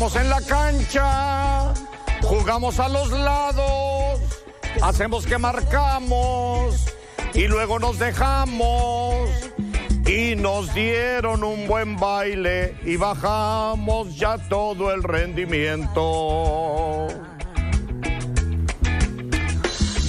Jugamos 0.00 0.22
en 0.22 0.30
la 0.30 0.40
cancha, 0.40 1.74
jugamos 2.22 2.80
a 2.80 2.88
los 2.88 3.10
lados, 3.10 4.18
hacemos 4.80 5.26
que 5.26 5.36
marcamos 5.36 6.86
y 7.34 7.46
luego 7.46 7.78
nos 7.78 7.98
dejamos. 7.98 9.28
Y 10.06 10.36
nos 10.36 10.72
dieron 10.72 11.44
un 11.44 11.66
buen 11.66 11.98
baile 11.98 12.78
y 12.82 12.96
bajamos 12.96 14.16
ya 14.16 14.38
todo 14.48 14.90
el 14.90 15.02
rendimiento. 15.02 17.08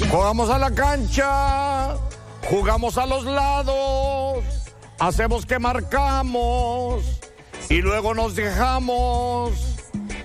Jugamos 0.10 0.50
a 0.50 0.58
la 0.58 0.72
cancha, 0.72 1.98
jugamos 2.50 2.98
a 2.98 3.06
los 3.06 3.26
lados, 3.26 4.42
hacemos 5.00 5.46
que 5.46 5.60
marcamos 5.60 7.04
y 7.70 7.82
luego 7.82 8.14
nos 8.14 8.38
dejamos 8.38 9.71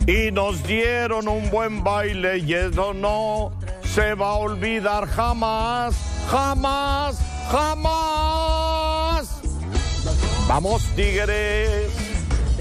y 0.07 0.31
nos 0.31 0.63
dieron 0.63 1.27
un 1.27 1.51
buen 1.51 1.83
baile 1.83 2.39
y 2.39 2.55
eso 2.55 2.95
no 2.95 3.53
se 3.83 4.15
va 4.15 4.31
a 4.31 4.35
olvidar 4.35 5.07
jamás, 5.09 5.97
jamás, 6.31 7.19
jamás. 7.51 9.41
Vamos 10.49 10.83
tigres, 10.95 11.91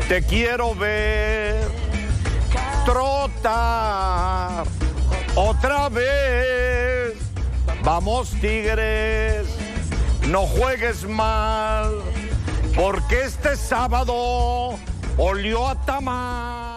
te 0.08 0.24
quiero 0.24 0.74
ver 0.74 1.68
trotar 2.86 4.66
otra 5.36 5.90
vez. 5.90 7.14
Vamos 7.84 8.32
tigres, 8.42 9.48
no 10.30 10.48
juegues 10.48 11.08
mal, 11.08 11.92
porque 12.76 13.26
este 13.26 13.56
sábado 13.56 14.80
olió 15.18 15.68
a 15.68 15.76
tamal. 15.86 16.75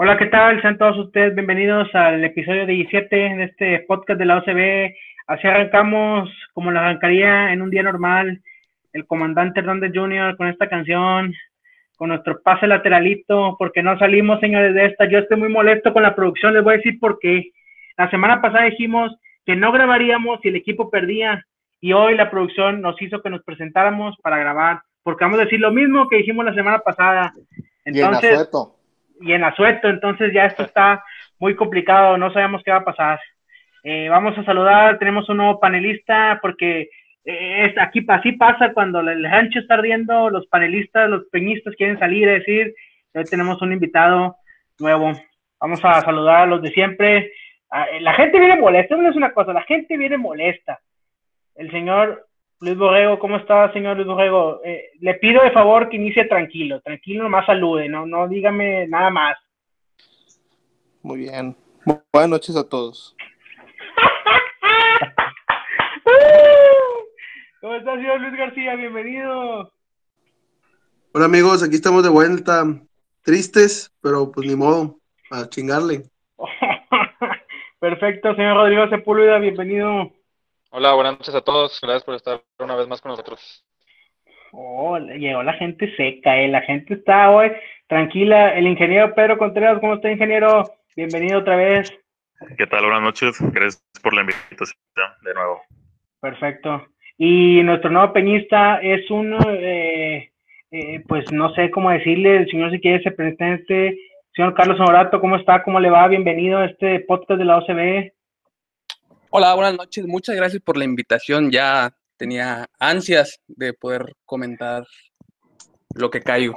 Hola, 0.00 0.16
¿qué 0.16 0.26
tal? 0.26 0.62
Sean 0.62 0.78
todos 0.78 0.96
ustedes 0.96 1.34
bienvenidos 1.34 1.92
al 1.92 2.22
episodio 2.22 2.66
17 2.66 3.16
de 3.16 3.42
este 3.42 3.80
podcast 3.80 4.16
de 4.16 4.26
la 4.26 4.36
OCB. 4.38 4.94
Así 5.26 5.44
arrancamos 5.48 6.30
como 6.52 6.70
lo 6.70 6.78
arrancaría 6.78 7.52
en 7.52 7.62
un 7.62 7.70
día 7.70 7.82
normal 7.82 8.40
el 8.92 9.06
comandante 9.08 9.58
Hernández 9.58 9.90
Jr. 9.92 10.36
con 10.36 10.46
esta 10.46 10.68
canción, 10.68 11.34
con 11.96 12.10
nuestro 12.10 12.40
pase 12.42 12.68
lateralito, 12.68 13.56
porque 13.58 13.82
no 13.82 13.98
salimos, 13.98 14.38
señores, 14.38 14.72
de 14.72 14.86
esta. 14.86 15.10
Yo 15.10 15.18
estoy 15.18 15.36
muy 15.36 15.48
molesto 15.48 15.92
con 15.92 16.04
la 16.04 16.14
producción, 16.14 16.54
les 16.54 16.62
voy 16.62 16.74
a 16.74 16.76
decir 16.76 17.00
por 17.00 17.18
qué. 17.18 17.50
La 17.96 18.08
semana 18.08 18.40
pasada 18.40 18.66
dijimos 18.66 19.10
que 19.44 19.56
no 19.56 19.72
grabaríamos 19.72 20.38
si 20.42 20.50
el 20.50 20.54
equipo 20.54 20.90
perdía 20.90 21.44
y 21.80 21.92
hoy 21.92 22.14
la 22.14 22.30
producción 22.30 22.80
nos 22.82 23.02
hizo 23.02 23.20
que 23.20 23.30
nos 23.30 23.42
presentáramos 23.42 24.16
para 24.22 24.38
grabar, 24.38 24.80
porque 25.02 25.24
vamos 25.24 25.40
a 25.40 25.44
decir 25.44 25.58
lo 25.58 25.72
mismo 25.72 26.08
que 26.08 26.18
dijimos 26.18 26.44
la 26.44 26.54
semana 26.54 26.78
pasada. 26.78 27.32
Entonces, 27.84 28.30
y 28.30 28.36
en. 28.36 28.77
Y 29.20 29.32
en 29.32 29.44
asueto, 29.44 29.88
entonces 29.88 30.32
ya 30.32 30.46
esto 30.46 30.62
está 30.62 31.02
muy 31.38 31.54
complicado, 31.54 32.16
no 32.16 32.32
sabemos 32.32 32.62
qué 32.64 32.70
va 32.70 32.78
a 32.78 32.84
pasar. 32.84 33.20
Eh, 33.82 34.08
vamos 34.08 34.36
a 34.36 34.44
saludar, 34.44 34.98
tenemos 34.98 35.28
un 35.28 35.38
nuevo 35.38 35.60
panelista 35.60 36.38
porque 36.42 36.88
es, 37.24 37.76
aquí 37.78 38.04
así 38.08 38.32
pasa 38.32 38.72
cuando 38.72 39.00
el 39.00 39.22
rancho 39.22 39.58
está 39.58 39.74
ardiendo, 39.74 40.30
los 40.30 40.46
panelistas, 40.46 41.10
los 41.10 41.24
peñistas 41.30 41.74
quieren 41.76 41.98
salir 41.98 42.28
a 42.28 42.32
decir, 42.32 42.74
hoy 43.12 43.24
tenemos 43.24 43.60
un 43.60 43.72
invitado 43.72 44.36
nuevo. 44.78 45.12
Vamos 45.60 45.84
a 45.84 46.00
saludar 46.00 46.42
a 46.42 46.46
los 46.46 46.62
de 46.62 46.70
siempre. 46.70 47.32
Ah, 47.70 47.86
eh, 47.92 48.00
la 48.00 48.14
gente 48.14 48.38
viene 48.38 48.56
molesta, 48.56 48.96
no 48.96 49.10
es 49.10 49.16
una 49.16 49.32
cosa, 49.32 49.52
la 49.52 49.62
gente 49.62 49.96
viene 49.98 50.16
molesta. 50.16 50.80
El 51.54 51.70
señor 51.70 52.27
Luis 52.60 52.76
Borrego, 52.76 53.20
¿cómo 53.20 53.36
está, 53.36 53.72
señor 53.72 53.94
Luis 53.96 54.08
Borrego? 54.08 54.60
Eh, 54.64 54.90
le 55.00 55.14
pido 55.14 55.44
de 55.44 55.52
favor 55.52 55.88
que 55.88 55.96
inicie 55.96 56.24
tranquilo, 56.24 56.80
tranquilo, 56.80 57.22
nomás 57.22 57.46
salude, 57.46 57.88
no, 57.88 58.04
no 58.04 58.26
dígame 58.26 58.88
nada 58.88 59.10
más. 59.10 59.36
Muy 61.02 61.18
bien. 61.18 61.54
Buenas 62.12 62.30
noches 62.30 62.56
a 62.56 62.68
todos. 62.68 63.14
¿Cómo 67.60 67.76
estás, 67.76 67.94
señor 67.94 68.20
Luis 68.22 68.36
García? 68.36 68.74
Bienvenido. 68.74 69.72
Hola 71.12 71.26
amigos, 71.26 71.62
aquí 71.62 71.76
estamos 71.76 72.02
de 72.02 72.10
vuelta. 72.10 72.64
Tristes, 73.22 73.94
pero 74.02 74.32
pues 74.32 74.48
ni 74.48 74.56
modo, 74.56 74.98
a 75.30 75.48
chingarle. 75.48 76.02
Perfecto, 77.78 78.34
señor 78.34 78.56
Rodrigo 78.56 78.88
Sepúlveda, 78.88 79.38
bienvenido. 79.38 80.17
Hola, 80.78 80.94
buenas 80.94 81.14
noches 81.14 81.34
a 81.34 81.40
todos. 81.40 81.80
Gracias 81.82 82.04
por 82.04 82.14
estar 82.14 82.40
una 82.60 82.76
vez 82.76 82.86
más 82.86 83.00
con 83.00 83.10
nosotros. 83.10 83.64
Oh, 84.52 84.96
llegó 84.96 85.42
la 85.42 85.54
gente 85.54 85.92
seca, 85.96 86.40
eh. 86.40 86.46
La 86.46 86.60
gente 86.60 86.94
está 86.94 87.32
hoy 87.32 87.50
tranquila. 87.88 88.54
El 88.54 88.68
ingeniero 88.68 89.12
Pedro 89.12 89.38
Contreras, 89.38 89.80
¿cómo 89.80 89.94
está, 89.94 90.08
ingeniero? 90.08 90.62
Bienvenido 90.94 91.40
otra 91.40 91.56
vez. 91.56 91.92
¿Qué 92.56 92.64
tal? 92.68 92.84
Buenas 92.84 93.02
noches. 93.02 93.36
Gracias 93.40 93.82
por 94.04 94.14
la 94.14 94.20
invitación 94.20 94.78
de 95.22 95.34
nuevo. 95.34 95.62
Perfecto. 96.20 96.86
Y 97.16 97.60
nuestro 97.64 97.90
nuevo 97.90 98.12
peñista 98.12 98.76
es 98.80 99.10
un, 99.10 99.36
eh, 99.48 100.30
eh, 100.70 101.02
pues 101.08 101.32
no 101.32 101.52
sé 101.54 101.72
cómo 101.72 101.90
decirle, 101.90 102.36
el 102.36 102.50
señor 102.50 102.70
si 102.70 102.78
quiere 102.78 103.02
se 103.02 103.10
presente. 103.10 103.98
Señor 104.32 104.54
Carlos 104.54 104.78
Honorato, 104.78 105.20
¿cómo 105.20 105.34
está? 105.34 105.60
¿Cómo 105.64 105.80
le 105.80 105.90
va? 105.90 106.06
Bienvenido 106.06 106.58
a 106.58 106.66
este 106.66 107.00
podcast 107.00 107.40
de 107.40 107.44
la 107.44 107.58
OCB. 107.58 108.12
Hola, 109.30 109.54
buenas 109.54 109.76
noches. 109.76 110.06
Muchas 110.06 110.36
gracias 110.36 110.62
por 110.62 110.78
la 110.78 110.84
invitación. 110.84 111.50
Ya 111.50 111.90
tenía 112.16 112.66
ansias 112.80 113.38
de 113.46 113.74
poder 113.74 114.14
comentar 114.24 114.84
lo 115.94 116.10
que 116.10 116.22
caigo. 116.22 116.56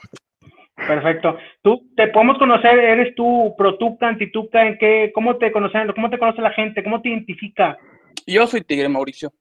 Perfecto. 0.76 1.38
Tú 1.62 1.90
te 1.98 2.08
podemos 2.08 2.38
conocer, 2.38 2.80
eres 2.80 3.14
tú 3.14 3.54
pro 3.58 3.78
tuca, 3.78 4.08
antituca, 4.08 4.66
en 4.66 4.78
qué, 4.78 5.12
cómo 5.14 5.36
te 5.36 5.52
conocen, 5.52 5.92
cómo 5.94 6.10
te 6.10 6.18
conoce 6.18 6.42
la 6.42 6.52
gente, 6.52 6.82
cómo 6.82 7.02
te 7.02 7.10
identifica. 7.10 7.78
Yo 8.26 8.48
soy 8.48 8.62
Tigre 8.62 8.88
Mauricio. 8.88 9.34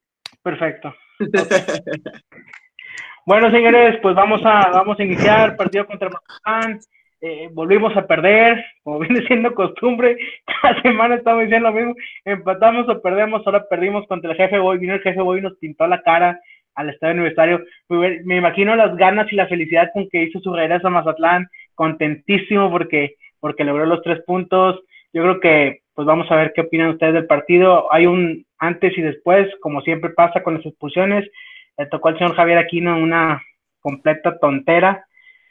Perfecto. 0.42 0.92
bueno, 3.26 3.48
señores, 3.52 4.00
pues 4.02 4.16
vamos 4.16 4.40
a, 4.44 4.70
vamos 4.70 4.98
a 4.98 5.04
iniciar 5.04 5.56
partido 5.56 5.86
contra 5.86 6.10
Mazatlán. 6.10 6.80
Eh, 7.22 7.50
volvimos 7.52 7.94
a 7.96 8.06
perder, 8.06 8.64
como 8.82 8.98
viene 9.00 9.26
siendo 9.26 9.54
costumbre, 9.54 10.16
cada 10.62 10.80
semana 10.82 11.16
estamos 11.16 11.42
diciendo 11.42 11.70
lo 11.70 11.74
mismo, 11.74 11.94
empatamos 12.24 12.88
o 12.88 13.02
perdemos, 13.02 13.42
ahora 13.46 13.66
perdimos 13.68 14.06
contra 14.06 14.30
el 14.30 14.36
jefe 14.36 14.58
Boy, 14.58 14.78
vino 14.78 14.94
el 14.94 15.02
jefe 15.02 15.20
Boy 15.20 15.38
y 15.38 15.42
nos 15.42 15.56
pintó 15.58 15.86
la 15.86 16.02
cara 16.02 16.40
al 16.74 16.88
estadio 16.88 17.14
universitario, 17.14 17.60
me, 17.88 18.36
imagino 18.36 18.74
las 18.74 18.96
ganas 18.96 19.30
y 19.32 19.36
la 19.36 19.48
felicidad 19.48 19.90
con 19.92 20.08
que 20.08 20.22
hizo 20.22 20.40
su 20.40 20.54
regreso 20.54 20.86
a 20.86 20.90
Mazatlán, 20.90 21.48
contentísimo 21.74 22.70
porque, 22.70 23.16
porque 23.38 23.64
logró 23.64 23.84
los 23.84 24.02
tres 24.02 24.22
puntos, 24.24 24.80
yo 25.12 25.22
creo 25.22 25.40
que 25.40 25.80
pues 25.94 26.06
vamos 26.06 26.30
a 26.30 26.36
ver 26.36 26.52
qué 26.54 26.62
opinan 26.62 26.90
ustedes 26.90 27.12
del 27.12 27.26
partido, 27.26 27.92
hay 27.92 28.06
un 28.06 28.46
antes 28.58 28.96
y 28.96 29.02
después, 29.02 29.48
como 29.60 29.80
siempre 29.80 30.10
pasa 30.10 30.42
con 30.42 30.54
las 30.54 30.64
expulsiones. 30.64 31.28
Le 31.76 31.86
tocó 31.86 32.08
al 32.08 32.18
señor 32.18 32.36
Javier 32.36 32.58
Aquino 32.58 32.96
una 32.96 33.42
completa 33.80 34.38
tontera, 34.38 35.06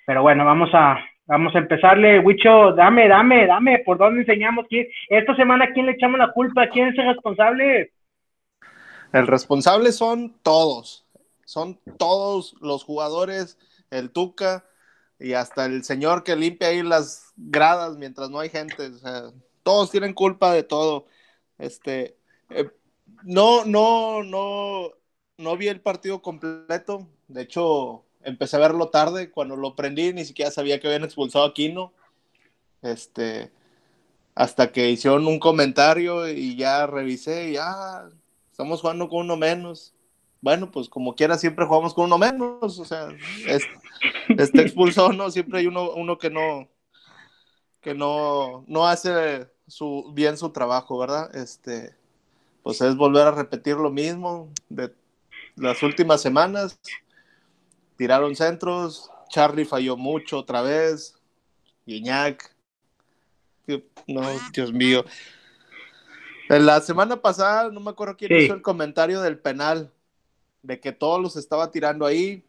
pero 0.05 0.21
bueno, 0.21 0.45
vamos 0.45 0.69
a, 0.73 1.03
vamos 1.29 1.55
a 1.55 1.59
empezarle. 1.59 2.19
Wicho, 2.19 2.73
dame, 2.73 3.07
dame, 3.07 3.45
dame, 3.45 3.79
¿por 3.85 3.97
dónde 3.97 4.21
enseñamos? 4.21 4.65
¿Quién, 4.67 4.87
esta 5.09 5.35
semana, 5.35 5.71
¿quién 5.73 5.85
le 5.85 5.93
echamos 5.93 6.19
la 6.19 6.33
culpa? 6.33 6.67
¿Quién 6.69 6.89
es 6.89 6.97
el 6.97 7.07
responsable? 7.07 7.93
El 9.13 9.27
responsable 9.27 9.91
son 9.91 10.35
todos, 10.41 11.07
son 11.45 11.79
todos 11.97 12.55
los 12.61 12.83
jugadores, 12.83 13.57
el 13.91 14.11
Tuca 14.11 14.65
y 15.19 15.33
hasta 15.33 15.65
el 15.65 15.83
señor 15.83 16.23
que 16.23 16.35
limpia 16.35 16.69
ahí 16.69 16.81
las 16.81 17.31
gradas 17.35 17.97
mientras 17.97 18.29
no 18.29 18.39
hay 18.39 18.49
gente. 18.49 18.87
O 18.87 18.97
sea, 18.97 19.21
todos 19.63 19.91
tienen 19.91 20.13
culpa 20.13 20.51
de 20.51 20.63
todo. 20.63 21.05
Este, 21.59 22.17
eh, 22.49 22.69
no, 23.23 23.65
no, 23.65 24.23
no, 24.23 24.91
no 25.37 25.57
vi 25.57 25.67
el 25.67 25.81
partido 25.81 26.21
completo. 26.21 27.07
De 27.27 27.43
hecho, 27.43 28.05
empecé 28.23 28.55
a 28.55 28.59
verlo 28.59 28.89
tarde. 28.89 29.31
Cuando 29.31 29.55
lo 29.55 29.75
prendí, 29.75 30.13
ni 30.13 30.25
siquiera 30.25 30.51
sabía 30.51 30.79
que 30.79 30.87
habían 30.87 31.03
expulsado 31.03 31.45
a 31.45 31.53
Kino. 31.53 31.93
Este, 32.81 33.51
hasta 34.35 34.71
que 34.71 34.89
hicieron 34.89 35.27
un 35.27 35.39
comentario 35.39 36.29
y 36.29 36.55
ya 36.55 36.87
revisé 36.87 37.49
y 37.49 37.53
ya 37.53 37.65
ah, 37.67 38.09
estamos 38.51 38.81
jugando 38.81 39.09
con 39.09 39.21
uno 39.21 39.35
menos. 39.35 39.93
Bueno, 40.41 40.71
pues 40.71 40.87
como 40.87 41.15
quiera, 41.15 41.37
siempre 41.37 41.65
jugamos 41.65 41.93
con 41.93 42.05
uno 42.05 42.17
menos. 42.17 42.79
O 42.79 42.85
sea, 42.85 43.09
este 44.37 44.61
expulsado, 44.61 45.11
no, 45.11 45.29
siempre 45.31 45.59
hay 45.59 45.67
uno, 45.67 45.91
uno 45.91 46.17
que 46.17 46.29
no, 46.29 46.69
que 47.81 47.93
no, 47.93 48.63
no 48.67 48.87
hace 48.87 49.47
su, 49.67 50.11
bien 50.13 50.37
su 50.37 50.51
trabajo, 50.51 50.97
¿verdad? 50.97 51.35
Este, 51.35 51.93
pues 52.63 52.81
es 52.81 52.95
volver 52.95 53.27
a 53.27 53.31
repetir 53.31 53.75
lo 53.75 53.89
mismo 53.89 54.49
de 54.69 54.93
las 55.55 55.83
últimas 55.83 56.21
semanas. 56.21 56.79
Tiraron 57.99 58.33
centros, 58.33 59.11
Charlie 59.27 59.65
falló 59.65 59.97
mucho 59.97 60.37
otra 60.39 60.61
vez, 60.61 61.13
Guiñac. 61.85 62.55
No, 64.07 64.21
Dios 64.53 64.71
mío. 64.71 65.03
En 66.47 66.65
la 66.65 66.79
semana 66.79 67.17
pasada, 67.21 67.69
no 67.69 67.81
me 67.81 67.89
acuerdo 67.91 68.15
quién 68.15 68.31
hizo 68.41 68.53
el 68.53 68.61
comentario 68.61 69.19
del 69.21 69.37
penal, 69.37 69.91
de 70.63 70.79
que 70.79 70.93
todos 70.93 71.21
los 71.21 71.35
estaba 71.35 71.71
tirando 71.71 72.05
ahí. 72.05 72.41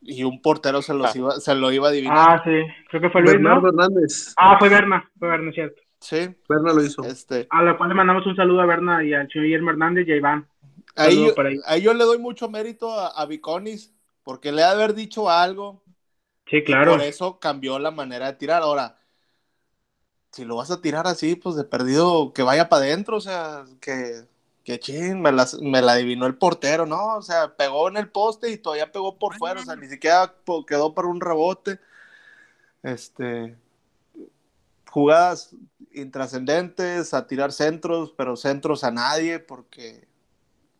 y 0.00 0.22
un 0.22 0.40
portero 0.40 0.80
se, 0.80 0.94
los 0.94 1.06
Ah. 1.14 1.18
iba, 1.18 1.30
se 1.40 1.54
lo 1.56 1.72
iba 1.72 1.88
a 1.88 1.90
adivinar. 1.90 2.16
Ah, 2.16 2.42
sí. 2.44 2.52
Creo 2.88 3.02
que 3.02 3.10
fue 3.10 3.20
Luis, 3.20 3.40
¿no? 3.40 3.58
Hernández. 3.66 4.32
Ah, 4.36 4.56
fue 4.56 4.68
Berna. 4.68 5.10
Fue 5.18 5.28
Berna, 5.28 5.50
cierto. 5.52 5.82
Sí, 5.98 6.28
Berna 6.48 6.72
lo 6.72 6.84
hizo. 6.84 7.02
este, 7.04 7.48
A 7.50 7.62
la 7.64 7.76
cual 7.76 7.88
le 7.88 7.94
mandamos 7.96 8.24
un 8.24 8.36
saludo 8.36 8.60
a 8.60 8.66
Berna 8.66 9.02
y 9.04 9.12
al 9.12 9.28
señor 9.28 9.46
Guillermo 9.46 9.70
Hernández 9.70 10.06
y 10.06 10.12
a 10.12 10.16
Iván. 10.16 10.46
ahí, 10.94 11.26
yo- 11.26 11.34
ahí 11.66 11.82
yo 11.82 11.94
le 11.94 12.04
doy 12.04 12.18
mucho 12.18 12.48
mérito 12.48 12.92
a, 12.92 13.08
a 13.08 13.26
Viconis, 13.26 13.92
porque 14.28 14.52
le 14.52 14.62
ha 14.62 14.68
de 14.68 14.74
haber 14.74 14.94
dicho 14.94 15.30
algo, 15.30 15.82
Sí, 16.46 16.64
y 16.64 16.74
claro. 16.74 16.96
por 16.96 17.02
eso 17.02 17.40
cambió 17.40 17.78
la 17.80 17.90
manera 17.92 18.26
de 18.28 18.34
tirar. 18.38 18.62
Ahora, 18.62 18.98
si 20.32 20.44
lo 20.44 20.56
vas 20.56 20.70
a 20.70 20.80
tirar 20.80 21.06
así, 21.06 21.36
pues 21.36 21.56
de 21.56 21.64
perdido, 21.64 22.32
que 22.32 22.42
vaya 22.42 22.68
para 22.68 22.84
adentro, 22.84 23.16
o 23.16 23.20
sea, 23.20 23.64
que, 23.80 24.26
que 24.64 24.78
chin, 24.80 25.20
me 25.20 25.32
la, 25.32 25.46
me 25.62 25.82
la 25.82 25.92
adivinó 25.92 26.26
el 26.26 26.36
portero, 26.38 26.86
¿no? 26.86 27.16
O 27.16 27.22
sea, 27.22 27.56
pegó 27.56 27.88
en 27.88 27.96
el 27.96 28.10
poste 28.10 28.50
y 28.50 28.58
todavía 28.58 28.92
pegó 28.92 29.18
por 29.18 29.34
fuera, 29.36 29.60
o 29.60 29.64
sea, 29.64 29.76
ni 29.76 29.88
siquiera 29.88 30.34
quedó 30.66 30.94
para 30.94 31.08
un 31.08 31.20
rebote. 31.20 31.80
Este, 32.82 33.56
jugadas 34.90 35.54
intrascendentes, 35.92 37.14
a 37.14 37.26
tirar 37.26 37.52
centros, 37.52 38.12
pero 38.16 38.36
centros 38.36 38.84
a 38.84 38.90
nadie, 38.90 39.38
porque 39.38 40.07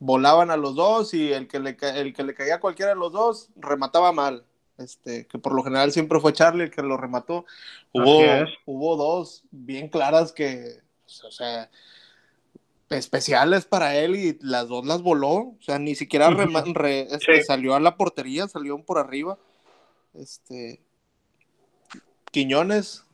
volaban 0.00 0.50
a 0.50 0.56
los 0.56 0.74
dos 0.74 1.12
y 1.14 1.32
el 1.32 1.48
que 1.48 1.58
le, 1.60 1.76
el 1.96 2.12
que 2.14 2.22
le 2.22 2.34
caía 2.34 2.56
a 2.56 2.60
cualquiera 2.60 2.90
de 2.92 2.98
los 2.98 3.12
dos 3.12 3.48
remataba 3.56 4.12
mal. 4.12 4.44
Este, 4.78 5.26
que 5.26 5.38
por 5.38 5.54
lo 5.54 5.64
general 5.64 5.90
siempre 5.90 6.20
fue 6.20 6.32
Charlie 6.32 6.64
el 6.64 6.70
que 6.70 6.82
lo 6.82 6.96
remató. 6.96 7.44
Hubo, 7.92 8.20
hubo 8.64 8.96
dos 8.96 9.42
bien 9.50 9.88
claras 9.88 10.32
que, 10.32 10.80
pues, 11.04 11.24
o 11.24 11.32
sea, 11.32 11.68
especiales 12.88 13.64
para 13.66 13.96
él 13.96 14.14
y 14.14 14.38
las 14.40 14.68
dos 14.68 14.86
las 14.86 15.02
voló. 15.02 15.34
O 15.34 15.56
sea, 15.60 15.80
ni 15.80 15.96
siquiera 15.96 16.30
re- 16.30 17.08
este, 17.10 17.38
Sí. 17.38 17.42
salió 17.42 17.74
a 17.74 17.80
la 17.80 17.96
portería, 17.96 18.46
salió 18.46 18.80
por 18.84 18.98
arriba. 18.98 19.36
Este, 20.14 20.80
Quiñones, 22.30 23.04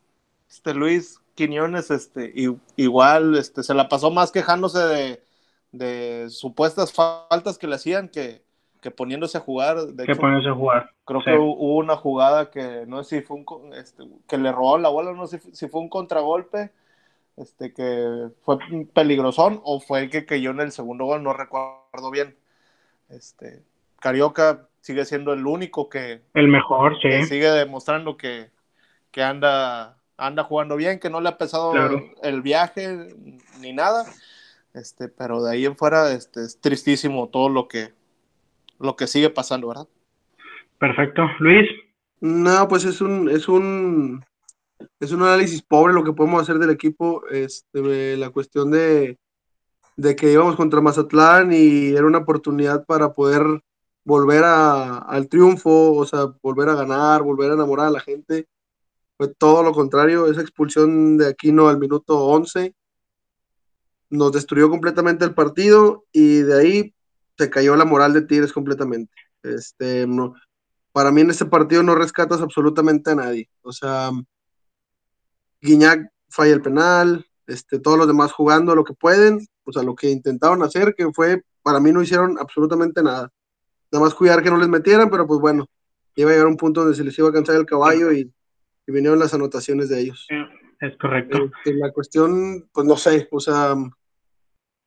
este 0.50 0.74
Luis 0.74 1.20
Quiñones, 1.34 1.90
este, 1.90 2.32
igual, 2.76 3.36
este, 3.36 3.62
se 3.62 3.74
la 3.74 3.88
pasó 3.88 4.10
más 4.10 4.30
quejándose 4.32 4.78
de, 4.80 5.23
de 5.76 6.26
supuestas 6.30 6.92
faltas 6.92 7.58
que 7.58 7.66
le 7.66 7.74
hacían 7.74 8.08
que, 8.08 8.42
que 8.80 8.90
poniéndose 8.90 9.38
a 9.38 9.40
jugar. 9.40 9.80
De 9.86 10.04
Que 10.06 10.12
hecho, 10.12 10.20
ponerse 10.20 10.48
a 10.48 10.54
jugar. 10.54 10.90
creo 11.04 11.20
sí. 11.20 11.26
que 11.26 11.32
hu- 11.36 11.56
hubo 11.58 11.76
una 11.78 11.96
jugada 11.96 12.50
que 12.50 12.84
no 12.86 13.02
sé 13.02 13.20
si 13.20 13.26
fue 13.26 13.38
un, 13.38 13.74
este, 13.74 14.04
que 14.28 14.38
le 14.38 14.52
robó 14.52 14.78
la 14.78 14.88
bola, 14.88 15.12
no 15.12 15.26
sé 15.26 15.40
si, 15.40 15.54
si 15.54 15.68
fue 15.68 15.80
un 15.80 15.88
contragolpe, 15.88 16.70
este, 17.36 17.72
que 17.74 18.28
fue 18.42 18.58
peligrosón 18.94 19.60
o 19.64 19.80
fue 19.80 20.00
el 20.04 20.10
que 20.10 20.24
cayó 20.26 20.50
en 20.52 20.60
el 20.60 20.70
segundo 20.72 21.04
gol, 21.06 21.22
no 21.22 21.32
recuerdo 21.32 22.10
bien. 22.12 22.36
Este, 23.08 23.62
Carioca 24.00 24.68
sigue 24.80 25.04
siendo 25.04 25.32
el 25.32 25.44
único 25.46 25.88
que, 25.88 26.22
El 26.34 26.48
mejor, 26.48 26.94
sí. 27.02 27.08
que 27.08 27.24
sigue 27.26 27.50
demostrando 27.50 28.16
que, 28.16 28.50
que 29.10 29.22
anda, 29.22 29.98
anda 30.16 30.44
jugando 30.44 30.76
bien, 30.76 31.00
que 31.00 31.10
no 31.10 31.20
le 31.20 31.30
ha 31.30 31.38
pesado 31.38 31.72
Claro. 31.72 32.00
el 32.22 32.42
viaje 32.42 33.08
ni 33.60 33.72
nada. 33.72 34.04
Este, 34.74 35.08
pero 35.08 35.42
de 35.42 35.52
ahí 35.52 35.66
en 35.66 35.76
fuera 35.76 36.12
este, 36.12 36.42
es 36.42 36.60
tristísimo 36.60 37.28
todo 37.28 37.48
lo 37.48 37.68
que, 37.68 37.92
lo 38.80 38.96
que 38.96 39.06
sigue 39.06 39.30
pasando, 39.30 39.68
¿verdad? 39.68 39.86
Perfecto. 40.78 41.22
Luis, 41.38 41.68
No, 42.20 42.66
pues 42.68 42.84
es 42.84 43.00
un, 43.00 43.28
es 43.30 43.48
un, 43.48 44.24
es 45.00 45.12
un 45.12 45.22
análisis 45.22 45.62
pobre 45.62 45.94
lo 45.94 46.02
que 46.02 46.12
podemos 46.12 46.42
hacer 46.42 46.58
del 46.58 46.70
equipo. 46.70 47.22
Este, 47.30 48.16
la 48.16 48.30
cuestión 48.30 48.70
de, 48.72 49.18
de 49.96 50.16
que 50.16 50.32
íbamos 50.32 50.56
contra 50.56 50.80
Mazatlán 50.80 51.52
y 51.52 51.90
era 51.94 52.06
una 52.06 52.18
oportunidad 52.18 52.84
para 52.84 53.12
poder 53.12 53.42
volver 54.04 54.42
a- 54.44 54.98
al 54.98 55.28
triunfo, 55.28 55.92
o 55.94 56.04
sea, 56.04 56.26
volver 56.42 56.68
a 56.68 56.74
ganar, 56.74 57.22
volver 57.22 57.52
a 57.52 57.54
enamorar 57.54 57.86
a 57.86 57.90
la 57.92 58.00
gente. 58.00 58.48
Fue 59.16 59.28
todo 59.28 59.62
lo 59.62 59.72
contrario, 59.72 60.26
esa 60.26 60.40
expulsión 60.40 61.16
de 61.16 61.28
Aquino 61.28 61.68
al 61.68 61.78
minuto 61.78 62.18
11 62.26 62.74
nos 64.10 64.32
destruyó 64.32 64.70
completamente 64.70 65.24
el 65.24 65.34
partido 65.34 66.04
y 66.12 66.38
de 66.38 66.60
ahí 66.60 66.94
se 67.36 67.50
cayó 67.50 67.76
la 67.76 67.84
moral 67.84 68.12
de 68.12 68.22
Tigres 68.22 68.52
completamente. 68.52 69.12
Este, 69.42 70.06
no, 70.06 70.34
para 70.92 71.10
mí 71.10 71.22
en 71.22 71.30
este 71.30 71.46
partido 71.46 71.82
no 71.82 71.94
rescatas 71.94 72.40
absolutamente 72.40 73.10
a 73.10 73.16
nadie. 73.16 73.50
O 73.62 73.72
sea, 73.72 74.10
Guiñac 75.60 76.08
falla 76.28 76.52
el 76.52 76.62
penal, 76.62 77.26
este, 77.46 77.78
todos 77.78 77.98
los 77.98 78.06
demás 78.06 78.32
jugando 78.32 78.74
lo 78.74 78.84
que 78.84 78.94
pueden, 78.94 79.46
o 79.64 79.72
sea, 79.72 79.82
lo 79.82 79.94
que 79.94 80.10
intentaron 80.10 80.62
hacer, 80.62 80.94
que 80.94 81.10
fue, 81.12 81.42
para 81.62 81.80
mí 81.80 81.92
no 81.92 82.02
hicieron 82.02 82.38
absolutamente 82.38 83.02
nada. 83.02 83.30
Nada 83.90 84.04
más 84.04 84.14
cuidar 84.14 84.42
que 84.42 84.50
no 84.50 84.56
les 84.56 84.68
metieran, 84.68 85.10
pero 85.10 85.26
pues 85.26 85.40
bueno, 85.40 85.66
iba 86.16 86.30
a 86.30 86.32
llegar 86.32 86.46
un 86.46 86.56
punto 86.56 86.80
donde 86.82 86.96
se 86.96 87.04
les 87.04 87.18
iba 87.18 87.28
a 87.28 87.32
cansar 87.32 87.56
el 87.56 87.66
caballo 87.66 88.12
y, 88.12 88.32
y 88.86 88.92
vinieron 88.92 89.18
las 89.18 89.34
anotaciones 89.34 89.88
de 89.88 90.00
ellos. 90.00 90.26
Es 90.86 90.96
correcto. 90.98 91.50
Este, 91.58 91.74
la 91.78 91.90
cuestión, 91.92 92.68
pues 92.72 92.86
no 92.86 92.96
sé, 92.96 93.28
o 93.30 93.40
sea, 93.40 93.74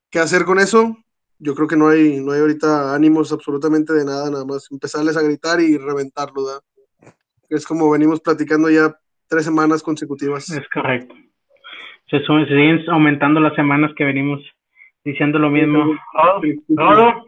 ¿qué 0.10 0.20
hacer 0.20 0.44
con 0.46 0.60
eso? 0.60 0.96
Yo 1.40 1.54
creo 1.54 1.68
que 1.68 1.78
no 1.78 1.90
hay, 1.90 2.20
no 2.20 2.32
hay 2.32 2.40
ahorita 2.42 2.96
ánimos 2.96 3.32
absolutamente 3.32 3.94
de 3.94 4.06
nada, 4.06 4.30
nada 4.30 4.46
más 4.46 4.68
empezarles 4.72 5.16
a 5.18 5.22
gritar 5.22 5.60
y 5.62 5.78
reventarlo, 5.78 6.46
¿verdad? 6.46 6.62
Es 7.50 7.66
como 7.66 7.92
venimos 7.92 8.20
platicando 8.22 8.70
ya 8.70 8.96
tres 9.28 9.46
semanas 9.46 9.84
consecutivas. 9.84 10.50
Es 10.50 10.68
correcto. 10.70 11.14
Se, 12.10 12.20
su- 12.24 12.40
se 12.46 12.48
siguen 12.48 12.82
aumentando 12.90 13.40
las 13.40 13.54
semanas 13.56 13.92
que 13.96 14.04
venimos 14.06 14.42
diciendo 15.04 15.38
lo 15.40 15.50
mismo. 15.50 15.94
Rodo, 16.70 17.26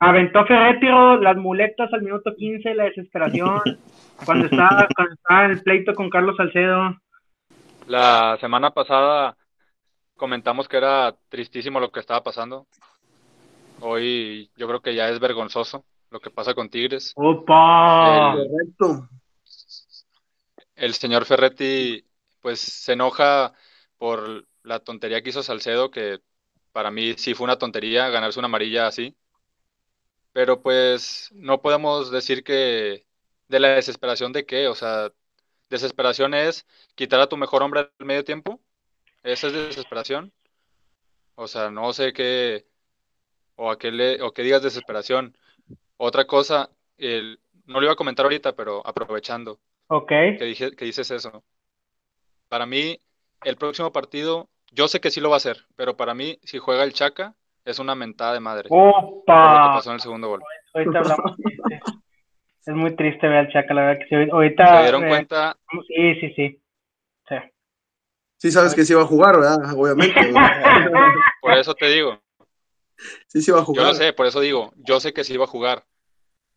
aventó 0.00 0.46
Ferretiro 0.46 1.20
las 1.20 1.36
muletas 1.36 1.92
al 1.92 2.02
minuto 2.02 2.34
15, 2.36 2.74
la 2.74 2.84
desesperación. 2.84 3.60
cuando 4.24 4.46
estaba, 4.46 4.86
cuando 4.94 5.14
estaba 5.14 5.44
en 5.46 5.50
el 5.52 5.62
pleito 5.62 5.94
con 5.94 6.10
Carlos 6.10 6.36
Salcedo. 6.36 6.96
La 7.92 8.38
semana 8.40 8.70
pasada 8.72 9.36
comentamos 10.16 10.66
que 10.66 10.78
era 10.78 11.14
tristísimo 11.28 11.78
lo 11.78 11.92
que 11.92 12.00
estaba 12.00 12.22
pasando. 12.22 12.66
Hoy 13.82 14.50
yo 14.56 14.66
creo 14.66 14.80
que 14.80 14.94
ya 14.94 15.10
es 15.10 15.20
vergonzoso 15.20 15.84
lo 16.08 16.18
que 16.18 16.30
pasa 16.30 16.54
con 16.54 16.70
Tigres. 16.70 17.12
¡Opa! 17.16 18.32
El- 18.32 18.48
Correcto. 18.48 19.08
El 20.74 20.94
señor 20.94 21.26
Ferretti 21.26 22.02
pues 22.40 22.60
se 22.60 22.94
enoja 22.94 23.52
por 23.98 24.46
la 24.62 24.78
tontería 24.80 25.20
que 25.20 25.28
hizo 25.28 25.42
Salcedo, 25.42 25.90
que 25.90 26.20
para 26.72 26.90
mí 26.90 27.12
sí 27.18 27.34
fue 27.34 27.44
una 27.44 27.58
tontería 27.58 28.08
ganarse 28.08 28.38
una 28.38 28.46
amarilla 28.46 28.86
así. 28.86 29.14
Pero 30.32 30.62
pues 30.62 31.28
no 31.34 31.60
podemos 31.60 32.10
decir 32.10 32.42
que 32.42 33.04
de 33.48 33.60
la 33.60 33.74
desesperación 33.74 34.32
de 34.32 34.46
qué, 34.46 34.66
o 34.68 34.74
sea, 34.74 35.12
desesperación 35.72 36.34
es 36.34 36.66
quitar 36.94 37.20
a 37.20 37.26
tu 37.28 37.36
mejor 37.36 37.62
hombre 37.62 37.90
al 37.98 38.06
medio 38.06 38.24
tiempo. 38.24 38.60
Esa 39.24 39.48
es 39.48 39.52
desesperación. 39.54 40.32
O 41.34 41.48
sea, 41.48 41.70
no 41.70 41.92
sé 41.92 42.12
qué 42.12 42.66
o 43.56 43.70
a 43.70 43.78
qué 43.78 43.90
le 43.90 44.22
o 44.22 44.32
que 44.32 44.42
digas 44.42 44.62
desesperación. 44.62 45.36
Otra 45.96 46.26
cosa, 46.26 46.70
el, 46.98 47.40
no 47.66 47.80
lo 47.80 47.84
iba 47.86 47.92
a 47.94 47.96
comentar 47.96 48.26
ahorita, 48.26 48.54
pero 48.54 48.86
aprovechando 48.86 49.60
Ok. 49.88 50.08
que, 50.08 50.44
dije- 50.44 50.76
que 50.76 50.84
dices 50.84 51.10
eso. 51.10 51.42
Para 52.48 52.66
mí, 52.66 53.00
el 53.44 53.56
próximo 53.56 53.92
partido, 53.92 54.48
yo 54.72 54.88
sé 54.88 55.00
que 55.00 55.10
sí 55.10 55.20
lo 55.20 55.30
va 55.30 55.36
a 55.36 55.38
hacer, 55.38 55.64
pero 55.76 55.96
para 55.96 56.14
mí, 56.14 56.38
si 56.44 56.58
juega 56.58 56.84
el 56.84 56.92
Chaca, 56.92 57.34
es 57.64 57.78
una 57.78 57.94
mentada 57.94 58.34
de 58.34 58.40
madre. 58.40 58.68
por 58.68 58.78
lo 58.78 59.02
que 59.04 59.08
¡Opa! 59.08 59.72
pasó 59.78 59.90
en 59.90 59.94
el 59.94 60.00
segundo 60.00 60.28
gol. 60.28 60.42
Ahorita 60.74 60.98
hablamos. 60.98 61.36
Es 62.64 62.74
muy 62.74 62.94
triste 62.94 63.26
ver 63.26 63.38
al 63.38 63.52
Chaca, 63.52 63.74
la 63.74 63.82
verdad 63.86 64.00
que 64.00 64.08
sí. 64.24 64.30
Ahorita. 64.30 64.76
¿Se 64.76 64.82
dieron 64.82 65.04
eh, 65.04 65.08
cuenta? 65.08 65.56
Sí, 65.88 66.14
sí, 66.20 66.32
sí. 66.36 66.62
Sí. 67.28 67.34
Sí 68.36 68.50
sabes 68.52 68.74
que 68.74 68.84
sí 68.84 68.94
va 68.94 69.02
a 69.02 69.06
jugar, 69.06 69.36
¿verdad? 69.36 69.74
Obviamente. 69.76 70.14
¿verdad? 70.32 71.12
Por 71.40 71.52
eso 71.54 71.74
te 71.74 71.86
digo. 71.86 72.20
Sí, 73.26 73.42
sí 73.42 73.50
va 73.50 73.58
a 73.58 73.60
Yo 73.62 73.66
jugar. 73.66 73.86
lo 73.86 73.94
sé, 73.94 74.12
por 74.12 74.26
eso 74.26 74.38
digo, 74.40 74.72
yo 74.76 75.00
sé 75.00 75.12
que 75.12 75.24
sí 75.24 75.36
va 75.36 75.44
a 75.44 75.48
jugar, 75.48 75.84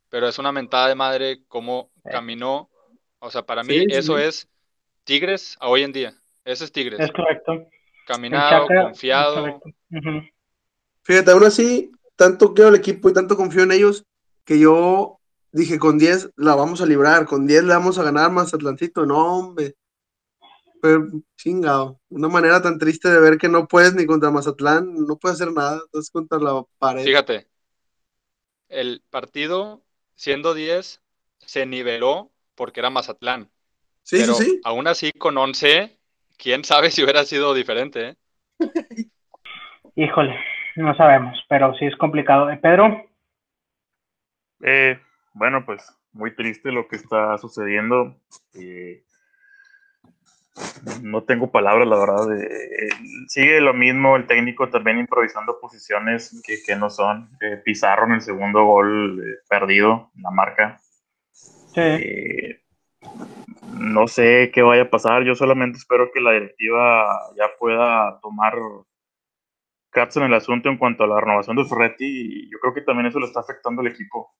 pero 0.09 0.27
es 0.27 0.37
una 0.37 0.51
mentada 0.51 0.87
de 0.89 0.95
madre 0.95 1.39
cómo 1.47 1.89
caminó. 2.03 2.69
O 3.19 3.31
sea, 3.31 3.43
para 3.43 3.63
mí 3.63 3.73
Sí, 3.79 3.85
eso 3.89 4.17
sí. 4.17 4.23
es 4.23 4.47
Tigres 5.03 5.57
a 5.59 5.69
hoy 5.69 5.81
en 5.83 5.91
día. 5.91 6.13
Ese 6.43 6.65
es 6.65 6.71
Tigres. 6.71 6.99
Es 6.99 7.11
correcto. 7.11 7.53
El 7.53 7.67
Caminado, 8.05 8.67
Chaca, 8.67 8.83
confiado. 8.83 9.35
correcto. 9.41 9.69
Fíjate, 11.01 11.31
aún 11.31 11.43
así, 11.43 11.91
tanto 12.15 12.53
quiero 12.53 12.69
al 12.69 12.75
equipo 12.75 13.09
y 13.09 13.13
tanto 13.13 13.35
confío 13.35 13.63
en 13.63 13.71
ellos 13.71 14.05
que 14.43 14.59
yo 14.59 15.19
dije, 15.59 15.79
con 15.79 15.97
10 15.97 16.31
la 16.35 16.55
vamos 16.55 16.81
a 16.81 16.85
librar, 16.85 17.25
con 17.25 17.47
10 17.47 17.63
le 17.63 17.73
vamos 17.73 17.97
a 17.97 18.03
ganar 18.03 18.31
más 18.31 18.53
Atlancito. 18.53 19.05
No, 19.05 19.39
hombre. 19.39 19.75
Pero 20.81 21.07
chingado. 21.37 21.99
Una 22.09 22.27
manera 22.27 22.61
tan 22.61 22.77
triste 22.77 23.09
de 23.09 23.19
ver 23.19 23.37
que 23.37 23.49
no 23.49 23.67
puedes 23.67 23.95
ni 23.95 24.05
contra 24.05 24.31
Mazatlán, 24.31 24.93
no 25.07 25.17
puedes 25.17 25.41
hacer 25.41 25.53
nada, 25.53 25.81
estás 25.85 26.09
contra 26.09 26.37
la 26.39 26.63
pared. 26.77 27.03
Fíjate, 27.03 27.47
el 28.69 29.01
partido, 29.09 29.83
siendo 30.15 30.53
10, 30.53 31.01
se 31.39 31.65
niveló 31.65 32.31
porque 32.55 32.81
era 32.81 32.89
Mazatlán. 32.89 33.49
sí, 34.03 34.17
pero 34.19 34.33
sí, 34.35 34.45
sí. 34.45 34.61
aún 34.63 34.87
así 34.87 35.11
con 35.13 35.37
11, 35.37 35.97
quién 36.37 36.63
sabe 36.63 36.91
si 36.91 37.03
hubiera 37.03 37.23
sido 37.25 37.53
diferente, 37.53 38.09
¿eh? 38.09 38.15
Híjole, 39.95 40.35
no 40.75 40.95
sabemos, 40.95 41.37
pero 41.47 41.73
sí 41.75 41.85
es 41.85 41.95
complicado. 41.95 42.49
Eh, 42.49 42.59
Pedro, 42.61 43.09
Eh, 44.61 44.99
bueno, 45.35 45.65
pues 45.65 45.83
muy 46.13 46.33
triste 46.33 46.71
lo 46.71 46.87
que 46.87 46.95
está 46.95 47.37
sucediendo. 47.37 48.15
Eh, 48.53 49.03
no 51.01 51.23
tengo 51.23 51.51
palabras, 51.51 51.87
la 51.87 51.97
verdad. 51.97 52.39
Eh, 52.39 52.89
sigue 53.27 53.59
lo 53.59 53.73
mismo, 53.73 54.15
el 54.15 54.27
técnico 54.27 54.69
también 54.69 54.97
improvisando 54.97 55.59
posiciones 55.59 56.41
que, 56.45 56.63
que 56.65 56.77
no 56.77 56.89
son. 56.89 57.29
Eh, 57.41 57.57
Pizarro 57.57 58.05
en 58.05 58.13
el 58.13 58.21
segundo 58.21 58.63
gol 58.63 59.21
eh, 59.21 59.39
perdido, 59.49 60.11
la 60.15 60.31
marca. 60.31 60.79
Sí. 61.31 62.55
no 63.73 64.07
sé 64.07 64.49
qué 64.53 64.61
vaya 64.61 64.83
a 64.83 64.89
pasar, 64.89 65.25
yo 65.25 65.35
solamente 65.35 65.77
espero 65.77 66.09
que 66.13 66.21
la 66.21 66.31
directiva 66.31 67.05
ya 67.37 67.49
pueda 67.59 68.17
tomar 68.21 68.53
cartas 69.89 70.15
en 70.15 70.23
el 70.23 70.33
asunto 70.33 70.69
en 70.69 70.77
cuanto 70.77 71.03
a 71.03 71.07
la 71.07 71.19
renovación 71.19 71.57
de 71.57 71.65
Ferretti 71.65 72.05
y 72.05 72.49
yo 72.49 72.59
creo 72.61 72.73
que 72.73 72.81
también 72.81 73.07
eso 73.07 73.19
le 73.19 73.25
está 73.25 73.41
afectando 73.41 73.81
al 73.81 73.87
equipo. 73.87 74.33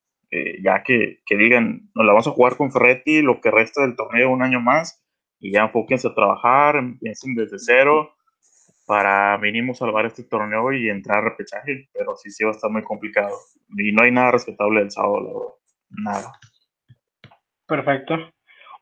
Ya 0.62 0.84
que, 0.84 1.20
que 1.25 1.38
digan, 1.38 1.89
nos 1.94 2.05
la 2.05 2.13
vamos 2.13 2.27
a 2.27 2.32
jugar 2.32 2.58
con 2.58 2.72
Ferretti 2.72 3.22
lo 3.22 3.39
que 3.41 3.51
resta 3.51 3.82
del 3.82 3.96
torneo 3.96 4.29
un 4.29 4.44
año 4.44 4.60
más 4.60 5.03
y 5.39 5.51
ya 5.51 5.63
enfóquense 5.63 6.08
a 6.08 6.13
trabajar, 6.13 6.77
empiecen 6.77 7.36
desde 7.36 7.60
cero 7.60 8.15
para 8.86 9.38
mínimo 9.38 9.74
salvar 9.74 10.05
este 10.05 10.24
torneo 10.24 10.72
y 10.72 10.89
entrar 10.89 11.20
a 11.20 11.29
repechaje, 11.29 11.88
pero 11.94 12.15
sí, 12.15 12.29
sí 12.29 12.44
va 12.44 12.51
a 12.51 12.53
estar 12.53 12.70
muy 12.70 12.84
complicado. 12.84 13.36
Y 13.77 13.91
no 13.91 14.03
hay 14.03 14.12
nada 14.12 14.32
respetable 14.32 14.82
del 14.82 14.91
sábado, 14.91 15.58
nada. 15.89 16.34
Perfecto. 17.67 18.15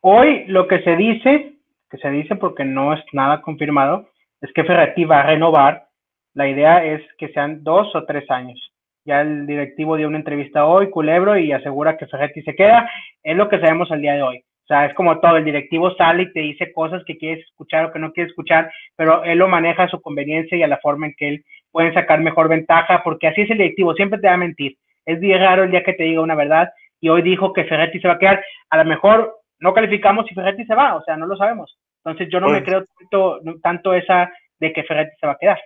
Hoy 0.02 0.46
lo 0.48 0.68
que 0.68 0.82
se 0.84 0.96
dice, 0.98 1.54
que 1.90 1.98
se 1.98 2.10
dice 2.10 2.36
porque 2.36 2.66
no 2.66 2.94
es 2.94 3.02
nada 3.14 3.42
confirmado, 3.42 4.10
es 4.42 4.52
que 4.54 4.66
Ferretti 4.66 5.06
va 5.06 5.22
a 5.22 5.28
renovar. 5.28 5.88
La 6.34 6.50
idea 6.50 6.84
es 6.84 7.02
que 7.18 7.30
sean 7.30 7.64
dos 7.64 7.96
o 7.96 8.06
tres 8.06 8.30
años. 8.30 8.73
Ya 9.06 9.22
el 9.22 9.46
directivo 9.46 9.98
dio 9.98 10.08
una 10.08 10.18
entrevista 10.18 10.66
hoy, 10.66 10.90
Culebro, 10.90 11.38
y 11.38 11.52
asegura 11.52 11.98
que 11.98 12.08
Ferretti 12.08 12.42
se 12.42 12.56
queda. 12.56 12.90
Es 13.22 13.36
lo 13.36 13.50
que 13.50 13.60
sabemos 13.60 13.92
al 13.92 14.02
día 14.02 14.14
de 14.14 14.22
hoy. 14.22 14.38
O 14.38 14.66
sea, 14.66 14.86
es 14.86 14.94
como 14.94 15.20
todo, 15.20 15.36
el 15.36 15.44
directivo 15.44 15.94
sale 15.96 16.24
y 16.24 16.32
te 16.32 16.40
dice 16.40 16.72
cosas 16.72 17.04
que 17.06 17.18
quieres 17.18 17.46
escuchar 17.46 17.86
o 17.86 17.92
que 17.92 18.00
no 18.00 18.14
quieres 18.14 18.32
escuchar, 18.32 18.72
pero 18.96 19.24
él 19.26 19.38
lo 19.38 19.50
maneja 19.50 19.84
a 19.84 19.90
su 19.90 20.02
conveniencia 20.02 20.58
y 20.58 20.64
a 20.64 20.68
la 20.68 20.78
forma 20.78 21.08
en 21.08 21.16
que 21.18 21.28
él 21.28 21.46
puede 21.70 21.94
sacar 21.94 22.22
mejor 22.22 22.48
ventaja, 22.48 23.04
porque 23.04 23.28
así 23.28 23.42
es 23.42 23.50
el 23.50 23.58
directivo, 23.58 23.94
siempre 23.94 24.20
te 24.20 24.28
va 24.28 24.36
a 24.36 24.38
mentir. 24.38 24.78
Es 25.06 25.20
bien 25.20 25.40
raro 25.40 25.64
el 25.64 25.72
día 25.72 25.84
que 25.84 25.94
te 25.94 26.04
diga 26.04 26.22
una 26.22 26.36
verdad 26.36 26.70
y 27.02 27.10
hoy 27.10 27.22
dijo 27.22 27.52
que 27.52 27.66
Ferretti 27.66 28.00
se 28.00 28.08
va 28.08 28.14
a 28.14 28.20
quedar. 28.20 28.46
A 28.70 28.78
lo 28.78 28.86
mejor 28.86 29.36
no 29.60 29.74
calificamos 29.74 30.26
si 30.28 30.34
Ferretti 30.34 30.64
se 30.64 30.76
va, 30.76 30.96
o 30.96 31.04
sea, 31.04 31.18
no 31.18 31.26
lo 31.26 31.36
sabemos. 31.36 31.78
Entonces 32.06 32.30
yo 32.32 32.40
no 32.40 32.48
me 32.48 32.64
creo 32.64 32.86
tanto, 33.00 33.42
tanto 33.62 33.94
esa 33.94 34.32
de 34.60 34.72
que 34.72 34.84
Ferretti 34.84 35.16
se 35.20 35.28
va 35.28 35.34
a 35.34 35.38
quedar. 35.38 35.60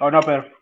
¿O 0.00 0.10
no, 0.10 0.20
Pedro? 0.20 0.57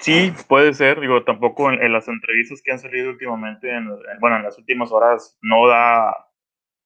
Sí, 0.00 0.32
puede 0.48 0.72
ser. 0.74 0.98
Digo, 1.00 1.22
tampoco 1.24 1.70
en, 1.70 1.92
las 1.92 2.08
entrevistas 2.08 2.62
que 2.62 2.72
han 2.72 2.78
salido 2.78 3.10
últimamente, 3.10 3.70
en, 3.70 3.88
bueno, 4.18 4.36
en 4.36 4.42
las 4.42 4.58
últimas 4.58 4.90
horas 4.90 5.38
no 5.42 5.68
da 5.68 6.14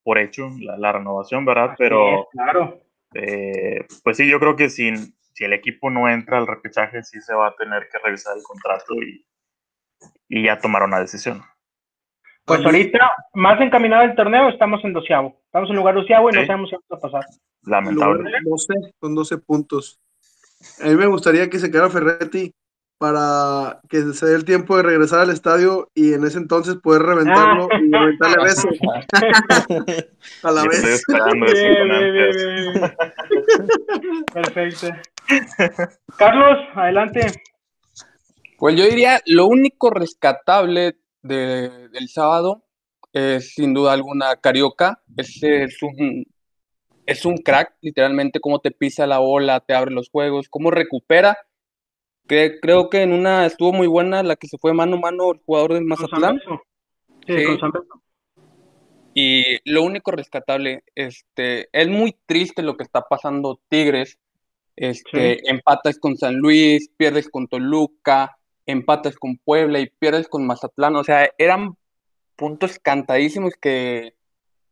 por 0.03 0.19
hecho 0.19 0.51
la, 0.59 0.93
renovación, 0.93 1.45
¿verdad? 1.45 1.75
Pero, 1.79 2.29
claro. 2.33 2.81
Eh, 3.15 3.87
pues 4.03 4.17
sí, 4.17 4.29
yo 4.29 4.41
creo 4.41 4.57
que 4.57 4.69
si, 4.69 4.93
si 5.33 5.45
el 5.45 5.53
equipo 5.53 5.91
no 5.91 6.09
entra 6.09 6.39
al 6.39 6.47
repechaje, 6.47 7.03
sí 7.05 7.21
se 7.21 7.35
va 7.35 7.49
a 7.49 7.55
tener 7.55 7.89
que 7.91 7.99
revisar 7.99 8.37
el 8.37 8.43
contrato 8.43 8.95
y, 8.95 9.25
y 10.29 10.45
ya 10.45 10.59
tomar 10.59 10.83
una 10.83 10.99
decisión. 11.01 11.41
Pues 12.45 12.63
ahorita, 12.63 13.11
más 13.33 13.59
encaminado 13.61 14.03
el 14.03 14.17
torneo, 14.17 14.51
estamos 14.51 14.85
en 14.85 14.93
doceavo. 14.93 15.41
Estamos 15.47 15.71
en 15.71 15.77
lugar 15.77 15.95
doceavo 15.95 16.29
y 16.29 16.33
no 16.35 16.45
sabemos 16.45 16.71
qué 16.71 16.77
va 16.93 16.99
a 16.99 17.01
pasar. 17.01 17.25
Lamentable. 17.63 18.31
12, 18.43 18.75
con 18.99 19.15
12 19.15 19.39
puntos. 19.39 20.01
A 20.83 20.89
mí 20.89 20.97
me 20.97 21.07
gustaría 21.07 21.49
que 21.49 21.59
se 21.59 21.71
quedara 21.71 21.89
Ferretti 21.89 22.53
para 22.99 23.81
que 23.89 24.03
se 24.13 24.27
dé 24.27 24.37
el 24.37 24.45
tiempo 24.45 24.77
de 24.77 24.83
regresar 24.83 25.21
al 25.21 25.31
estadio 25.31 25.91
y 25.95 26.15
en 26.15 26.25
ese 26.25 26.39
entonces 26.39 26.77
poder 26.77 27.03
reventarlo 27.03 27.69
y 27.71 27.91
reventarle 27.91 28.37
a 28.41 28.45
besos. 28.45 28.79
a 30.43 30.53
la 30.53 30.65
vez. 30.65 31.03
Perfecto. 34.33 34.89
Carlos, 36.17 36.59
adelante. 36.75 37.27
Pues 38.59 38.77
yo 38.77 38.85
diría, 38.85 39.21
lo 39.27 39.47
único 39.47 39.91
rescatable 39.91 40.97
de, 41.23 41.89
del 41.89 42.09
sábado 42.09 42.65
es 43.13 43.55
sin 43.55 43.75
duda 43.75 43.93
alguna 43.93 44.37
Carioca. 44.37 45.03
Ese 45.17 45.65
es 45.65 45.83
un, 45.83 46.25
es 47.07 47.25
un 47.25 47.39
crack, 47.39 47.75
literalmente, 47.81 48.41
cómo 48.41 48.61
te 48.61 48.71
pisa 48.71 49.07
la 49.07 49.19
bola, 49.19 49.61
te 49.61 49.75
abre 49.75 49.91
los 49.91 50.09
juegos, 50.11 50.49
cómo 50.49 50.71
recupera 50.71 51.37
que 52.27 52.59
creo 52.61 52.89
que 52.91 53.03
en 53.03 53.13
una 53.13 53.47
estuvo 53.47 53.73
muy 53.73 53.87
buena 53.87 54.23
la 54.23 54.37
que 54.37 54.49
se 54.49 54.59
fue 54.59 54.73
mano 54.73 54.97
a 54.97 55.01
mano 55.01 55.33
el 55.33 55.41
jugador 55.45 55.75
del 55.75 55.85
Mazatlán. 55.85 56.41
Sí, 57.27 57.45
Con 57.45 57.73
y 59.15 59.59
lo 59.65 59.85
único 59.85 60.11
rescatable, 60.11 60.83
este, 60.97 61.69
es 61.73 61.89
muy 61.89 62.17
triste 62.27 62.63
lo 62.63 62.77
que 62.77 62.83
está 62.83 63.03
pasando 63.03 63.61
Tigres. 63.69 64.19
Este, 64.77 65.49
empatas 65.49 66.01
con 66.01 66.17
San 66.17 66.35
Luis, 66.37 66.91
pierdes 66.97 67.29
con 67.29 67.47
Toluca, 67.47 68.37
empatas 68.67 69.15
con 69.15 69.37
Puebla 69.37 69.79
y 69.79 69.89
pierdes 69.89 70.27
con 70.27 70.45
Mazatlán. 70.45 70.97
O 70.97 71.05
sea, 71.05 71.31
eran 71.39 71.77
puntos 72.35 72.81
cantadísimos 72.81 73.55
que 73.55 74.15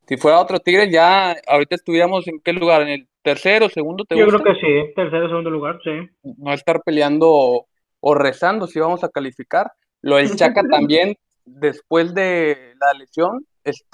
si 0.08 0.16
fuera 0.16 0.40
otro 0.40 0.58
Tigres 0.58 0.90
ya 0.90 1.36
ahorita 1.46 1.76
estuviéramos 1.76 2.26
en 2.26 2.40
qué 2.40 2.52
lugar, 2.52 2.82
en 2.82 2.88
el 2.88 3.08
tercero, 3.22 3.68
segundo, 3.68 4.04
¿te 4.04 4.18
Yo 4.18 4.26
creo 4.26 4.42
que 4.42 4.54
sí, 4.54 4.92
tercero, 4.94 5.28
segundo 5.28 5.50
lugar, 5.50 5.78
sí. 5.82 6.08
No 6.22 6.52
estar 6.52 6.82
peleando 6.82 7.66
o, 8.00 8.14
rezando 8.14 8.66
si 8.66 8.80
vamos 8.80 9.04
a 9.04 9.08
calificar. 9.08 9.72
Lo 10.00 10.16
del 10.16 10.34
Chaca 10.36 10.62
también, 10.70 11.16
después 11.44 12.14
de 12.14 12.74
la 12.80 12.98
lesión, 12.98 13.46
es 13.64 13.84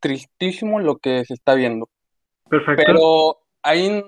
tristísimo 0.00 0.80
lo 0.80 0.96
que 0.96 1.24
se 1.24 1.34
está 1.34 1.54
viendo. 1.54 1.88
Perfecto. 2.48 2.82
Pero 2.86 3.38
ahí 3.62 4.02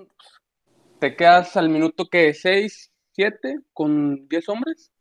te 0.99 1.17
quedas 1.17 1.57
al 1.57 1.71
minuto 1.71 2.07
que 2.07 2.35
6, 2.35 2.93
7 3.13 3.59
con 3.73 4.29
10 4.29 4.49
hombres. 4.49 4.93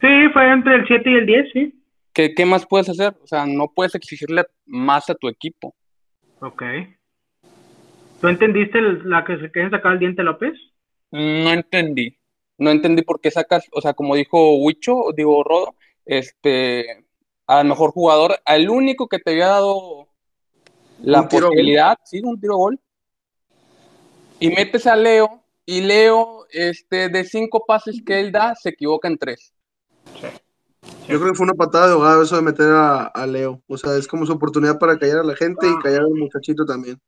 Sí, 0.00 0.08
fue 0.32 0.50
entre 0.50 0.76
el 0.76 0.86
7 0.86 1.10
y 1.10 1.14
el 1.14 1.26
10, 1.26 1.52
sí. 1.52 1.82
¿Qué, 2.12 2.34
¿Qué 2.34 2.46
más 2.46 2.66
puedes 2.66 2.88
hacer? 2.88 3.14
O 3.22 3.26
sea, 3.26 3.44
no 3.46 3.68
puedes 3.68 3.94
exigirle 3.94 4.44
más 4.66 5.10
a 5.10 5.14
tu 5.14 5.28
equipo. 5.28 5.74
Ok. 6.40 6.62
¿Tú 8.20 8.28
entendiste 8.28 8.80
la 8.82 9.24
que 9.24 9.38
se 9.38 9.50
quieren 9.50 9.70
sacar 9.70 9.94
el 9.94 9.98
diente 9.98 10.22
López? 10.22 10.52
No 11.10 11.50
entendí. 11.52 12.18
No 12.58 12.70
entendí 12.70 13.02
por 13.02 13.20
qué 13.20 13.30
sacas, 13.30 13.64
o 13.72 13.80
sea, 13.80 13.94
como 13.94 14.14
dijo 14.14 14.58
Huicho, 14.58 15.12
digo 15.16 15.42
Rodo, 15.42 15.76
este, 16.04 17.06
al 17.46 17.66
mejor 17.66 17.92
jugador, 17.92 18.36
al 18.44 18.68
único 18.68 19.08
que 19.08 19.18
te 19.18 19.30
había 19.30 19.46
dado 19.46 20.08
la 21.02 21.26
posibilidad, 21.26 21.96
sí, 22.04 22.20
un 22.22 22.38
tiro 22.38 22.58
gol. 22.58 22.78
Y 24.38 24.50
metes 24.50 24.86
a 24.86 24.94
Leo, 24.94 25.42
y 25.64 25.80
Leo, 25.80 26.44
este, 26.50 27.08
de 27.08 27.24
cinco 27.24 27.64
pases 27.66 28.02
que 28.04 28.20
él 28.20 28.30
da, 28.30 28.54
se 28.54 28.68
equivoca 28.68 29.08
en 29.08 29.16
tres. 29.16 29.54
Yo 31.08 31.18
creo 31.18 31.32
que 31.32 31.36
fue 31.36 31.44
una 31.44 31.54
patada 31.54 31.86
de 31.86 31.92
ahogado 31.94 32.22
eso 32.22 32.36
de 32.36 32.42
meter 32.42 32.68
a, 32.68 33.06
a, 33.06 33.26
Leo. 33.26 33.62
O 33.66 33.78
sea, 33.78 33.96
es 33.96 34.06
como 34.06 34.26
su 34.26 34.32
oportunidad 34.32 34.78
para 34.78 34.98
callar 34.98 35.20
a 35.20 35.24
la 35.24 35.34
gente 35.34 35.66
y 35.66 35.82
callar 35.82 36.02
al 36.02 36.10
muchachito 36.10 36.66
también 36.66 37.00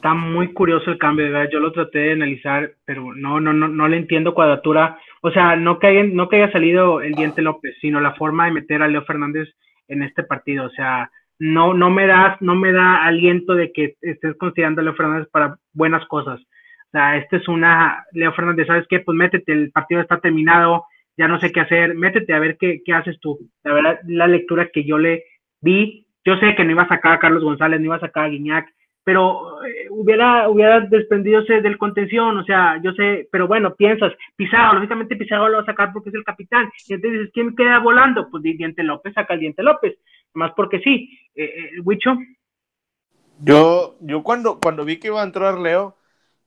está 0.00 0.14
muy 0.14 0.54
curioso 0.54 0.90
el 0.90 0.96
cambio, 0.96 1.26
de 1.26 1.30
verdad. 1.30 1.50
Yo 1.52 1.60
lo 1.60 1.72
traté 1.72 1.98
de 1.98 2.12
analizar, 2.12 2.72
pero 2.86 3.14
no, 3.14 3.38
no, 3.38 3.52
no, 3.52 3.68
no 3.68 3.86
le 3.86 3.98
entiendo 3.98 4.32
cuadratura. 4.32 4.98
O 5.20 5.30
sea, 5.30 5.56
no 5.56 5.78
que, 5.78 5.88
haya, 5.88 6.04
no 6.04 6.30
que 6.30 6.36
haya 6.36 6.50
salido 6.50 7.02
el 7.02 7.12
diente 7.12 7.42
López, 7.42 7.76
sino 7.82 8.00
la 8.00 8.14
forma 8.14 8.46
de 8.46 8.52
meter 8.52 8.82
a 8.82 8.88
Leo 8.88 9.04
Fernández 9.04 9.50
en 9.88 10.02
este 10.02 10.22
partido. 10.22 10.64
O 10.64 10.70
sea, 10.70 11.10
no, 11.38 11.74
no 11.74 11.90
me 11.90 12.06
das, 12.06 12.40
no 12.40 12.54
me 12.54 12.72
da 12.72 13.04
aliento 13.04 13.54
de 13.54 13.72
que 13.72 13.96
estés 14.00 14.38
considerando 14.38 14.80
a 14.80 14.84
Leo 14.84 14.94
Fernández 14.94 15.28
para 15.30 15.58
buenas 15.74 16.06
cosas. 16.06 16.40
O 16.40 16.90
sea, 16.92 17.18
este 17.18 17.36
es 17.36 17.46
una, 17.46 18.06
Leo 18.12 18.32
Fernández, 18.32 18.68
¿sabes 18.68 18.86
qué? 18.88 19.00
Pues 19.00 19.18
métete, 19.18 19.52
el 19.52 19.70
partido 19.70 20.00
está 20.00 20.18
terminado, 20.18 20.86
ya 21.18 21.28
no 21.28 21.38
sé 21.40 21.52
qué 21.52 21.60
hacer, 21.60 21.94
métete 21.94 22.32
a 22.32 22.38
ver 22.38 22.56
qué, 22.58 22.80
qué 22.86 22.94
haces 22.94 23.20
tú. 23.20 23.38
La 23.64 23.74
verdad, 23.74 24.00
la 24.06 24.26
lectura 24.26 24.70
que 24.72 24.82
yo 24.82 24.96
le 24.96 25.24
vi, 25.60 26.06
yo 26.24 26.38
sé 26.38 26.54
que 26.54 26.64
no 26.64 26.70
iba 26.70 26.84
a 26.84 26.88
sacar 26.88 27.12
a 27.12 27.18
Carlos 27.18 27.44
González, 27.44 27.80
no 27.80 27.84
iba 27.86 27.96
a 27.96 28.00
sacar 28.00 28.24
a 28.24 28.28
Guiñac, 28.28 28.66
pero 29.10 29.60
eh, 29.64 29.88
hubiera, 29.90 30.48
hubiera 30.48 30.78
desprendidose 30.82 31.60
del 31.62 31.78
contención, 31.78 32.38
o 32.38 32.44
sea, 32.44 32.80
yo 32.80 32.92
sé, 32.92 33.28
pero 33.32 33.48
bueno, 33.48 33.74
piensas, 33.74 34.12
Pizarro, 34.36 34.74
lógicamente 34.74 35.16
Pizarro 35.16 35.48
lo 35.48 35.56
va 35.56 35.62
a 35.64 35.66
sacar 35.66 35.92
porque 35.92 36.10
es 36.10 36.14
el 36.14 36.22
capitán, 36.22 36.70
y 36.86 36.94
entonces 36.94 37.18
dices, 37.18 37.32
¿quién 37.34 37.56
queda 37.56 37.80
volando? 37.80 38.30
Pues 38.30 38.44
Diente 38.44 38.84
López, 38.84 39.12
saca 39.12 39.34
el 39.34 39.40
Diente 39.40 39.64
López, 39.64 39.98
más 40.34 40.52
porque 40.54 40.78
sí, 40.78 41.18
eh, 41.34 41.42
eh 41.44 41.80
Huicho. 41.82 42.16
Yo, 43.40 43.96
yo 43.98 44.22
cuando, 44.22 44.60
cuando 44.60 44.84
vi 44.84 45.00
que 45.00 45.08
iba 45.08 45.20
a 45.20 45.24
entrar 45.24 45.58
Leo, 45.58 45.96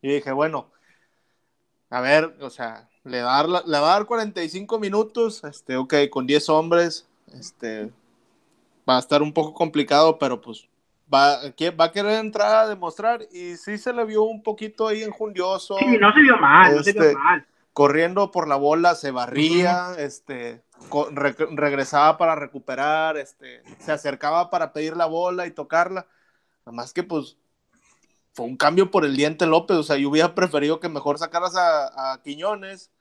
y 0.02 0.14
dije, 0.14 0.32
bueno, 0.32 0.72
a 1.90 2.00
ver, 2.00 2.34
o 2.40 2.50
sea, 2.50 2.88
le 3.04 3.24
va 3.24 3.40
a 3.40 3.46
dar, 3.46 3.66
le 3.68 3.78
va 3.78 3.90
a 3.90 3.98
dar 3.98 4.06
45 4.06 4.80
minutos, 4.80 5.44
este, 5.44 5.76
ok, 5.76 5.96
con 6.10 6.26
10 6.26 6.48
hombres, 6.48 7.10
este, 7.38 7.92
va 8.90 8.96
a 8.96 9.00
estar 9.00 9.22
un 9.22 9.34
poco 9.34 9.54
complicado, 9.54 10.18
pero 10.18 10.40
pues 10.40 10.70
va, 11.12 11.40
va 11.80 11.86
a 11.86 11.92
querer 11.92 12.20
entrar 12.20 12.56
a 12.56 12.68
demostrar 12.68 13.22
y 13.32 13.56
sí 13.58 13.78
se 13.78 13.94
le 13.94 14.06
vio 14.06 14.24
un 14.24 14.44
poquito 14.44 14.88
ahí 14.88 15.04
enjundioso. 15.04 15.78
Sí, 15.80 15.98
no 15.98 16.14
se 16.14 16.20
vio 16.22 16.38
mal, 16.38 16.76
no 16.76 16.84
se 16.84 16.94
vio 16.94 17.04
este, 17.04 17.16
mal. 17.16 17.46
corriendo 17.74 18.32
por 18.32 18.48
la 18.48 18.56
bola, 18.56 18.96
se 18.96 19.12
barría, 19.12 19.94
este, 19.98 20.62
regresaba 21.52 22.18
para 22.18 22.36
recuperar, 22.36 23.18
este, 23.18 23.64
se 23.80 23.92
acercaba 23.92 24.50
para 24.50 24.74
pedir 24.74 24.96
la 24.98 25.06
bola 25.06 25.48
y 25.48 25.52
tocarla. 25.52 26.06
Nada 26.66 26.76
más 26.76 26.94
que 26.94 27.04
pues 27.04 27.38
fue 28.34 28.46
un 28.46 28.58
cambio 28.58 28.90
por 28.90 29.06
el 29.06 29.16
diente 29.16 29.46
López, 29.46 29.78
o 29.78 29.84
sea, 29.84 29.98
yo 29.98 30.10
hubiera 30.10 30.34
preferido 30.34 30.80
que 30.80 30.90
mejor 30.90 31.20
sacaras 31.20 31.56
a, 31.56 32.20
Quiñones 32.24 32.92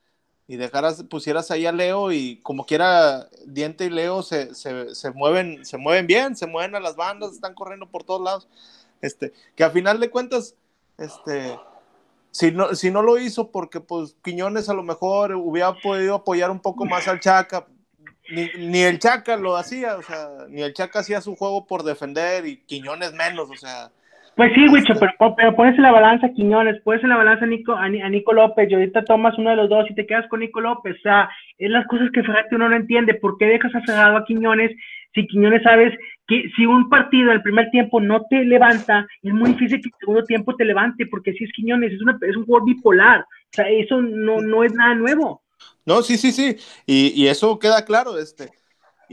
y 0.48 0.56
dejaras, 0.56 1.04
pusieras 1.04 1.50
ahí 1.50 1.66
a 1.66 1.72
Leo 1.72 2.12
y 2.12 2.36
como 2.42 2.66
quiera, 2.66 3.28
Diente 3.46 3.86
y 3.86 3.90
Leo 3.90 4.22
se, 4.22 4.54
se, 4.54 5.10
mueven, 5.12 5.64
se 5.64 5.78
mueven 5.78 6.06
bien, 6.06 6.36
se 6.36 6.46
mueven 6.46 6.74
a 6.74 6.80
las 6.80 6.96
bandas, 6.96 7.32
están 7.32 7.54
corriendo 7.54 7.86
por 7.86 8.04
todos 8.04 8.22
lados. 8.22 8.48
Este, 9.00 9.32
que 9.56 9.64
a 9.64 9.70
final 9.70 10.00
de 10.00 10.10
cuentas, 10.10 10.54
este, 10.98 11.58
si 12.30 12.50
no, 12.50 12.74
si 12.74 12.90
no 12.90 13.02
lo 13.02 13.18
hizo 13.18 13.50
porque 13.50 13.80
pues 13.80 14.16
Quiñones 14.22 14.68
a 14.68 14.74
lo 14.74 14.82
mejor 14.82 15.34
hubiera 15.34 15.74
podido 15.74 16.16
apoyar 16.16 16.50
un 16.50 16.60
poco 16.60 16.84
más 16.84 17.08
al 17.08 17.20
Chaca, 17.20 17.66
ni, 18.30 18.48
ni, 18.58 18.82
el 18.82 18.98
Chaca 18.98 19.36
lo 19.36 19.56
hacía, 19.56 19.96
o 19.96 20.02
sea, 20.02 20.28
ni 20.48 20.62
el 20.62 20.74
Chaca 20.74 21.00
hacía 21.00 21.20
su 21.20 21.36
juego 21.36 21.66
por 21.66 21.82
defender 21.82 22.46
y 22.46 22.58
Quiñones 22.58 23.12
menos, 23.12 23.48
o 23.50 23.56
sea. 23.56 23.90
Pues 24.34 24.50
sí, 24.54 24.66
Wicho, 24.68 24.94
pero, 24.98 25.34
pero 25.36 25.54
pones 25.54 25.76
en 25.76 25.82
la 25.82 25.92
balanza 25.92 26.26
a 26.26 26.32
Quiñones, 26.32 26.80
pones 26.82 27.02
en 27.02 27.10
la 27.10 27.18
balanza 27.18 27.44
a 27.44 27.48
Nico, 27.48 27.74
a, 27.74 27.88
Nico 27.88 28.32
López 28.32 28.70
y 28.70 28.74
ahorita 28.74 29.04
tomas 29.04 29.36
uno 29.36 29.50
de 29.50 29.56
los 29.56 29.68
dos 29.68 29.90
y 29.90 29.94
te 29.94 30.06
quedas 30.06 30.26
con 30.28 30.40
Nico 30.40 30.60
López, 30.60 30.96
o 30.96 31.02
sea, 31.02 31.28
es 31.58 31.70
las 31.70 31.86
cosas 31.86 32.08
que 32.12 32.22
Ferrati 32.22 32.54
uno 32.54 32.70
no 32.70 32.76
entiende, 32.76 33.14
¿por 33.14 33.36
qué 33.36 33.44
dejas 33.44 33.74
aferrado 33.74 34.16
a 34.16 34.24
Quiñones 34.24 34.72
si 35.14 35.26
Quiñones 35.26 35.62
sabes 35.62 35.92
que 36.26 36.50
si 36.56 36.64
un 36.64 36.88
partido 36.88 37.32
el 37.32 37.42
primer 37.42 37.70
tiempo 37.70 38.00
no 38.00 38.22
te 38.30 38.44
levanta, 38.44 39.06
es 39.22 39.32
muy 39.32 39.50
difícil 39.50 39.80
que 39.80 39.88
el 39.88 40.00
segundo 40.00 40.24
tiempo 40.24 40.56
te 40.56 40.64
levante, 40.64 41.06
porque 41.06 41.34
si 41.34 41.44
es 41.44 41.52
Quiñones, 41.52 41.92
es, 41.92 42.00
una, 42.00 42.18
es 42.22 42.36
un 42.36 42.46
jugador 42.46 42.66
bipolar, 42.66 43.20
o 43.20 43.50
sea, 43.50 43.68
eso 43.68 44.00
no, 44.00 44.40
no 44.40 44.64
es 44.64 44.72
nada 44.72 44.94
nuevo. 44.94 45.42
No, 45.84 46.02
sí, 46.02 46.16
sí, 46.16 46.32
sí, 46.32 46.56
y, 46.86 47.12
y 47.14 47.28
eso 47.28 47.58
queda 47.58 47.84
claro, 47.84 48.18
este, 48.18 48.50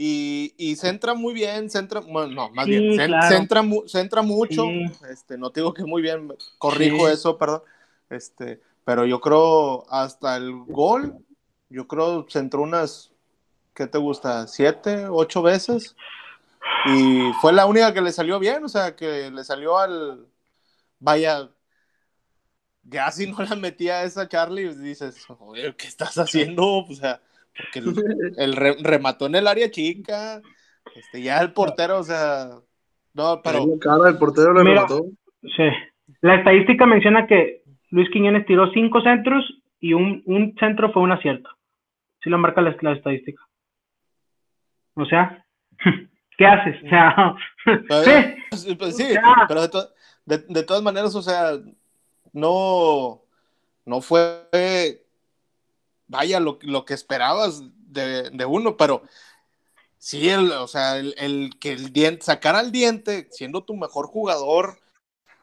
y, 0.02 0.54
y 0.56 0.76
centra 0.76 1.12
muy 1.14 1.34
bien, 1.34 1.68
centra, 1.68 2.00
bueno, 2.00 2.32
no, 2.32 2.50
más 2.50 2.66
bien, 2.66 2.96
centra, 2.96 3.62
centra, 3.86 4.22
mucho, 4.22 4.64
este, 5.10 5.36
no 5.36 5.50
digo 5.50 5.74
que 5.74 5.84
muy 5.84 6.00
bien, 6.00 6.32
corrijo 6.58 7.08
eso, 7.08 7.36
perdón, 7.36 7.62
este, 8.08 8.60
pero 8.84 9.04
yo 9.04 9.20
creo 9.20 9.84
hasta 9.90 10.36
el 10.36 10.52
gol, 10.66 11.18
yo 11.68 11.86
creo 11.86 12.26
centró 12.30 12.62
unas 12.62 13.10
¿qué 13.74 13.86
te 13.86 13.98
gusta? 13.98 14.46
¿Siete, 14.46 15.06
ocho 15.08 15.42
veces? 15.42 15.96
Y 16.86 17.32
fue 17.40 17.52
la 17.52 17.66
única 17.66 17.92
que 17.94 18.02
le 18.02 18.12
salió 18.12 18.38
bien, 18.38 18.64
o 18.64 18.68
sea, 18.68 18.94
que 18.94 19.30
le 19.30 19.44
salió 19.44 19.78
al. 19.78 20.26
Vaya, 20.98 21.48
ya 22.82 23.10
si 23.10 23.26
no 23.26 23.42
la 23.42 23.56
metía 23.56 24.04
esa 24.04 24.28
Charlie, 24.28 24.74
dices, 24.74 25.24
joder, 25.26 25.76
¿qué 25.76 25.86
estás 25.86 26.18
haciendo? 26.18 26.78
O 26.78 26.94
sea, 26.94 27.20
porque 27.54 28.02
el, 28.38 28.56
remató 28.56 29.26
en 29.26 29.34
el 29.34 29.46
área 29.46 29.70
chica, 29.70 30.40
este, 30.94 31.22
ya 31.22 31.40
el 31.40 31.52
portero, 31.52 31.98
o 31.98 32.02
sea, 32.02 32.50
no, 33.14 33.40
pero. 33.42 33.64
el 34.06 34.18
portero 34.18 34.52
le 34.52 34.64
remató. 34.64 35.06
Sí. 35.42 35.68
La 36.22 36.36
estadística 36.36 36.86
menciona 36.86 37.26
que 37.26 37.62
Luis 37.90 38.08
Quiñones 38.10 38.46
tiró 38.46 38.70
cinco 38.72 39.00
centros 39.00 39.44
y 39.80 39.94
un, 39.94 40.22
un 40.26 40.54
centro 40.58 40.92
fue 40.92 41.02
un 41.02 41.12
acierto. 41.12 41.50
Sí 42.22 42.30
lo 42.30 42.38
marca 42.38 42.60
la 42.60 42.70
estadística. 42.92 43.42
O 44.94 45.04
sea, 45.06 45.44
¿qué 46.38 46.46
haces? 46.46 46.76
O 46.84 46.88
sea, 46.88 47.34
sí, 48.52 48.74
pues 48.74 48.96
sí 48.96 49.04
pero 49.48 49.62
de, 50.26 50.62
todas 50.62 50.82
maneras, 50.82 51.14
o 51.14 51.22
sea, 51.22 51.52
no, 52.32 53.22
no 53.84 54.00
fue, 54.00 55.02
vaya, 56.10 56.40
lo, 56.40 56.84
que 56.84 56.92
esperabas 56.92 57.62
de, 57.86 58.44
uno, 58.46 58.76
pero 58.76 59.02
sí, 59.96 60.28
el, 60.28 60.50
o 60.50 60.66
sea, 60.66 60.98
el, 60.98 61.52
que 61.60 61.72
el 61.72 61.92
diente, 61.92 62.24
sacar 62.24 62.56
al 62.56 62.72
diente 62.72 63.28
siendo 63.30 63.62
tu 63.62 63.76
mejor 63.76 64.06
jugador 64.06 64.80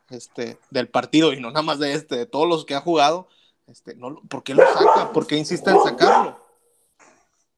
este, 0.10 0.60
del 0.70 0.90
partido 0.90 1.32
y 1.32 1.40
no 1.40 1.50
nada 1.50 1.62
más 1.62 1.80
de 1.80 1.94
este, 1.94 2.18
de 2.18 2.26
todos 2.26 2.48
los 2.48 2.66
que 2.66 2.76
ha 2.76 2.82
jugado, 2.82 3.30
este, 3.68 3.96
no, 3.96 4.22
¿por 4.30 4.44
qué 4.44 4.54
lo 4.54 4.64
saca? 4.66 5.14
¿Por 5.14 5.26
qué 5.26 5.38
insiste 5.38 5.70
en 5.70 5.80
sacarlo? 5.80 6.46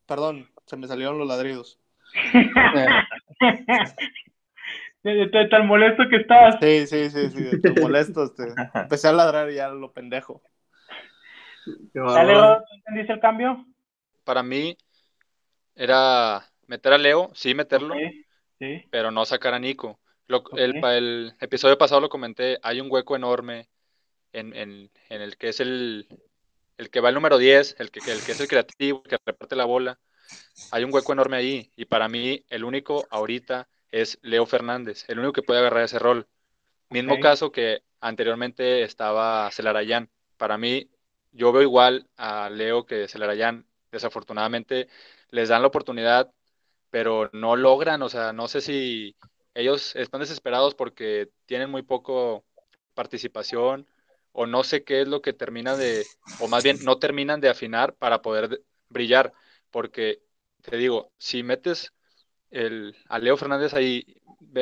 Perdón, 0.06 0.48
se 0.65 0.78
me 0.78 0.88
salieron 0.88 1.17
los 1.17 1.28
ladridos. 1.28 1.80
de, 5.04 5.48
tan 5.50 5.65
molesto 5.65 6.04
que 6.10 6.17
estabas. 6.17 6.58
Sí, 6.62 6.86
sí, 6.86 7.10
sí, 7.10 7.30
sí, 7.30 7.43
de 7.43 7.60
tan 7.60 7.76
molesto. 7.82 8.24
Este, 8.24 8.54
empecé 8.76 9.08
a 9.08 9.13
ladrar 9.13 9.50
y 9.50 9.56
ya 9.56 9.69
lo 9.69 9.91
pendejo. 9.91 10.43
Dale, 11.93 12.63
¿entendiste 12.71 13.13
el 13.13 13.19
cambio? 13.19 13.65
Para 14.23 14.43
mí 14.43 14.77
era 15.75 16.45
meter 16.67 16.93
a 16.93 16.97
Leo, 16.97 17.32
sí 17.34 17.55
meterlo, 17.55 17.95
pero 18.89 19.12
no 19.12 19.25
sacar 19.25 19.53
a 19.53 19.60
Nico. 19.60 19.99
el, 20.55 20.84
el, 20.84 21.34
episodio 21.39 21.77
pasado 21.77 22.01
lo 22.01 22.10
comenté, 22.10 22.60
hay 22.62 22.82
un 22.82 22.91
hueco 22.91 23.15
enorme 23.15 23.69
en, 24.34 24.55
en, 24.55 24.91
en 25.10 25.21
el 25.21 25.38
que 25.38 25.49
es 25.49 25.60
el, 25.60 26.08
el 26.77 26.89
que 26.89 26.99
va 26.99 27.10
el 27.10 27.15
número 27.15 27.38
10, 27.38 27.77
el 27.79 27.91
que, 27.91 27.99
el 27.99 28.23
que 28.23 28.34
es 28.34 28.39
el 28.39 28.47
creativo, 28.47 29.01
el 29.03 29.10
que 29.10 29.17
reparte 29.25 29.55
la 29.55 29.65
bola 29.65 29.99
hay 30.71 30.84
un 30.84 30.93
hueco 30.93 31.13
enorme 31.13 31.38
ahí 31.38 31.71
y 31.75 31.86
para 31.86 32.08
mí 32.08 32.43
el 32.49 32.63
único 32.63 33.08
ahorita 33.10 33.67
es 33.91 34.19
Leo 34.21 34.45
Fernández, 34.45 35.05
el 35.08 35.19
único 35.19 35.34
que 35.34 35.41
puede 35.41 35.60
agarrar 35.60 35.84
ese 35.84 35.99
rol. 35.99 36.27
Mismo 36.89 37.19
caso 37.19 37.51
que 37.51 37.84
anteriormente 38.01 38.84
estaba 38.84 39.49
Celarayán. 39.51 40.10
Para 40.38 40.58
mí, 40.58 40.89
yo 41.32 41.52
veo 41.52 41.62
igual 41.62 42.08
a 42.18 42.50
Leo 42.50 42.86
que 42.86 43.08
Celarayán. 43.08 43.65
Desafortunadamente 43.92 44.88
les 45.30 45.50
dan 45.50 45.62
la 45.62 45.68
oportunidad, 45.68 46.32
pero 46.89 47.30
no 47.34 47.56
logran, 47.56 48.02
o 48.02 48.10
sea, 48.10 48.34
no 48.34 48.48
sé 48.48 48.62
si 48.62 49.15
ellos 49.54 49.96
están 49.96 50.22
desesperados 50.22 50.76
porque 50.76 51.30
tienen 51.46 51.70
muy 51.70 51.82
poco 51.82 52.46
participación 52.94 53.88
o 54.32 54.46
no 54.46 54.63
sé 54.63 54.84
qué 54.84 55.02
es 55.02 55.08
lo 55.08 55.22
que 55.22 55.34
termina 55.34 55.76
de, 55.76 56.06
o 56.39 56.48
más 56.48 56.63
bien 56.63 56.78
no 56.84 57.00
terminan 57.00 57.42
de 57.42 57.50
afinar 57.50 57.96
para 57.96 58.22
poder 58.22 58.62
brillar 58.89 59.34
porque 59.72 60.22
te 60.62 60.78
digo, 60.78 61.12
si 61.18 61.44
metes 61.44 61.94
el, 62.52 62.96
a 63.08 63.20
Leo 63.20 63.38
Fernández 63.38 63.74
ahí, 63.74 64.06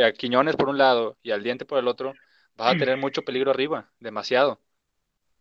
a 0.04 0.12
Quiñones 0.12 0.56
por 0.56 0.70
un 0.70 0.78
lado 0.78 1.18
y 1.22 1.32
al 1.32 1.44
Diente 1.44 1.66
por 1.66 1.80
el 1.80 1.88
otro, 1.88 2.14
vas 2.56 2.72
a 2.72 2.76
mm. 2.76 2.80
tener 2.80 2.98
mucho 2.98 3.24
peligro 3.24 3.52
arriba, 3.52 3.92
demasiado. 4.00 4.62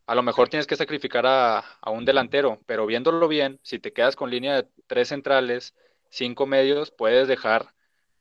A 0.06 0.14
lo 0.14 0.22
mejor 0.22 0.48
tienes 0.48 0.66
que 0.66 0.76
sacrificar 0.76 1.24
a, 1.26 1.62
un 1.90 2.04
delantero, 2.04 2.58
pero 2.66 2.86
viéndolo 2.86 3.26
bien, 3.28 3.58
si 3.62 3.78
te 3.78 3.92
quedas 3.92 4.16
con 4.16 4.30
línea 4.30 4.54
de 4.54 4.68
tres 4.86 5.08
centrales, 5.08 5.74
cinco 6.08 6.46
medios, 6.46 6.90
puedes 6.90 7.28
dejar 7.28 7.66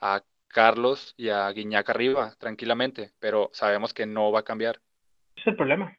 a 0.02 0.22
Carlos 0.48 1.14
y 1.18 1.30
a 1.30 1.50
Guiñac 1.52 1.90
arriba 1.90 2.34
tranquilamente, 2.40 3.12
pero 3.20 3.50
sabemos 3.54 3.94
que 3.94 4.06
no 4.06 4.32
va 4.32 4.40
a 4.40 4.44
cambiar. 4.44 4.78
Es 5.36 5.46
el 5.48 5.56
problema 5.56 5.96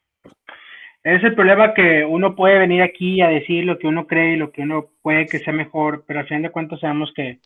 es 1.14 1.22
el 1.22 1.36
problema 1.36 1.72
que 1.72 2.04
uno 2.04 2.34
puede 2.34 2.58
venir 2.58 2.82
aquí 2.82 3.20
a 3.20 3.28
decir 3.28 3.64
lo 3.64 3.78
que 3.78 3.86
uno 3.86 4.08
cree 4.08 4.32
y 4.32 4.36
lo 4.36 4.50
que 4.50 4.62
uno 4.62 4.86
puede 5.02 5.26
que 5.26 5.38
sea 5.38 5.52
mejor, 5.52 6.02
pero 6.04 6.18
al 6.18 6.26
fin 6.26 6.42
de 6.42 6.50
cuentas 6.50 6.80
sabemos 6.80 7.12
que 7.14 7.38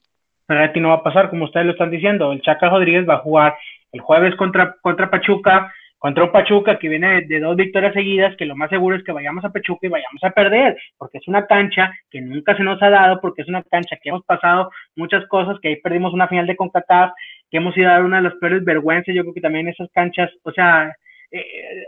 Ferretti 0.46 0.80
no 0.80 0.88
va 0.88 0.94
a 0.94 1.02
pasar, 1.02 1.28
como 1.28 1.44
ustedes 1.44 1.66
lo 1.66 1.72
están 1.72 1.90
diciendo. 1.90 2.32
El 2.32 2.40
Chaca 2.40 2.70
Rodríguez 2.70 3.06
va 3.06 3.16
a 3.16 3.18
jugar 3.18 3.58
el 3.92 4.00
jueves 4.00 4.34
contra, 4.36 4.76
contra 4.80 5.10
Pachuca, 5.10 5.74
contra 6.00 6.24
un 6.24 6.32
Pachuca 6.32 6.78
que 6.78 6.88
viene 6.88 7.26
de, 7.26 7.40
dos 7.40 7.54
victorias 7.54 7.92
seguidas, 7.92 8.34
que 8.36 8.46
lo 8.46 8.56
más 8.56 8.70
seguro 8.70 8.96
es 8.96 9.04
que 9.04 9.12
vayamos 9.12 9.44
a 9.44 9.50
Pachuca 9.50 9.86
y 9.86 9.90
vayamos 9.90 10.24
a 10.24 10.30
perder, 10.30 10.74
porque 10.96 11.18
es 11.18 11.28
una 11.28 11.46
cancha 11.46 11.92
que 12.10 12.22
nunca 12.22 12.56
se 12.56 12.62
nos 12.62 12.82
ha 12.82 12.88
dado, 12.88 13.20
porque 13.20 13.42
es 13.42 13.48
una 13.48 13.62
cancha 13.64 13.98
que 14.02 14.08
hemos 14.08 14.24
pasado 14.24 14.70
muchas 14.96 15.26
cosas, 15.28 15.58
que 15.60 15.68
ahí 15.68 15.76
perdimos 15.76 16.14
una 16.14 16.26
final 16.26 16.46
de 16.46 16.56
CONCACAF, 16.56 17.12
que 17.50 17.58
hemos 17.58 17.76
ido 17.76 17.90
a 17.90 17.92
dar 17.92 18.04
una 18.04 18.16
de 18.16 18.22
las 18.22 18.34
peores 18.36 18.64
vergüenzas, 18.64 19.14
yo 19.14 19.22
creo 19.22 19.34
que 19.34 19.42
también 19.42 19.68
esas 19.68 19.90
canchas, 19.92 20.30
o 20.42 20.50
sea, 20.52 20.90
eh, 21.32 21.84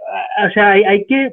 o 0.46 0.50
sea, 0.50 0.72
hay, 0.72 1.06
que 1.06 1.32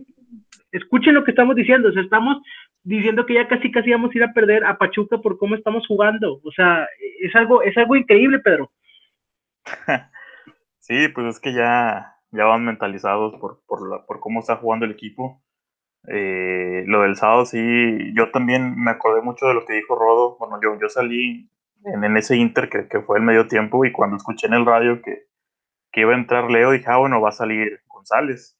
escuchen 0.72 1.16
lo 1.16 1.26
que 1.26 1.32
estamos 1.32 1.58
diciendo, 1.58 1.90
o 1.90 1.92
sea, 1.92 2.02
estamos 2.02 2.38
diciendo 2.82 3.26
que 3.26 3.34
ya 3.34 3.50
casi 3.50 3.72
casi 3.72 3.92
vamos 3.92 4.12
a 4.16 4.18
ir 4.18 4.24
a 4.24 4.32
perder 4.32 4.64
a 4.64 4.78
Pachuca 4.78 5.18
por 5.18 5.38
cómo 5.38 5.56
estamos 5.56 5.86
jugando, 5.86 6.40
o 6.42 6.52
sea, 6.54 6.88
es 7.20 7.36
algo, 7.36 7.62
es 7.62 7.78
algo 7.78 7.98
increíble, 7.98 8.40
Pedro. 8.40 8.72
Sí, 10.82 11.08
pues 11.10 11.28
es 11.28 11.40
que 11.40 11.54
ya, 11.54 12.16
ya 12.32 12.46
van 12.46 12.66
mentalizados 12.66 13.36
por, 13.40 13.62
por, 13.66 14.06
por 14.06 14.20
cómo 14.20 14.40
está 14.40 14.58
jugando 14.58 14.86
el 14.86 14.92
equipo. 14.92 15.42
Eh, 16.08 16.84
lo 16.88 17.02
del 17.02 17.16
sábado 17.16 17.46
sí, 17.46 18.14
yo 18.16 18.32
también 18.32 18.76
me 18.82 18.92
acordé 18.92 19.22
mucho 19.22 19.48
de 19.48 19.54
lo 19.54 19.66
que 19.66 19.74
dijo 19.74 19.96
Rodo. 19.96 20.38
Bueno, 20.38 20.60
yo, 20.62 20.80
yo 20.80 20.90
salí 20.90 21.50
en, 21.86 22.04
en 22.04 22.18
ese 22.18 22.36
Inter 22.36 22.70
que, 22.70 22.88
que, 22.88 23.02
fue 23.02 23.18
el 23.18 23.24
medio 23.24 23.48
tiempo 23.48 23.84
y 23.86 23.92
cuando 23.92 24.18
escuché 24.18 24.48
en 24.48 24.54
el 24.54 24.66
radio 24.66 25.02
que, 25.02 25.28
que 25.92 26.02
iba 26.02 26.14
a 26.14 26.18
entrar 26.18 26.50
Leo, 26.50 26.72
dije, 26.72 26.86
ah, 26.88 26.98
bueno, 26.98 27.22
va 27.22 27.30
a 27.30 27.34
salir 27.34 27.82
González 27.88 28.58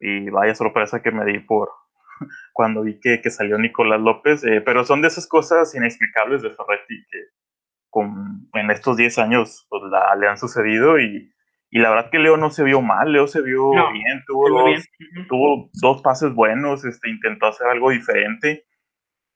y 0.00 0.28
vaya 0.30 0.54
sorpresa 0.54 1.02
que 1.02 1.12
me 1.12 1.24
di 1.24 1.38
por 1.38 1.70
cuando 2.52 2.82
vi 2.82 2.98
que, 3.00 3.20
que 3.22 3.30
salió 3.30 3.58
Nicolás 3.58 4.00
López, 4.00 4.44
eh, 4.44 4.60
pero 4.60 4.84
son 4.84 5.02
de 5.02 5.08
esas 5.08 5.28
cosas 5.28 5.74
inexplicables 5.74 6.42
de 6.42 6.50
Ferretti 6.50 7.04
que 7.10 7.18
con, 7.90 8.48
en 8.54 8.70
estos 8.70 8.96
10 8.96 9.18
años 9.18 9.66
pues, 9.70 9.82
la, 9.90 10.14
le 10.16 10.28
han 10.28 10.38
sucedido 10.38 10.98
y, 10.98 11.33
Y 11.76 11.80
la 11.80 11.90
verdad 11.90 12.08
que 12.08 12.20
Leo 12.20 12.36
no 12.36 12.50
se 12.50 12.62
vio 12.62 12.80
mal, 12.80 13.10
Leo 13.12 13.26
se 13.26 13.42
vio 13.42 13.72
No, 13.74 13.90
bien, 13.92 14.22
tuvo 14.28 14.48
dos, 14.48 14.64
bien. 14.64 15.26
Tuvo 15.28 15.70
dos 15.82 16.02
pases 16.02 16.32
buenos, 16.32 16.84
este, 16.84 17.10
intentó 17.10 17.46
hacer 17.48 17.66
algo 17.66 17.90
diferente, 17.90 18.64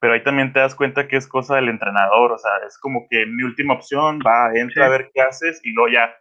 pero 0.01 0.12
ahí 0.12 0.22
también 0.22 0.53
te 0.53 0.61
das 0.61 0.77
cuenta 0.77 1.09
que 1.09 1.16
es 1.16 1.27
cosa 1.27 1.57
del 1.57 1.68
entrenador, 1.68 2.31
o 2.31 2.38
sea, 2.38 2.53
es 2.64 2.79
como 2.79 3.09
que 3.11 3.27
mi 3.27 3.42
última 3.42 3.74
opción, 3.74 4.20
va, 4.24 4.53
entra 4.55 4.85
Sí. 4.85 4.87
a 4.87 4.88
ver 4.88 5.11
qué 5.12 5.20
haces 5.20 5.61
y 5.64 5.72
luego 5.72 5.92
ya, 5.92 6.14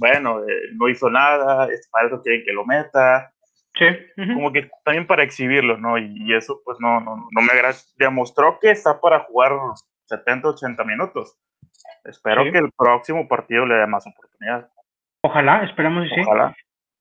bueno, 0.00 0.40
eh, 0.48 0.52
no 0.74 0.88
hizo 0.88 1.10
nada, 1.10 1.68
es 1.70 1.86
para 1.92 2.06
eso 2.06 2.22
quieren 2.22 2.44
que 2.46 2.52
lo 2.54 2.64
meta, 2.64 3.30
Sí. 3.74 3.84
como 4.34 4.50
que 4.52 4.70
también 4.86 5.06
para 5.06 5.22
exhibirlo, 5.22 5.76
¿no? 5.76 5.98
Y, 5.98 6.10
y 6.24 6.34
eso 6.34 6.62
pues 6.64 6.78
no, 6.80 6.98
no, 7.00 7.14
no 7.30 7.40
me 7.42 7.52
agrada. 7.52 7.74
Demostró 7.98 8.58
que 8.58 8.70
está 8.70 8.98
para 9.02 9.20
jugar 9.20 9.52
70, 10.06 10.48
80 10.48 10.82
minutos. 10.84 11.38
Espero 12.04 12.42
Sí. 12.44 12.52
que 12.52 12.58
el 12.58 12.72
próximo 12.72 13.28
partido 13.28 13.66
le 13.66 13.74
dé 13.74 13.86
más 13.86 14.06
oportunidad. 14.06 14.70
Ojalá, 15.22 15.64
esperamos 15.64 16.04
que 16.08 16.14
sí. 16.14 16.20
Ojalá. 16.26 16.56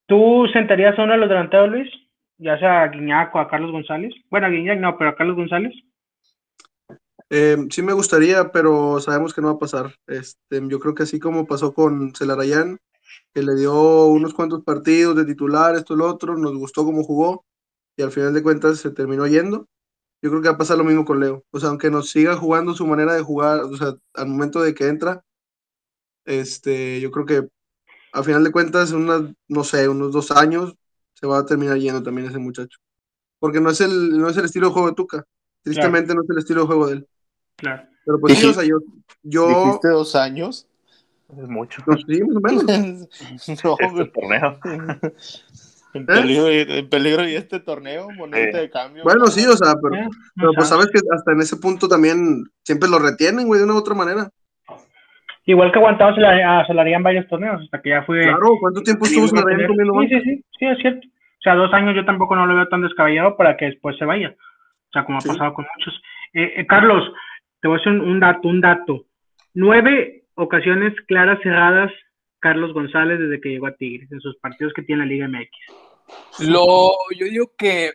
¿Tú 0.08 0.48
sentarías 0.54 0.98
a 0.98 1.04
uno 1.04 1.14
de 1.14 1.20
los 1.20 1.30
delanteros, 1.30 1.70
Luis? 1.70 1.90
Ya 2.38 2.58
sea 2.60 2.84
a 2.84 2.88
Guiñac 2.88 3.34
o 3.36 3.40
a 3.40 3.50
Carlos 3.50 3.72
González. 3.72 4.14
Bueno, 4.30 4.48
a 4.48 4.50
Guiñac 4.50 4.80
no, 4.80 4.98
pero 4.98 5.10
a 5.10 5.16
Carlos 5.16 5.36
González. 5.36 5.74
Eh, 7.30 7.58
sí 7.70 7.82
me 7.82 7.94
gustaría, 7.94 8.52
pero 8.52 9.00
sabemos 9.00 9.34
que 9.34 9.42
no 9.42 9.48
va 9.48 9.54
a 9.54 9.60
pasar. 9.60 9.94
Este, 10.08 10.62
yo 10.68 10.80
creo 10.80 10.96
que 10.96 11.04
así 11.04 11.20
como 11.20 11.46
pasó 11.46 11.74
con 11.74 12.14
Celarayán, 12.16 12.80
que 13.34 13.42
le 13.42 13.56
dio 13.56 14.06
unos 14.06 14.34
cuantos 14.34 14.64
partidos 14.64 15.16
de 15.16 15.26
titular, 15.26 15.76
esto 15.76 15.94
y 15.94 15.98
lo 15.98 16.08
otro, 16.08 16.38
nos 16.38 16.56
gustó 16.56 16.86
cómo 16.86 17.04
jugó 17.04 17.46
y 17.98 18.04
al 18.04 18.12
final 18.12 18.34
de 18.34 18.44
cuentas 18.44 18.80
se 18.80 18.92
terminó 18.92 19.28
yendo. 19.28 19.68
Yo 20.22 20.30
creo 20.30 20.42
que 20.42 20.50
va 20.50 20.56
a 20.56 20.58
pasar 20.58 20.78
lo 20.78 20.84
mismo 20.84 21.06
con 21.06 21.20
Leo. 21.20 21.44
O 21.52 21.60
sea, 21.60 21.70
aunque 21.70 21.92
nos 21.92 22.10
siga 22.10 22.36
jugando 22.36 22.74
su 22.74 22.88
manera 22.88 23.14
de 23.14 23.22
jugar, 23.22 23.62
o 23.62 23.76
sea, 23.76 23.94
al 24.14 24.28
momento 24.28 24.62
de 24.62 24.74
que 24.74 24.88
entra, 24.88 25.24
este, 26.26 27.00
yo 27.02 27.12
creo 27.12 27.26
que 27.26 27.50
al 28.14 28.24
final 28.24 28.44
de 28.44 28.52
cuentas, 28.52 28.92
en 28.92 28.98
unas, 28.98 29.22
no 29.48 29.64
sé, 29.64 29.88
unos 29.90 30.12
dos 30.14 30.32
años, 30.32 30.76
se 31.14 31.28
va 31.28 31.40
a 31.40 31.46
terminar 31.46 31.78
yendo 31.78 32.02
también 32.04 32.28
ese 32.28 32.38
muchacho. 32.40 32.78
Porque 33.40 33.62
no 33.62 33.70
es 33.70 33.82
el, 33.82 34.18
no 34.20 34.30
es 34.30 34.38
el 34.38 34.46
estilo 34.46 34.68
de 34.68 34.74
juego 34.74 34.88
de 34.90 34.96
Tuca. 34.96 35.26
Tristemente 35.64 36.16
no 36.16 36.22
es 36.24 36.30
el 36.30 36.38
estilo 36.40 36.62
de 36.62 36.68
juego 36.68 36.88
de 36.88 36.94
él. 36.94 37.08
Claro. 37.56 37.84
Pero 38.06 38.20
pues 38.20 38.38
sí, 38.40 38.46
o 38.48 38.54
sea, 38.54 38.64
yo, 38.64 38.78
yo 39.24 39.48
¿Dijiste 39.66 39.90
dos 39.90 40.16
años? 40.16 40.68
Es 41.38 41.48
mucho. 41.50 41.84
no, 41.86 41.98
sí, 41.98 42.22
más 42.24 42.36
o 42.38 42.40
menos. 42.40 42.64
no, 43.64 43.76
Este 43.80 44.06
torneo. 44.06 44.60
en, 45.94 46.06
peligro, 46.06 46.48
en 46.50 46.90
peligro 46.90 47.28
y 47.28 47.36
este 47.36 47.60
torneo, 47.60 48.10
monedita 48.12 48.60
Sí. 48.60 48.64
de 48.64 48.70
cambio. 48.70 49.04
Bueno, 49.04 49.28
sí, 49.28 49.46
o 49.46 49.58
sea, 49.58 49.76
pero, 49.82 49.96
Eh, 49.96 50.08
pero 50.36 50.48
no 50.52 50.54
pues 50.54 50.68
sabes. 50.70 50.86
sabes 50.88 50.88
que 50.92 51.00
hasta 51.14 51.32
en 51.34 51.42
ese 51.42 51.58
punto 51.58 51.88
también 51.88 52.46
siempre 52.64 52.90
lo 52.90 53.00
retienen, 53.00 53.48
güey, 53.48 53.60
de 53.60 53.66
una 53.66 53.74
u 53.74 53.78
otra 53.78 53.94
manera. 53.96 54.30
Igual 55.48 55.72
que 55.72 55.80
aguantaba 55.80 56.12
a 56.12 56.66
Solarian 56.68 57.02
varios 57.02 57.28
torneos, 57.28 57.62
hasta 57.64 57.82
que 57.82 57.90
ya 57.90 58.04
fue. 58.04 58.22
Claro, 58.22 58.58
¿cuánto 58.60 58.84
tiempo 58.84 59.06
estuvo 59.06 59.28
Solarian 59.28 59.62
Sí, 59.68 60.08
sí, 60.10 60.22
sí, 60.22 60.46
sí, 60.60 60.66
es 60.66 60.78
cierto. 60.80 61.08
O 61.08 61.42
sea, 61.42 61.56
dos 61.56 61.74
años 61.74 61.96
yo 61.96 62.04
tampoco 62.06 62.36
no 62.36 62.46
lo 62.46 62.54
veo 62.56 62.68
tan 62.68 62.82
descabellado 62.82 63.38
para 63.38 63.56
que 63.56 63.66
después 63.66 63.98
se 63.98 64.06
vaya. 64.06 64.36
O 64.38 64.92
sea, 64.92 65.06
como 65.06 65.18
ha 65.18 65.22
Sí. 65.22 65.30
pasado 65.30 65.54
con 65.54 65.66
muchos. 65.78 66.02
Eh, 66.34 66.54
eh, 66.58 66.68
Carlos, 66.68 67.12
te 67.62 67.68
voy 67.70 67.78
a 67.78 67.80
hacer 67.80 67.94
un, 67.94 68.02
un 68.02 68.20
dato, 68.20 68.48
un 68.48 68.60
dato. 68.62 69.06
Nueve 69.54 70.26
ocasiones 70.36 70.94
claras 71.08 71.40
cerradas 71.42 71.92
Carlos 72.40 72.74
González 72.74 73.18
desde 73.20 73.40
que 73.42 73.50
llegó 73.50 73.68
a 73.68 73.76
Tigres, 73.76 74.12
en 74.12 74.20
sus 74.20 74.38
partidos 74.38 74.74
que 74.74 74.84
tiene 74.84 75.06
la 75.06 75.10
Liga 75.10 75.28
MX. 75.28 75.50
Lo, 76.50 76.92
yo 77.18 77.26
digo 77.26 77.52
que, 77.58 77.92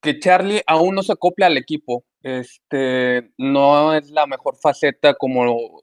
que 0.00 0.18
Charlie 0.18 0.62
aún 0.66 0.94
no 0.94 1.02
se 1.02 1.12
acopla 1.12 1.46
al 1.46 1.56
equipo. 1.56 2.04
Este, 2.22 3.30
no 3.38 3.94
es 3.94 4.10
la 4.10 4.26
mejor 4.26 4.56
faceta 4.56 5.14
como, 5.14 5.82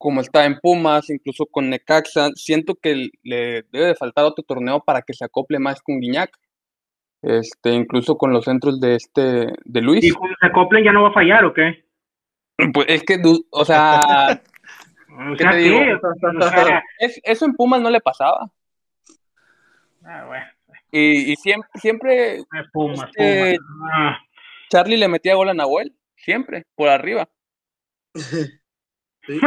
como 0.00 0.22
está 0.22 0.46
en 0.46 0.58
Pumas, 0.60 1.10
incluso 1.10 1.44
con 1.44 1.68
Necaxa. 1.68 2.30
Siento 2.34 2.74
que 2.74 3.10
le 3.22 3.64
debe 3.70 3.86
de 3.88 3.94
faltar 3.94 4.24
otro 4.24 4.42
torneo 4.42 4.80
para 4.82 5.02
que 5.02 5.12
se 5.12 5.26
acople 5.26 5.58
más 5.58 5.82
con 5.82 6.00
Guiñac. 6.00 6.30
Este, 7.22 7.72
incluso 7.72 8.16
con 8.16 8.32
los 8.32 8.46
centros 8.46 8.80
de 8.80 8.94
este, 8.94 9.48
de 9.62 9.80
Luis. 9.82 10.02
Y 10.02 10.10
cuando 10.12 10.34
se 10.40 10.46
acoplen 10.46 10.84
ya 10.84 10.92
no 10.92 11.02
va 11.02 11.10
a 11.10 11.12
fallar, 11.12 11.44
¿o 11.44 11.52
qué? 11.52 11.84
Pues 12.72 12.86
es 12.88 13.02
que, 13.04 13.20
o 13.50 13.64
sea, 13.66 14.40
O 15.10 15.36
¿Qué 15.36 15.42
sea, 15.42 15.50
te 15.50 15.56
¿qué? 15.58 15.62
digo? 15.64 15.80
O 16.38 16.42
sea, 16.48 16.82
es- 16.98 17.20
eso 17.24 17.44
en 17.44 17.52
Pumas 17.54 17.82
no 17.82 17.90
le 17.90 18.00
pasaba. 18.00 18.50
ah, 20.04 20.24
bueno, 20.26 20.44
Y, 20.92 21.32
y 21.32 21.36
siempre, 21.36 21.68
siempre 21.74 22.36
eh, 22.38 22.44
Pumas, 22.72 23.00
Este- 23.10 23.58
Pumas. 23.58 23.90
Ah. 23.92 24.18
Charlie 24.70 24.96
le 24.96 25.08
metía 25.08 25.34
gol 25.34 25.48
a 25.50 25.54
Nahuel, 25.54 25.94
siempre, 26.16 26.64
por 26.74 26.88
arriba. 26.88 27.28
Pues 29.26 29.38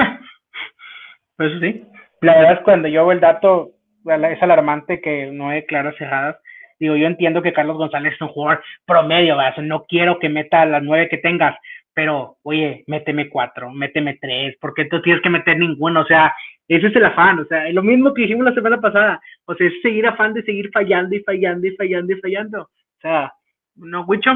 eso 1.40 1.60
sí. 1.60 1.86
La 2.22 2.36
verdad 2.36 2.54
es 2.54 2.58
que 2.60 2.64
cuando 2.64 2.88
yo 2.88 3.06
veo 3.06 3.12
el 3.12 3.20
dato, 3.20 3.72
es 4.06 4.44
alarmante 4.44 5.02
que 5.02 5.28
no 5.32 5.50
hay 5.50 5.66
claras 5.66 5.96
cerradas. 5.98 6.38
Digo, 6.80 6.96
yo 6.96 7.08
entiendo 7.08 7.42
que 7.42 7.54
Carlos 7.54 7.78
González 7.78 8.14
es 8.14 8.22
un 8.22 8.30
jugador 8.30 8.64
promedio, 8.86 9.38
¿verdad? 9.38 9.58
No 9.64 9.86
quiero 9.86 10.20
que 10.20 10.30
meta 10.30 10.66
las 10.66 10.84
nueve 10.84 11.10
que 11.10 11.18
tengas, 11.18 11.56
pero, 11.94 12.38
oye, 12.44 12.84
méteme 12.88 13.30
cuatro, 13.30 13.70
méteme 13.70 14.18
tres, 14.20 14.58
porque 14.60 14.86
tú 14.86 15.02
tienes 15.02 15.22
que 15.22 15.30
meter 15.30 15.58
ninguno, 15.58 16.02
o 16.02 16.06
sea, 16.06 16.34
ese 16.68 16.88
es 16.88 16.96
el 16.96 17.06
afán, 17.06 17.40
o 17.40 17.46
sea, 17.46 17.68
es 17.68 17.74
lo 17.74 17.84
mismo 17.84 18.14
que 18.14 18.24
dijimos 18.24 18.46
la 18.46 18.54
semana 18.54 18.82
pasada, 18.82 19.22
o 19.46 19.54
sea, 19.54 19.68
es 19.68 19.74
seguir 19.82 20.08
afán 20.08 20.34
de 20.34 20.44
seguir 20.44 20.72
fallando 20.74 21.16
y 21.16 21.20
fallando 21.20 21.68
y 21.68 21.76
fallando 21.76 22.14
y 22.14 22.20
fallando. 22.20 22.62
O 22.64 23.02
sea, 23.02 23.34
¿no, 23.76 24.06
Wicho? 24.06 24.32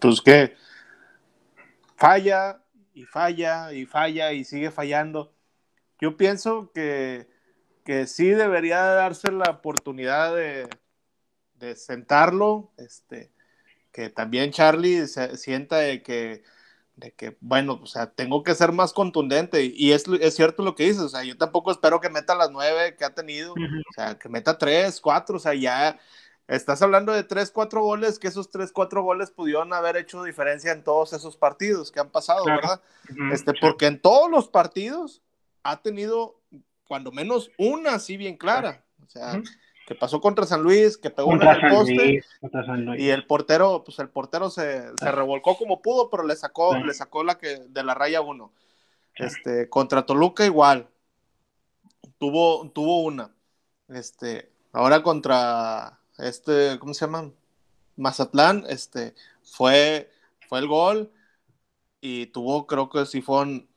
Pues 0.00 0.22
que 0.22 0.54
falla 1.96 2.56
y 3.00 3.06
falla 3.06 3.72
y 3.72 3.86
falla 3.86 4.32
y 4.32 4.44
sigue 4.44 4.70
fallando. 4.70 5.32
Yo 6.00 6.16
pienso 6.16 6.70
que, 6.72 7.28
que 7.84 8.06
sí 8.06 8.28
debería 8.28 8.80
darse 8.80 9.32
la 9.32 9.50
oportunidad 9.50 10.34
de, 10.34 10.68
de 11.54 11.76
sentarlo, 11.76 12.72
este, 12.76 13.32
que 13.90 14.10
también 14.10 14.50
Charlie 14.50 15.06
se 15.06 15.36
sienta 15.38 15.78
de 15.78 16.02
que, 16.02 16.42
de 16.96 17.12
que, 17.12 17.38
bueno, 17.40 17.80
o 17.82 17.86
sea, 17.86 18.10
tengo 18.10 18.42
que 18.42 18.54
ser 18.54 18.72
más 18.72 18.92
contundente 18.92 19.64
y 19.64 19.92
es, 19.92 20.04
es 20.20 20.34
cierto 20.34 20.62
lo 20.62 20.74
que 20.74 20.84
dices, 20.84 21.00
o 21.02 21.08
sea, 21.08 21.24
yo 21.24 21.38
tampoco 21.38 21.70
espero 21.70 22.00
que 22.00 22.10
meta 22.10 22.34
las 22.34 22.50
nueve 22.50 22.96
que 22.96 23.04
ha 23.06 23.14
tenido, 23.14 23.52
Ujú. 23.52 23.62
o 23.62 23.92
sea, 23.94 24.18
que 24.18 24.28
meta 24.28 24.58
tres, 24.58 25.00
cuatro, 25.00 25.36
o 25.36 25.40
sea, 25.40 25.54
ya 25.54 25.98
estás 26.50 26.82
hablando 26.82 27.12
de 27.12 27.24
tres, 27.24 27.50
cuatro 27.50 27.82
goles, 27.82 28.18
que 28.18 28.28
esos 28.28 28.50
tres, 28.50 28.72
cuatro 28.72 29.02
goles 29.02 29.30
pudieron 29.30 29.72
haber 29.72 29.96
hecho 29.96 30.22
diferencia 30.24 30.72
en 30.72 30.84
todos 30.84 31.12
esos 31.12 31.36
partidos 31.36 31.90
que 31.90 32.00
han 32.00 32.10
pasado, 32.10 32.44
Claro. 32.44 32.60
¿verdad? 32.60 32.82
Este, 33.32 33.52
porque 33.60 33.86
en 33.86 34.00
todos 34.00 34.30
los 34.30 34.48
partidos 34.48 35.22
ha 35.62 35.80
tenido 35.82 36.40
cuando 36.86 37.12
menos 37.12 37.50
una 37.58 37.94
así 37.94 38.16
bien 38.16 38.36
clara, 38.36 38.84
o 39.04 39.08
sea, 39.08 39.40
que 39.86 39.94
pasó 39.94 40.20
contra 40.20 40.44
San 40.46 40.62
Luis, 40.62 40.96
que 40.98 41.10
pegó 41.10 41.28
Contra 41.30 41.54
en 41.54 41.64
el 41.66 41.72
poste, 41.72 41.94
Luis, 41.94 42.26
contra 42.40 42.66
San 42.66 42.84
Luis. 42.84 43.00
y 43.00 43.10
el 43.10 43.26
portero, 43.26 43.82
pues 43.84 43.98
el 44.00 44.08
portero 44.08 44.50
se, 44.50 44.90
se 44.96 45.12
revolcó 45.12 45.56
como 45.56 45.82
pudo, 45.82 46.10
pero 46.10 46.24
le 46.24 46.34
sacó, 46.36 46.76
le 46.76 46.94
sacó 46.94 47.22
la 47.24 47.38
que 47.38 47.58
de 47.68 47.84
la 47.84 47.94
raya 47.94 48.20
uno. 48.20 48.52
Este, 49.14 49.68
contra 49.68 50.06
Toluca 50.06 50.44
igual. 50.46 50.88
Tuvo, 52.18 52.68
tuvo 52.70 53.02
una. 53.02 53.34
Este, 53.88 54.52
ahora 54.72 55.02
contra 55.02 55.99
este, 56.22 56.78
¿cómo 56.78 56.94
se 56.94 57.06
llama? 57.06 57.30
Mazatlán, 57.96 58.64
este, 58.68 59.14
fue, 59.42 60.10
fue 60.48 60.58
el 60.60 60.68
gol. 60.68 61.10
Y 62.00 62.26
tuvo, 62.26 62.66
creo 62.66 62.88
que 62.88 63.06
sí 63.06 63.20
fueron, 63.22 63.68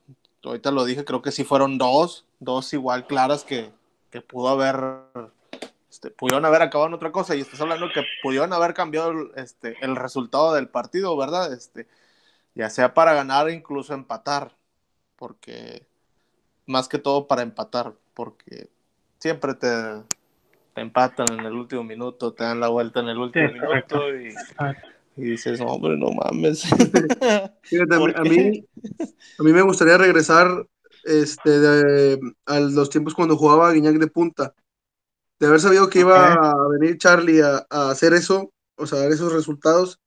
ahorita 0.44 0.72
lo 0.72 0.86
dije, 0.86 1.06
creo 1.06 1.22
que 1.22 1.32
sí 1.32 1.44
fueron 1.44 1.78
dos, 1.78 2.26
dos 2.40 2.72
igual 2.74 3.06
claras 3.08 3.44
que, 3.44 3.72
que 4.12 4.22
pudo 4.22 4.50
haber 4.50 4.78
este, 5.94 6.10
pudieron 6.10 6.44
haber 6.46 6.64
acabado 6.64 6.88
en 6.88 6.96
otra 6.96 7.12
cosa 7.12 7.36
y 7.36 7.42
estás 7.42 7.62
hablando 7.62 7.88
que 7.94 8.04
pudieron 8.24 8.52
haber 8.52 8.74
cambiado 8.74 9.14
este, 9.36 9.78
el 9.82 9.96
resultado 9.96 10.54
del 10.56 10.68
partido, 10.68 11.16
¿verdad? 11.16 11.54
Este, 11.54 11.88
ya 12.56 12.70
sea 12.72 12.96
para 12.96 13.14
ganar 13.14 13.50
incluso 13.52 13.94
empatar, 13.94 14.56
porque 15.16 15.86
más 16.66 16.88
que 16.90 16.98
todo 16.98 17.28
para 17.28 17.44
empatar, 17.44 17.94
porque 18.16 18.70
siempre 19.20 19.54
te, 19.54 19.68
te 20.74 20.82
empatan 20.82 21.28
en 21.40 21.46
el 21.46 21.54
último 21.54 21.84
minuto, 21.84 22.34
te 22.34 22.44
dan 22.44 22.60
la 22.60 22.70
vuelta 22.70 23.00
en 23.00 23.10
el 23.10 23.18
último 23.18 23.48
Sí, 23.48 23.54
minuto 23.54 24.16
y, 24.16 24.36
y 25.16 25.30
dices, 25.32 25.62
hombre, 25.62 25.98
no 25.98 26.10
mames. 26.12 26.64
Fíjate, 27.62 27.96
a 27.96 28.00
mí, 28.00 28.00
¿Por 28.00 28.18
a 28.18 29.44
mí, 29.44 29.54
me 29.54 29.62
gustaría 29.62 29.98
regresar 29.98 30.68
este, 31.04 31.60
de- 31.60 32.20
a 32.46 32.60
los 32.60 32.90
tiempos 32.90 33.14
cuando 33.14 33.38
jugaba 33.38 33.72
Guiñac 33.72 33.98
de 33.98 34.08
punta. 34.08 34.54
De 35.40 35.48
haber 35.48 35.60
sabido 35.60 35.90
que 35.90 36.00
iba 36.00 36.34
a 36.34 36.68
venir 36.70 36.98
Charlie 36.98 37.42
a, 37.42 37.66
a 37.70 37.90
hacer 37.92 38.14
eso, 38.14 38.52
o 38.78 38.86
sea, 38.86 39.00
dar 39.00 39.12
esos 39.12 39.34
resultados, 39.34 40.00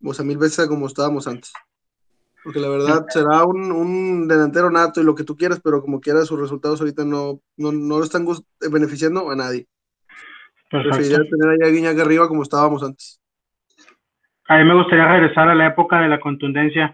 pues 0.00 0.20
a 0.20 0.24
mil 0.24 0.38
veces 0.38 0.66
como 0.68 0.86
estábamos 0.86 1.26
antes. 1.26 1.52
Porque 2.44 2.60
la 2.60 2.68
verdad 2.68 3.06
será 3.08 3.44
un, 3.44 3.72
un 3.72 4.28
delantero 4.28 4.70
nato 4.70 5.00
y 5.00 5.04
lo 5.04 5.14
que 5.14 5.24
tú 5.24 5.36
quieras, 5.36 5.60
pero 5.62 5.82
como 5.82 6.00
quieras, 6.00 6.28
sus 6.28 6.38
resultados 6.38 6.80
ahorita 6.80 7.04
no, 7.04 7.40
no, 7.56 7.72
no 7.72 7.98
lo 7.98 8.04
están 8.04 8.26
beneficiando 8.70 9.28
a 9.30 9.34
nadie. 9.34 9.66
Preferiría 10.70 11.18
tener 11.18 11.48
allá 11.48 11.66
a 11.66 11.70
Guiñac 11.70 11.98
arriba 11.98 12.28
como 12.28 12.42
estábamos 12.42 12.82
antes. 12.82 13.20
A 14.48 14.58
mí 14.58 14.64
me 14.64 14.74
gustaría 14.74 15.06
regresar 15.06 15.48
a 15.48 15.54
la 15.54 15.66
época 15.66 16.00
de 16.00 16.08
la 16.08 16.20
contundencia, 16.20 16.92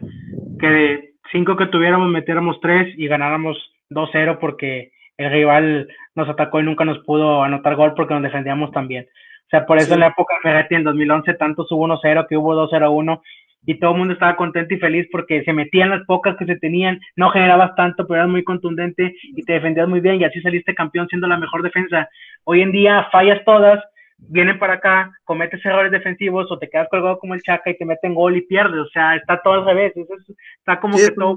que 0.58 0.66
de 0.66 1.14
cinco 1.30 1.56
que 1.56 1.66
tuviéramos 1.66 2.10
metiéramos 2.10 2.58
tres 2.60 2.94
y 2.96 3.06
ganáramos 3.08 3.56
2-0 3.90 4.38
porque 4.38 4.92
el 5.18 5.30
rival 5.30 5.88
nos 6.14 6.28
atacó 6.28 6.60
y 6.60 6.64
nunca 6.64 6.84
nos 6.84 6.98
pudo 7.04 7.42
anotar 7.42 7.76
gol 7.76 7.94
porque 7.94 8.14
nos 8.14 8.22
defendíamos 8.22 8.70
también. 8.72 9.04
O 9.04 9.48
sea, 9.50 9.66
por 9.66 9.78
eso 9.78 9.94
en 9.94 10.00
la 10.00 10.08
época 10.08 10.34
de 10.36 10.40
Ferretti 10.40 10.74
en 10.76 10.84
2011 10.84 11.34
tanto 11.34 11.66
hubo 11.70 11.86
1-0 11.86 12.26
que 12.26 12.36
hubo 12.38 12.54
2-0-1 12.54 13.20
y 13.64 13.78
todo 13.78 13.92
el 13.92 13.98
mundo 13.98 14.14
estaba 14.14 14.36
contento 14.36 14.74
y 14.74 14.78
feliz 14.78 15.06
porque 15.12 15.44
se 15.44 15.52
metían 15.52 15.90
las 15.90 16.04
pocas 16.06 16.36
que 16.36 16.46
se 16.46 16.56
tenían, 16.56 17.00
no 17.16 17.30
generabas 17.30 17.74
tanto, 17.76 18.06
pero 18.06 18.20
eras 18.20 18.28
muy 18.28 18.42
contundente 18.42 19.14
y 19.22 19.42
te 19.44 19.54
defendías 19.54 19.88
muy 19.88 20.00
bien 20.00 20.20
y 20.20 20.24
así 20.24 20.40
saliste 20.40 20.74
campeón 20.74 21.08
siendo 21.08 21.28
la 21.28 21.38
mejor 21.38 21.62
defensa. 21.62 22.08
Hoy 22.44 22.62
en 22.62 22.72
día 22.72 23.08
fallas 23.12 23.44
todas, 23.44 23.82
vienen 24.18 24.58
para 24.58 24.74
acá, 24.74 25.12
cometes 25.24 25.64
errores 25.64 25.92
defensivos 25.92 26.50
o 26.50 26.58
te 26.58 26.68
quedas 26.68 26.88
colgado 26.90 27.18
como 27.18 27.34
el 27.34 27.42
Chaca 27.42 27.70
y 27.70 27.78
te 27.78 27.84
meten 27.84 28.14
gol 28.14 28.36
y 28.36 28.42
pierdes, 28.42 28.80
o 28.80 28.88
sea, 28.88 29.16
está 29.16 29.40
todo 29.42 29.54
al 29.54 29.64
revés, 29.64 29.92
Eso 29.96 30.14
está 30.58 30.80
como 30.80 30.96
que 30.96 31.10
todo 31.10 31.36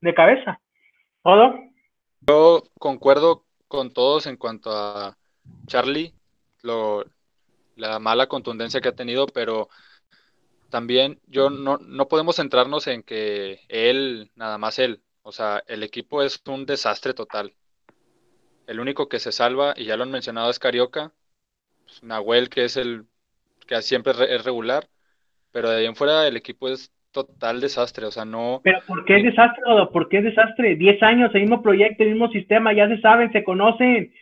de 0.00 0.14
cabeza. 0.14 0.58
¿Todo? 1.22 1.54
Yo 2.22 2.62
concuerdo 2.78 3.44
con 3.68 3.92
todos 3.92 4.26
en 4.26 4.36
cuanto 4.36 4.70
a 4.70 5.16
Charlie, 5.66 6.14
lo, 6.62 7.04
la 7.76 7.98
mala 7.98 8.26
contundencia 8.26 8.80
que 8.80 8.88
ha 8.88 8.94
tenido, 8.94 9.26
pero 9.26 9.68
también 10.70 11.18
yo 11.26 11.50
no, 11.50 11.78
no 11.78 12.08
podemos 12.08 12.36
centrarnos 12.36 12.86
en 12.86 13.02
que 13.02 13.60
él, 13.68 14.30
nada 14.36 14.56
más 14.56 14.78
él, 14.78 15.00
o 15.22 15.32
sea, 15.32 15.62
el 15.66 15.82
equipo 15.82 16.22
es 16.22 16.42
un 16.46 16.64
desastre 16.64 17.12
total. 17.12 17.52
El 18.66 18.80
único 18.80 19.08
que 19.08 19.18
se 19.18 19.32
salva, 19.32 19.74
y 19.76 19.84
ya 19.84 19.96
lo 19.96 20.04
han 20.04 20.10
mencionado, 20.10 20.48
es 20.48 20.58
Carioca, 20.58 21.12
pues, 21.84 22.02
Nahuel, 22.02 22.48
que 22.48 22.64
es 22.64 22.76
el 22.76 23.04
que 23.66 23.82
siempre 23.82 24.12
es 24.34 24.44
regular, 24.44 24.84
pero 25.52 25.70
de 25.70 25.78
ahí 25.78 25.86
en 25.86 25.96
fuera 25.96 26.26
el 26.26 26.36
equipo 26.36 26.68
es 26.68 26.92
total 27.12 27.60
desastre, 27.60 28.06
o 28.06 28.10
sea, 28.10 28.24
no... 28.24 28.60
Pero 28.62 28.78
¿por 28.86 29.04
qué 29.04 29.16
es 29.16 29.24
desastre, 29.24 29.62
¿Por 29.92 30.08
qué 30.08 30.18
es 30.18 30.24
desastre? 30.24 30.76
Diez 30.76 31.02
años, 31.02 31.30
el 31.34 31.42
mismo 31.42 31.62
proyecto, 31.62 32.04
el 32.04 32.10
mismo 32.10 32.30
sistema, 32.30 32.72
ya 32.72 32.88
se 32.88 33.00
saben, 33.00 33.32
se 33.32 33.42
conocen. 33.42 34.12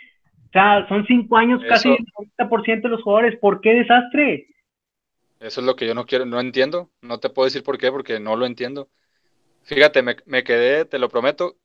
O 0.49 0.53
sea, 0.53 0.89
son 0.89 1.07
cinco 1.07 1.37
años, 1.37 1.61
casi 1.69 1.91
el 1.91 1.99
90% 2.39 2.83
de 2.83 2.89
los 2.89 3.03
jugadores. 3.03 3.39
¿Por 3.39 3.61
qué 3.61 3.75
desastre? 3.75 4.47
Eso 5.41 5.61
es 5.61 5.67
lo 5.67 5.77
que 5.77 5.87
yo 5.87 5.95
no 5.95 6.07
quiero, 6.07 6.25
no 6.27 6.41
entiendo. 6.41 6.91
No 7.01 7.19
te 7.19 7.31
puedo 7.31 7.47
decir 7.47 7.63
por 7.63 7.79
qué, 7.79 7.91
porque 7.91 8.21
no 8.21 8.37
lo 8.37 8.47
entiendo. 8.47 8.89
Fíjate, 9.63 10.03
me, 10.03 10.17
me 10.27 10.45
quedé, 10.45 10.85
te 10.85 10.99
lo 10.99 11.09
prometo, 11.09 11.57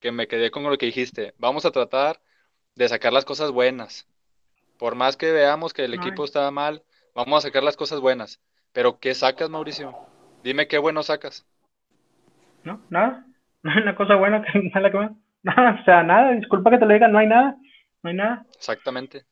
que 0.00 0.12
me 0.12 0.26
quedé 0.26 0.50
con 0.50 0.62
lo 0.64 0.76
que 0.76 0.86
dijiste. 0.86 1.34
Vamos 1.38 1.64
a 1.64 1.70
tratar 1.70 2.20
de 2.74 2.88
sacar 2.88 3.12
las 3.12 3.24
cosas 3.24 3.50
buenas. 3.50 4.06
Por 4.78 4.94
más 4.94 5.16
que 5.16 5.32
veamos 5.32 5.72
que 5.72 5.84
el 5.84 5.94
equipo 5.94 6.24
está 6.24 6.50
mal, 6.50 6.82
vamos 7.14 7.38
a 7.38 7.48
sacar 7.48 7.62
las 7.62 7.76
cosas 7.76 8.00
buenas. 8.00 8.40
Pero 8.72 8.98
¿qué 8.98 9.14
sacas, 9.14 9.48
Mauricio? 9.48 9.94
Dime 10.42 10.66
qué 10.66 10.78
bueno 10.78 11.02
sacas. 11.02 11.46
No, 12.64 12.80
nada. 12.90 13.24
No 13.64 13.70
hay 13.70 13.78
una 13.78 13.96
cosa 13.96 14.16
buena 14.16 14.42
que 14.42 14.70
mala 14.74 14.92
que 14.92 15.08
Nada, 15.42 15.78
o 15.80 15.84
sea, 15.84 16.02
nada. 16.02 16.32
Disculpa 16.32 16.70
que 16.70 16.76
te 16.76 16.84
lo 16.84 16.92
diga, 16.92 17.08
no 17.08 17.18
hay 17.18 17.26
nada. 17.26 17.56
No 18.02 18.10
hay 18.10 18.16
nada. 18.16 18.44
Exactamente. 18.54 19.24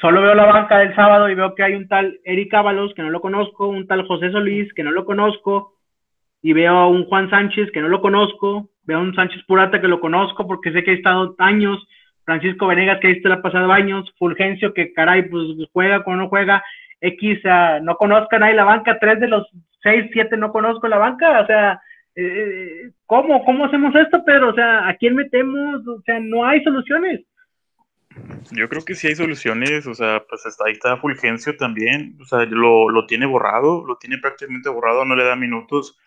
Solo 0.00 0.22
veo 0.22 0.34
la 0.34 0.46
banca 0.46 0.78
del 0.78 0.94
sábado 0.94 1.28
y 1.28 1.34
veo 1.34 1.54
que 1.54 1.64
hay 1.64 1.74
un 1.74 1.88
tal 1.88 2.20
Eric 2.24 2.54
Ábalos, 2.54 2.94
que 2.94 3.02
no 3.02 3.10
lo 3.10 3.20
conozco, 3.20 3.66
un 3.66 3.86
tal 3.86 4.06
José 4.06 4.30
Solís, 4.30 4.72
que 4.74 4.84
no 4.84 4.92
lo 4.92 5.04
conozco, 5.04 5.74
y 6.40 6.52
veo 6.52 6.72
a 6.72 6.88
un 6.88 7.04
Juan 7.06 7.28
Sánchez, 7.30 7.70
que 7.72 7.80
no 7.80 7.88
lo 7.88 8.00
conozco, 8.00 8.70
veo 8.84 8.98
a 8.98 9.02
un 9.02 9.14
Sánchez 9.14 9.42
Purata, 9.46 9.80
que 9.80 9.88
lo 9.88 10.00
conozco 10.00 10.46
porque 10.46 10.72
sé 10.72 10.84
que 10.84 10.92
ha 10.92 10.94
estado 10.94 11.34
años, 11.38 11.84
Francisco 12.24 12.68
Venegas, 12.68 13.00
que 13.00 13.08
ha 13.08 13.10
estado 13.10 13.42
pasado 13.42 13.72
años, 13.72 14.12
Fulgencio, 14.18 14.72
que 14.72 14.92
caray, 14.92 15.28
pues 15.28 15.44
juega 15.72 16.04
cuando 16.04 16.24
no 16.24 16.28
juega, 16.28 16.62
X, 17.00 17.40
no 17.82 17.96
conozco 17.96 18.36
a 18.36 18.38
nadie 18.38 18.54
la 18.54 18.64
banca, 18.64 18.98
tres 19.00 19.18
de 19.18 19.28
los 19.28 19.48
seis, 19.82 20.10
siete 20.12 20.36
no 20.36 20.52
conozco 20.52 20.86
la 20.86 20.98
banca, 20.98 21.40
o 21.40 21.46
sea, 21.46 21.80
eh, 22.14 22.90
¿cómo? 23.06 23.44
¿Cómo 23.44 23.64
hacemos 23.64 23.94
esto, 23.94 24.24
Pedro? 24.24 24.50
O 24.50 24.54
sea, 24.54 24.88
¿a 24.88 24.94
quién 24.94 25.14
metemos? 25.14 25.86
O 25.86 26.00
sea, 26.02 26.18
no 26.20 26.44
hay 26.44 26.62
soluciones. 26.64 27.20
Yo 28.52 28.68
creo 28.68 28.84
que 28.84 28.94
sí 28.94 29.08
hay 29.08 29.14
soluciones, 29.14 29.86
o 29.86 29.94
sea, 29.94 30.24
pues 30.28 30.46
está, 30.46 30.64
ahí 30.66 30.72
está 30.72 30.96
Fulgencio 30.96 31.56
también, 31.56 32.16
o 32.20 32.24
sea, 32.24 32.44
lo, 32.46 32.88
lo 32.88 33.06
tiene 33.06 33.26
borrado, 33.26 33.84
lo 33.86 33.96
tiene 33.98 34.18
prácticamente 34.18 34.68
borrado, 34.68 35.04
no 35.04 35.16
le 35.16 35.24
da 35.24 35.36
minutos, 35.36 35.98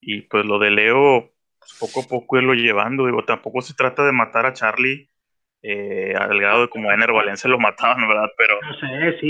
y 0.00 0.22
pues 0.22 0.44
lo 0.46 0.58
de 0.58 0.70
Leo, 0.70 1.32
pues 1.58 1.76
poco 1.78 2.00
a 2.00 2.08
poco 2.08 2.38
él 2.38 2.46
lo 2.46 2.54
llevando, 2.54 3.06
digo, 3.06 3.24
tampoco 3.24 3.60
se 3.60 3.74
trata 3.74 4.04
de 4.04 4.12
matar 4.12 4.46
a 4.46 4.52
Charlie, 4.52 5.08
eh, 5.64 6.12
al 6.18 6.40
grado 6.40 6.62
de 6.62 6.68
como 6.68 6.90
Ener 6.90 7.12
Valencia 7.12 7.48
lo 7.48 7.58
mataban, 7.58 8.08
¿verdad? 8.08 8.28
Pero, 8.36 8.58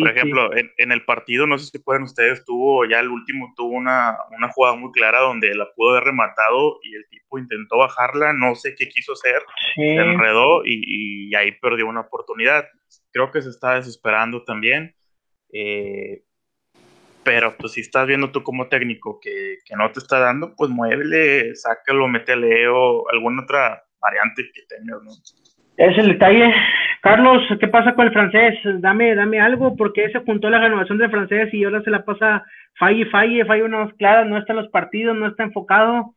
por 0.01 0.09
ejemplo, 0.09 0.51
en, 0.55 0.93
el 0.93 1.05
partido, 1.05 1.47
no 1.47 1.59
sé 1.59 1.67
si 1.67 1.79
pueden 1.79 2.05
ustedes, 2.05 2.43
tuvo 2.47 2.87
ya 2.87 3.01
el 3.01 3.09
último, 3.09 3.53
tuvo 3.55 3.77
una, 3.77 4.17
una 4.35 4.49
jugada 4.49 4.75
muy 4.75 4.91
clara 4.93 5.21
donde 5.21 5.55
la 5.55 5.69
pudo 5.75 5.91
haber 5.91 6.05
rematado 6.05 6.79
y 6.83 6.95
el 6.95 7.07
tipo 7.11 7.39
intentó 7.39 7.77
bajarla, 7.77 8.33
no 8.33 8.55
sé 8.55 8.75
qué 8.75 8.89
quiso 8.89 9.13
hacer, 9.13 9.43
se 9.75 9.95
enredó 9.95 10.65
y, 10.65 11.35
ahí 11.35 11.53
perdió 11.53 11.87
una 11.87 12.01
oportunidad. 12.01 12.67
Creo 13.11 13.31
que 13.31 13.43
se 13.43 13.51
está 13.51 13.75
desesperando 13.75 14.43
también. 14.45 14.95
Eh, 15.53 16.23
pero 17.25 17.57
pues 17.57 17.73
si 17.73 17.83
estás 17.83 18.07
viendo 18.07 18.31
tú 18.33 18.43
como 18.43 18.69
técnico 18.69 19.21
que, 19.21 19.59
que, 19.65 19.77
no 19.77 19.93
te 19.93 20.01
está 20.01 20.19
dando, 20.19 20.55
pues 20.57 20.71
muévele, 20.71 21.55
sácalo, 21.55 22.09
métele 22.09 22.69
o 22.69 23.09
alguna 23.11 23.43
otra 23.43 23.85
variante 24.01 24.51
que 24.53 24.63
tengas, 24.69 25.03
¿no? 25.03 25.13
Es 25.77 25.97
el 25.99 26.09
detalle. 26.09 26.53
Carlos, 27.03 27.43
¿qué 27.59 27.67
pasa 27.67 27.95
con 27.95 28.07
el 28.07 28.13
francés? 28.13 28.59
Dame, 28.79 29.15
dame 29.15 29.41
algo, 29.41 29.75
porque 29.77 30.09
se 30.11 30.19
apuntó 30.19 30.49
la 30.51 30.61
renovación 30.61 30.99
del 30.99 31.11
francés 31.11 31.53
y 31.53 31.65
ahora 31.65 31.83
se 31.83 31.91
la 31.91 32.05
pasa 32.05 32.45
falle, 32.79 33.07
falle, 33.07 33.45
falle 33.45 33.65
unas 33.65 33.93
claras, 33.95 34.29
no 34.29 34.39
está 34.39 34.53
en 34.53 34.61
los 34.61 34.71
partidos, 34.71 35.17
no 35.17 35.27
está 35.27 35.43
enfocado. 35.43 36.15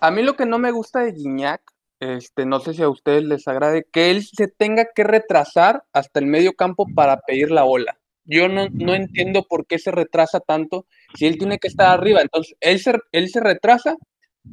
A 0.00 0.10
mí 0.10 0.22
lo 0.22 0.34
que 0.34 0.46
no 0.46 0.58
me 0.58 0.70
gusta 0.70 1.00
de 1.00 1.12
Guiñac, 1.12 1.62
este, 2.00 2.46
no 2.46 2.60
sé 2.60 2.74
si 2.74 2.82
a 2.82 2.88
ustedes 2.88 3.24
les 3.24 3.46
agrade, 3.48 3.86
que 3.92 4.10
él 4.10 4.22
se 4.22 4.48
tenga 4.48 4.86
que 4.94 5.04
retrasar 5.04 5.82
hasta 5.92 6.20
el 6.20 6.26
medio 6.26 6.54
campo 6.54 6.86
para 6.94 7.20
pedir 7.20 7.50
la 7.50 7.62
bola. 7.62 7.98
Yo 8.24 8.48
no, 8.48 8.66
no 8.72 8.94
entiendo 8.94 9.46
por 9.48 9.66
qué 9.66 9.78
se 9.78 9.90
retrasa 9.90 10.40
tanto 10.40 10.86
si 11.14 11.26
él 11.26 11.38
tiene 11.38 11.58
que 11.58 11.68
estar 11.68 11.88
arriba. 11.88 12.20
Entonces, 12.20 12.56
él 12.60 12.78
se, 12.78 12.92
él 13.12 13.28
se 13.28 13.40
retrasa 13.40 13.96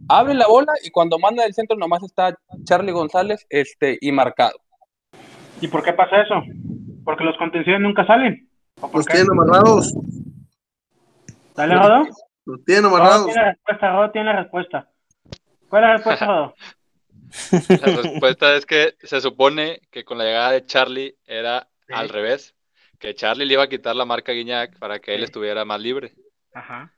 abre 0.07 0.33
la 0.33 0.47
bola 0.47 0.73
y 0.83 0.89
cuando 0.89 1.19
manda 1.19 1.45
el 1.45 1.53
centro 1.53 1.77
nomás 1.77 2.03
está 2.03 2.37
Charlie 2.63 2.91
González 2.91 3.45
este, 3.49 3.97
y 4.01 4.11
marcado. 4.11 4.57
¿Y 5.61 5.67
por 5.67 5.83
qué 5.83 5.93
pasa 5.93 6.21
eso? 6.21 6.43
Porque 7.03 7.23
los 7.23 7.37
contenciones 7.37 7.81
nunca 7.81 8.05
salen. 8.05 8.49
Los 8.93 9.05
tienen 9.05 9.31
amarrados. 9.31 9.93
¿Dale, 11.55 11.75
Rodo? 11.75 12.05
Los 12.45 12.63
tienen 12.65 12.85
amarrados. 12.85 13.25
tiene 13.25 13.41
la 13.41 13.51
respuesta, 13.51 13.91
Rodo 13.91 14.11
tiene 14.11 14.33
la 14.33 14.41
respuesta. 14.41 14.89
¿Cuál 15.69 15.83
es 15.83 15.87
la 15.87 15.93
respuesta, 15.95 16.25
Rodo? 16.25 16.55
La 17.69 18.01
respuesta 18.01 18.55
es 18.55 18.65
que 18.65 18.95
se 19.01 19.19
supone 19.19 19.81
que 19.91 20.05
con 20.05 20.17
la 20.17 20.23
llegada 20.23 20.51
de 20.51 20.65
Charlie 20.65 21.17
era 21.25 21.67
al 21.89 22.07
revés, 22.07 22.55
que 22.97 23.13
Charlie 23.13 23.45
le 23.45 23.53
iba 23.53 23.63
a 23.63 23.67
quitar 23.67 23.95
la 23.95 24.05
marca 24.05 24.31
a 24.31 24.35
Guiñac 24.35 24.79
para 24.79 24.99
que 24.99 25.15
él 25.15 25.23
estuviera 25.23 25.65
más 25.65 25.81
libre. 25.81 26.13
Ajá. 26.53 26.93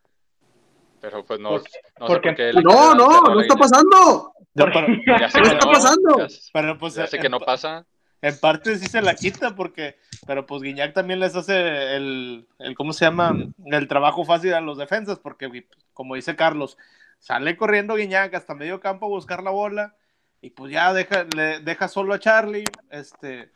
Pero 1.01 1.23
pues 1.25 1.39
no, 1.39 1.51
no 1.51 2.07
sé 2.07 2.21
qué 2.21 2.51
No, 2.63 2.95
no, 2.95 3.21
no 3.21 3.41
está 3.41 3.55
pasando. 3.55 4.33
Ya, 4.55 5.29
sé 5.29 5.39
no 5.39 5.47
está 5.47 5.71
pasando. 5.71 6.27
pero 6.51 6.77
pues, 6.77 6.95
ya 6.95 7.07
sé 7.07 7.19
que 7.19 7.29
no 7.29 7.39
pasa. 7.39 7.85
En 8.21 8.39
parte 8.39 8.75
sí 8.77 8.87
se 8.87 9.01
la 9.01 9.13
quita 9.13 9.55
porque, 9.55 9.97
pero 10.25 10.47
pues 10.47 10.63
Guiñac 10.63 10.93
también 10.93 11.19
les 11.19 11.35
hace 11.35 11.95
el, 11.95 12.47
el, 12.57 12.75
¿cómo 12.75 12.91
se 12.91 13.05
llama? 13.05 13.35
El 13.63 13.87
trabajo 13.87 14.25
fácil 14.25 14.55
a 14.55 14.61
los 14.61 14.79
defensas 14.79 15.19
porque, 15.19 15.67
como 15.93 16.15
dice 16.15 16.35
Carlos, 16.35 16.77
sale 17.19 17.55
corriendo 17.55 17.95
Guiñac 17.95 18.33
hasta 18.33 18.55
medio 18.55 18.79
campo 18.79 19.05
a 19.05 19.09
buscar 19.09 19.43
la 19.43 19.51
bola 19.51 19.95
y 20.41 20.49
pues 20.49 20.71
ya 20.71 20.93
deja, 20.93 21.25
le 21.35 21.59
deja 21.59 21.87
solo 21.87 22.15
a 22.15 22.19
Charlie, 22.19 22.63
este, 22.89 23.51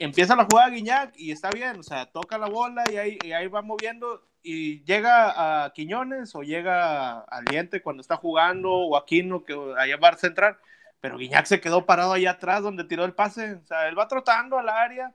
empieza 0.00 0.34
la 0.34 0.46
jugada 0.50 0.70
Guiñac 0.70 1.12
y 1.16 1.30
está 1.30 1.50
bien, 1.50 1.78
o 1.78 1.82
sea, 1.84 2.06
toca 2.06 2.36
la 2.36 2.48
bola 2.48 2.82
y 2.92 2.96
ahí, 2.96 3.18
y 3.22 3.30
ahí 3.30 3.46
va 3.46 3.62
moviendo 3.62 4.26
y 4.46 4.84
llega 4.84 5.64
a 5.64 5.72
Quiñones 5.72 6.34
o 6.34 6.42
llega 6.42 7.20
al 7.20 7.46
diente 7.46 7.80
cuando 7.80 8.02
está 8.02 8.16
jugando 8.16 8.70
o 8.70 8.96
a 8.96 9.06
Quino 9.06 9.42
que 9.42 9.54
allá 9.78 9.96
va 9.96 10.10
a 10.10 10.16
centrar, 10.16 10.60
pero 11.00 11.16
Guiñac 11.16 11.46
se 11.46 11.62
quedó 11.62 11.86
parado 11.86 12.12
allá 12.12 12.32
atrás 12.32 12.62
donde 12.62 12.84
tiró 12.84 13.06
el 13.06 13.14
pase, 13.14 13.54
o 13.54 13.66
sea, 13.66 13.88
él 13.88 13.98
va 13.98 14.06
trotando 14.06 14.58
al 14.58 14.68
área, 14.68 15.14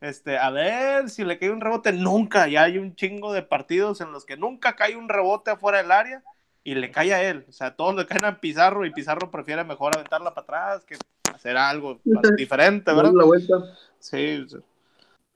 este, 0.00 0.38
a 0.38 0.48
ver 0.48 1.10
si 1.10 1.24
le 1.24 1.38
cae 1.38 1.50
un 1.50 1.60
rebote, 1.60 1.92
nunca, 1.92 2.48
ya 2.48 2.62
hay 2.62 2.78
un 2.78 2.94
chingo 2.94 3.34
de 3.34 3.42
partidos 3.42 4.00
en 4.00 4.12
los 4.12 4.24
que 4.24 4.38
nunca 4.38 4.74
cae 4.76 4.96
un 4.96 5.10
rebote 5.10 5.50
afuera 5.50 5.82
del 5.82 5.92
área 5.92 6.22
y 6.64 6.74
le 6.74 6.90
cae 6.90 7.12
a 7.12 7.22
él, 7.22 7.44
o 7.50 7.52
sea, 7.52 7.76
todos 7.76 7.94
le 7.94 8.06
caen 8.06 8.24
a 8.24 8.40
Pizarro 8.40 8.86
y 8.86 8.94
Pizarro 8.94 9.30
prefiere 9.30 9.62
mejor 9.62 9.94
aventarla 9.94 10.32
para 10.32 10.70
atrás 10.70 10.86
que 10.86 10.96
hacer 11.34 11.58
algo 11.58 12.00
diferente, 12.38 12.94
¿verdad? 12.94 13.12
La 13.14 13.24
vuelta. 13.24 13.56
Sí. 13.98 14.46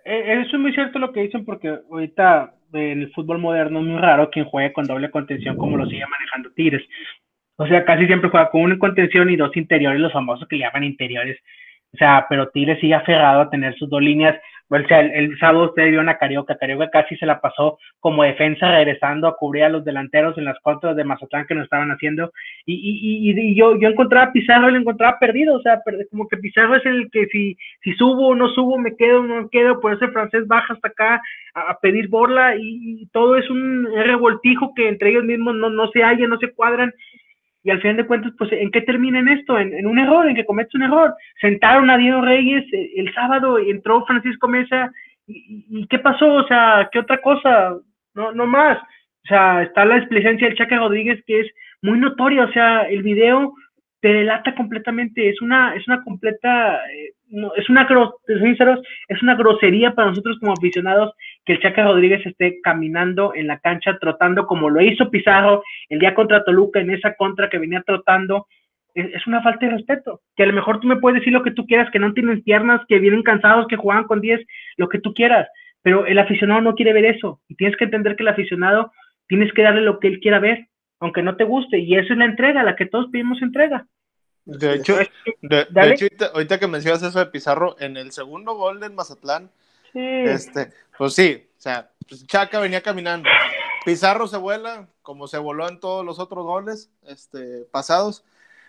Eh, 0.05 0.43
eso 0.43 0.57
es 0.57 0.63
muy 0.63 0.73
cierto 0.73 0.99
lo 0.99 1.13
que 1.13 1.23
dicen 1.23 1.45
porque 1.45 1.79
ahorita 1.91 2.55
en 2.73 3.03
el 3.03 3.13
fútbol 3.13 3.39
moderno 3.39 3.81
es 3.81 3.87
muy 3.87 4.01
raro 4.01 4.31
quien 4.31 4.45
juegue 4.45 4.73
con 4.73 4.87
doble 4.87 5.11
contención 5.11 5.57
como 5.57 5.77
lo 5.77 5.87
sigue 5.87 6.05
manejando 6.07 6.53
Tigres. 6.53 6.83
O 7.57 7.67
sea, 7.67 7.85
casi 7.85 8.07
siempre 8.07 8.31
juega 8.31 8.51
con 8.51 8.63
una 8.63 8.79
contención 8.79 9.31
y 9.31 9.37
dos 9.37 9.57
interiores, 9.57 10.01
los 10.01 10.13
famosos 10.13 10.49
que 10.49 10.57
le 10.57 10.65
llaman 10.65 10.85
interiores. 10.85 11.39
O 11.93 11.97
sea, 11.97 12.27
pero 12.29 12.49
Tigres 12.49 12.81
sigue 12.81 12.95
aferrado 12.95 13.43
a 13.43 13.51
tener 13.51 13.75
sus 13.77 13.89
dos 13.89 14.03
líneas 14.03 14.37
O 14.69 14.89
sea, 14.89 15.01
el, 15.01 15.13
el 15.13 15.39
sábado 15.39 15.67
usted 15.67 15.91
vio 15.91 16.01
una 16.01 16.17
Carioca, 16.17 16.57
Carioca 16.57 16.91
casi 16.91 17.17
se 17.17 17.27
la 17.27 17.41
pasó 17.41 17.79
como 18.01 18.23
defensa 18.23 18.71
regresando 18.71 19.29
a 19.29 19.37
cubrir 19.37 19.65
a 19.65 19.69
los 19.69 19.85
delanteros 19.85 20.37
en 20.39 20.47
las 20.47 20.59
contras 20.61 20.97
de 20.97 21.05
Mazatlán 21.05 21.47
que 21.47 21.55
nos 21.55 21.65
estaban 21.65 21.91
haciendo. 21.91 22.33
Y, 22.65 22.75
y, 22.75 23.31
y, 23.31 23.51
y 23.51 23.55
yo, 23.55 23.79
yo 23.79 23.89
encontraba 23.89 24.27
a 24.27 24.33
Pizarro 24.33 24.69
y 24.69 24.73
lo 24.73 24.79
encontraba 24.79 25.19
perdido, 25.19 25.57
o 25.57 25.61
sea, 25.61 25.83
como 26.11 26.29
que 26.29 26.39
Pizarro 26.39 26.77
es 26.77 26.87
el 26.87 27.11
que 27.11 27.27
si, 27.27 27.57
si 27.83 27.93
subo 27.95 28.29
o 28.29 28.35
no 28.35 28.49
subo, 28.49 28.79
me 28.79 28.97
quedo 28.97 29.21
o 29.21 29.23
no 29.23 29.43
me 29.43 29.49
quedo, 29.51 29.81
por 29.81 29.93
eso 29.93 30.09
francés 30.09 30.47
baja 30.47 30.75
hasta 30.75 30.89
acá 30.89 31.23
a, 31.55 31.71
a 31.71 31.79
pedir 31.81 32.09
borla 32.09 32.57
y, 32.57 33.03
y, 33.03 33.07
todo 33.13 33.37
es 33.37 33.49
un 33.51 33.87
revoltijo 33.95 34.73
que 34.75 34.89
entre 34.89 35.11
ellos 35.11 35.25
mismos 35.25 35.55
no, 35.57 35.71
no 35.71 35.89
se 35.89 36.03
hallan, 36.03 36.31
no 36.31 36.39
se 36.39 36.53
cuadran 36.53 36.93
y 37.65 37.71
al 37.71 37.81
final 37.81 37.97
de 37.97 38.07
cuentas, 38.07 38.33
pues, 38.39 38.53
¿en 38.53 38.71
qué 38.71 38.83
termina 38.83 39.19
en 39.19 39.29
esto? 39.29 39.59
En, 39.59 39.87
un 39.87 39.99
error, 39.99 40.29
en 40.29 40.37
que 40.37 40.45
cometes 40.45 40.75
un 40.75 40.83
error. 40.83 41.15
Sentaron 41.41 41.89
a 41.89 41.97
Diego 41.97 42.21
Reyes 42.21 42.65
el, 42.73 42.91
el 42.97 43.15
sábado, 43.15 43.59
entró 43.59 44.05
Francisco 44.05 44.47
Mesa, 44.47 44.93
y, 45.27 45.65
y, 45.71 45.87
qué 45.87 45.99
pasó? 45.99 46.35
O 46.35 46.47
sea, 46.47 46.91
¿qué 46.93 46.99
otra 46.99 47.23
cosa? 47.23 47.75
No, 48.15 48.33
no 48.33 48.47
más. 48.47 48.79
O 49.25 49.27
sea, 49.27 49.63
está 49.63 49.87
la 49.87 49.97
displicencia 49.97 50.47
del 50.47 50.57
Chaca 50.57 50.77
Rodríguez 50.77 51.25
que 51.27 51.41
es 51.41 51.47
muy 51.81 51.99
notoria, 51.99 52.45
o 52.45 52.53
sea, 52.53 52.83
el 52.83 53.03
video 53.03 53.55
te 54.01 54.09
delata 54.13 54.55
completamente, 54.55 55.31
es 55.31 55.41
una, 55.41 55.75
es 55.75 55.87
una 55.89 56.03
completa, 56.03 56.77
eh, 56.91 57.15
no, 57.29 57.55
es 57.55 57.69
una, 57.69 57.89
sinceros, 58.27 58.81
es 59.09 59.23
una 59.23 59.35
grosería 59.35 59.95
para 59.95 60.09
nosotros 60.09 60.39
como 60.39 60.53
aficionados 60.53 61.15
que 61.45 61.55
el 61.55 61.61
Chaca 61.61 61.85
Rodríguez 61.85 62.25
esté 62.27 62.61
caminando 62.63 63.35
en 63.35 63.47
la 63.47 63.59
cancha, 63.59 63.99
trotando 64.01 64.47
como 64.47 64.71
lo 64.71 64.81
hizo 64.81 65.11
Pizarro 65.11 65.63
el 65.89 65.99
día 65.99 66.15
contra 66.15 66.45
Toluca, 66.45 66.81
en 66.81 66.91
esa 66.91 67.15
contra 67.15 67.49
que 67.49 67.59
venía 67.59 67.83
trotando, 67.83 68.47
es, 68.95 69.27
una 69.27 69.43
falta 69.43 69.67
de 69.67 69.73
respeto, 69.73 70.21
que 70.37 70.45
a 70.45 70.47
lo 70.47 70.53
mejor 70.53 70.81
tú 70.81 70.87
me 70.87 70.97
puedes 70.97 71.21
decir 71.21 71.33
lo 71.33 71.43
que 71.43 71.51
tú 71.51 71.67
quieras, 71.67 71.91
que 71.91 71.99
no 71.99 72.13
tienen 72.13 72.43
piernas, 72.43 72.81
que 72.89 72.99
vienen 72.99 73.23
cansados, 73.23 73.67
que 73.67 73.77
juegan 73.77 74.05
con 74.05 74.21
10, 74.21 74.41
lo 74.77 74.89
que 74.89 75.01
tú 75.01 75.13
quieras, 75.15 75.49
pero 75.83 76.07
el 76.07 76.19
aficionado 76.19 76.61
no 76.61 76.75
quiere 76.75 76.93
ver 76.93 77.05
eso, 77.05 77.41
y 77.49 77.57
tienes 77.57 77.77
que 77.77 77.85
entender 77.85 78.17
que 78.17 78.23
el 78.23 78.29
aficionado 78.29 78.93
tienes 79.27 79.53
que 79.53 79.63
darle 79.63 79.81
lo 79.81 79.99
que 79.99 80.09
él 80.09 80.21
quiera 80.21 80.39
ver, 80.39 80.69
aunque 81.01 81.23
no 81.23 81.37
te 81.37 81.45
guste, 81.45 81.79
y 81.79 81.97
eso 81.97 82.13
es 82.13 82.19
la 82.19 82.25
entrega, 82.25 82.63
la 82.63 82.77
que 82.77 82.87
todos 82.87 83.11
pedimos 83.11 83.43
entrega. 83.43 83.87
De 84.45 84.75
hecho, 84.75 84.97
de, 85.43 85.67
de 85.71 85.91
hecho 85.91 86.05
ahorita, 86.05 86.27
ahorita, 86.27 86.61
que 86.61 86.67
mencionas 86.67 87.03
eso 87.03 87.19
de 87.19 87.27
Pizarro, 87.27 87.77
en 87.81 87.97
el 87.97 88.13
segundo 88.13 88.55
gol 88.55 88.79
del 88.79 88.93
Mazatlán, 88.93 89.51
sí. 89.93 90.01
este, 90.01 90.73
pues 90.99 91.15
sí, 91.15 91.49
o 91.59 91.61
sea, 91.61 91.91
pues 92.09 92.27
Chaca 92.27 92.59
venía 92.61 92.83
caminando. 92.83 93.29
Pizarro 93.85 94.27
se 94.27 94.37
vuela, 94.37 94.89
como 95.03 95.29
se 95.29 95.39
voló 95.39 95.69
en 95.69 95.81
todos 95.81 96.05
los 96.05 96.19
otros 96.19 96.45
goles 96.45 96.91
este, 97.07 97.65
pasados, 97.71 98.25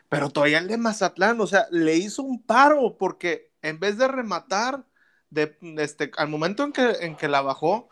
pero 0.10 0.30
todavía 0.30 0.60
el 0.60 0.68
de 0.68 0.78
Mazatlán, 0.78 1.40
o 1.42 1.48
sea, 1.48 1.68
le 1.72 1.96
hizo 1.96 2.22
un 2.22 2.42
paro, 2.42 2.96
porque 2.98 3.50
en 3.62 3.80
vez 3.80 3.98
de 3.98 4.08
rematar, 4.08 4.84
de, 5.30 5.58
este, 5.78 6.12
al 6.18 6.30
momento 6.30 6.64
en 6.64 6.72
que, 6.72 6.90
en 7.02 7.16
que 7.16 7.28
la 7.28 7.42
bajó, 7.42 7.90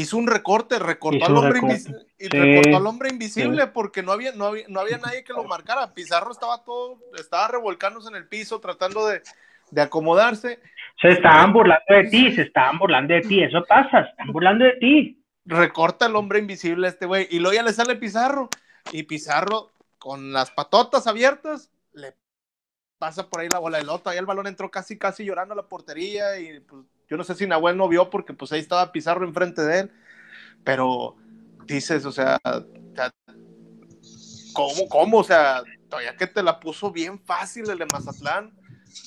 hizo 0.00 0.16
un 0.16 0.26
recorte, 0.26 0.78
recortó, 0.78 1.26
al 1.26 1.36
hombre, 1.36 1.60
recorte. 1.60 1.78
Sí. 1.78 2.28
recortó 2.28 2.76
al 2.76 2.86
hombre 2.86 3.10
invisible 3.10 3.64
sí. 3.64 3.70
porque 3.72 4.02
no 4.02 4.12
había, 4.12 4.32
no, 4.32 4.46
había, 4.46 4.64
no 4.68 4.80
había 4.80 4.98
nadie 4.98 5.24
que 5.24 5.32
lo 5.32 5.44
marcara. 5.44 5.94
Pizarro 5.94 6.30
estaba 6.30 6.64
todo, 6.64 6.98
estaba 7.18 7.48
revolcándose 7.48 8.08
en 8.08 8.16
el 8.16 8.26
piso 8.26 8.60
tratando 8.60 9.06
de, 9.06 9.22
de 9.70 9.80
acomodarse. 9.80 10.60
Se 11.00 11.08
estaban 11.08 11.52
burlando 11.52 11.84
de 11.88 12.04
ti, 12.04 12.32
se 12.32 12.42
estaban 12.42 12.78
burlando 12.78 13.14
de 13.14 13.20
ti, 13.20 13.42
eso 13.42 13.64
pasa, 13.68 14.04
se 14.04 14.10
están 14.10 14.32
burlando 14.32 14.64
de 14.64 14.72
ti. 14.72 15.24
Recorta 15.44 16.06
al 16.06 16.16
hombre 16.16 16.40
invisible 16.40 16.88
este 16.88 17.06
güey 17.06 17.26
y 17.30 17.38
luego 17.38 17.54
ya 17.54 17.62
le 17.62 17.72
sale 17.72 17.96
Pizarro 17.96 18.48
y 18.92 19.04
Pizarro 19.04 19.70
con 19.98 20.32
las 20.32 20.50
patotas 20.50 21.06
abiertas 21.06 21.70
le 21.92 22.14
pasa 22.98 23.28
por 23.28 23.40
ahí 23.40 23.48
la 23.50 23.58
bola 23.58 23.78
de 23.78 23.84
loto, 23.84 24.10
ahí 24.10 24.18
el 24.18 24.26
balón 24.26 24.46
entró 24.46 24.70
casi 24.70 24.98
casi 24.98 25.24
llorando 25.24 25.54
a 25.54 25.56
la 25.56 25.62
portería 25.62 26.38
y 26.38 26.60
pues 26.60 26.84
yo 27.08 27.16
no 27.16 27.24
sé 27.24 27.34
si 27.34 27.46
Nahuel 27.46 27.76
no 27.76 27.88
vio 27.88 28.10
porque 28.10 28.34
pues 28.34 28.52
ahí 28.52 28.60
estaba 28.60 28.92
Pizarro 28.92 29.26
enfrente 29.26 29.62
de 29.62 29.80
él, 29.80 29.92
pero 30.64 31.16
dices, 31.66 32.04
o 32.04 32.12
sea, 32.12 32.38
¿cómo, 34.52 34.88
cómo? 34.88 35.18
O 35.18 35.24
sea, 35.24 35.62
todavía 35.88 36.16
que 36.16 36.26
te 36.26 36.42
la 36.42 36.60
puso 36.60 36.90
bien 36.92 37.18
fácil 37.18 37.68
el 37.70 37.78
de 37.78 37.86
Mazatlán 37.86 38.52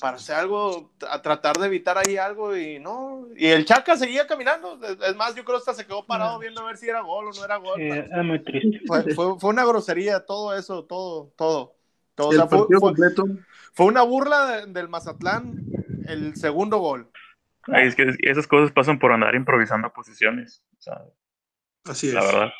para 0.00 0.16
hacer 0.16 0.36
algo, 0.36 0.92
a 1.08 1.22
tratar 1.22 1.58
de 1.58 1.66
evitar 1.66 1.98
ahí 1.98 2.16
algo 2.16 2.56
y 2.56 2.78
no, 2.78 3.28
y 3.36 3.48
el 3.48 3.64
Chaca 3.64 3.96
seguía 3.96 4.26
caminando, 4.26 4.78
es 4.84 5.16
más, 5.16 5.34
yo 5.34 5.44
creo 5.44 5.58
que 5.58 5.70
hasta 5.70 5.74
se 5.74 5.86
quedó 5.86 6.04
parado 6.06 6.38
viendo 6.38 6.60
a 6.60 6.64
ver 6.64 6.76
si 6.76 6.88
era 6.88 7.02
gol 7.02 7.28
o 7.28 7.32
no 7.32 7.44
era 7.44 7.56
gol. 7.56 7.74
Sí, 7.76 7.82
era 7.82 8.22
muy 8.22 8.42
triste. 8.42 8.80
Fue, 8.86 9.02
fue, 9.14 9.38
fue, 9.38 9.50
una 9.50 9.64
grosería, 9.64 10.24
todo 10.24 10.56
eso, 10.56 10.84
todo, 10.84 11.32
todo. 11.36 11.74
todo 12.14 12.32
el 12.32 12.40
o 12.40 12.48
sea, 12.48 12.48
fue, 12.48 12.78
completo. 12.78 13.24
fue, 13.72 13.86
una 13.86 14.02
burla 14.02 14.46
de, 14.46 14.66
del 14.66 14.88
Mazatlán, 14.88 15.64
el 16.06 16.36
segundo 16.36 16.78
gol. 16.78 17.10
Ay, 17.68 17.86
es 17.86 17.94
que 17.94 18.10
esas 18.20 18.46
cosas 18.46 18.72
pasan 18.72 18.98
por 18.98 19.12
andar 19.12 19.34
improvisando 19.34 19.92
posiciones. 19.92 20.64
O 20.78 20.80
sea, 20.82 21.02
Así 21.84 22.08
es. 22.08 22.14
La 22.14 22.22
verdad. 22.22 22.52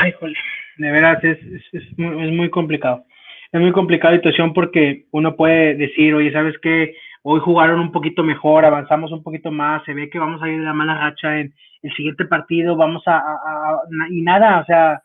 Ay, 0.00 0.12
jole. 0.12 0.36
De 0.76 0.90
veras, 0.90 1.22
es, 1.22 1.38
es, 1.38 1.62
es, 1.72 1.98
muy, 1.98 2.26
es, 2.26 2.32
muy, 2.32 2.50
complicado. 2.50 3.04
Es 3.52 3.60
muy 3.60 3.72
complicada 3.72 4.12
la 4.12 4.18
situación 4.18 4.52
porque 4.52 5.06
uno 5.12 5.36
puede 5.36 5.76
decir, 5.76 6.14
oye, 6.14 6.32
¿sabes 6.32 6.56
qué? 6.60 6.96
Hoy 7.22 7.40
jugaron 7.40 7.80
un 7.80 7.92
poquito 7.92 8.24
mejor, 8.24 8.64
avanzamos 8.64 9.12
un 9.12 9.22
poquito 9.22 9.50
más, 9.50 9.84
se 9.84 9.94
ve 9.94 10.10
que 10.10 10.18
vamos 10.18 10.42
a 10.42 10.48
ir 10.48 10.58
de 10.58 10.64
la 10.64 10.74
mala 10.74 10.98
racha 10.98 11.38
en 11.38 11.54
el 11.82 11.94
siguiente 11.94 12.24
partido, 12.24 12.76
vamos 12.76 13.02
a, 13.06 13.18
a, 13.18 13.20
a 13.20 13.80
y 14.10 14.20
nada, 14.22 14.60
o 14.60 14.64
sea, 14.64 15.00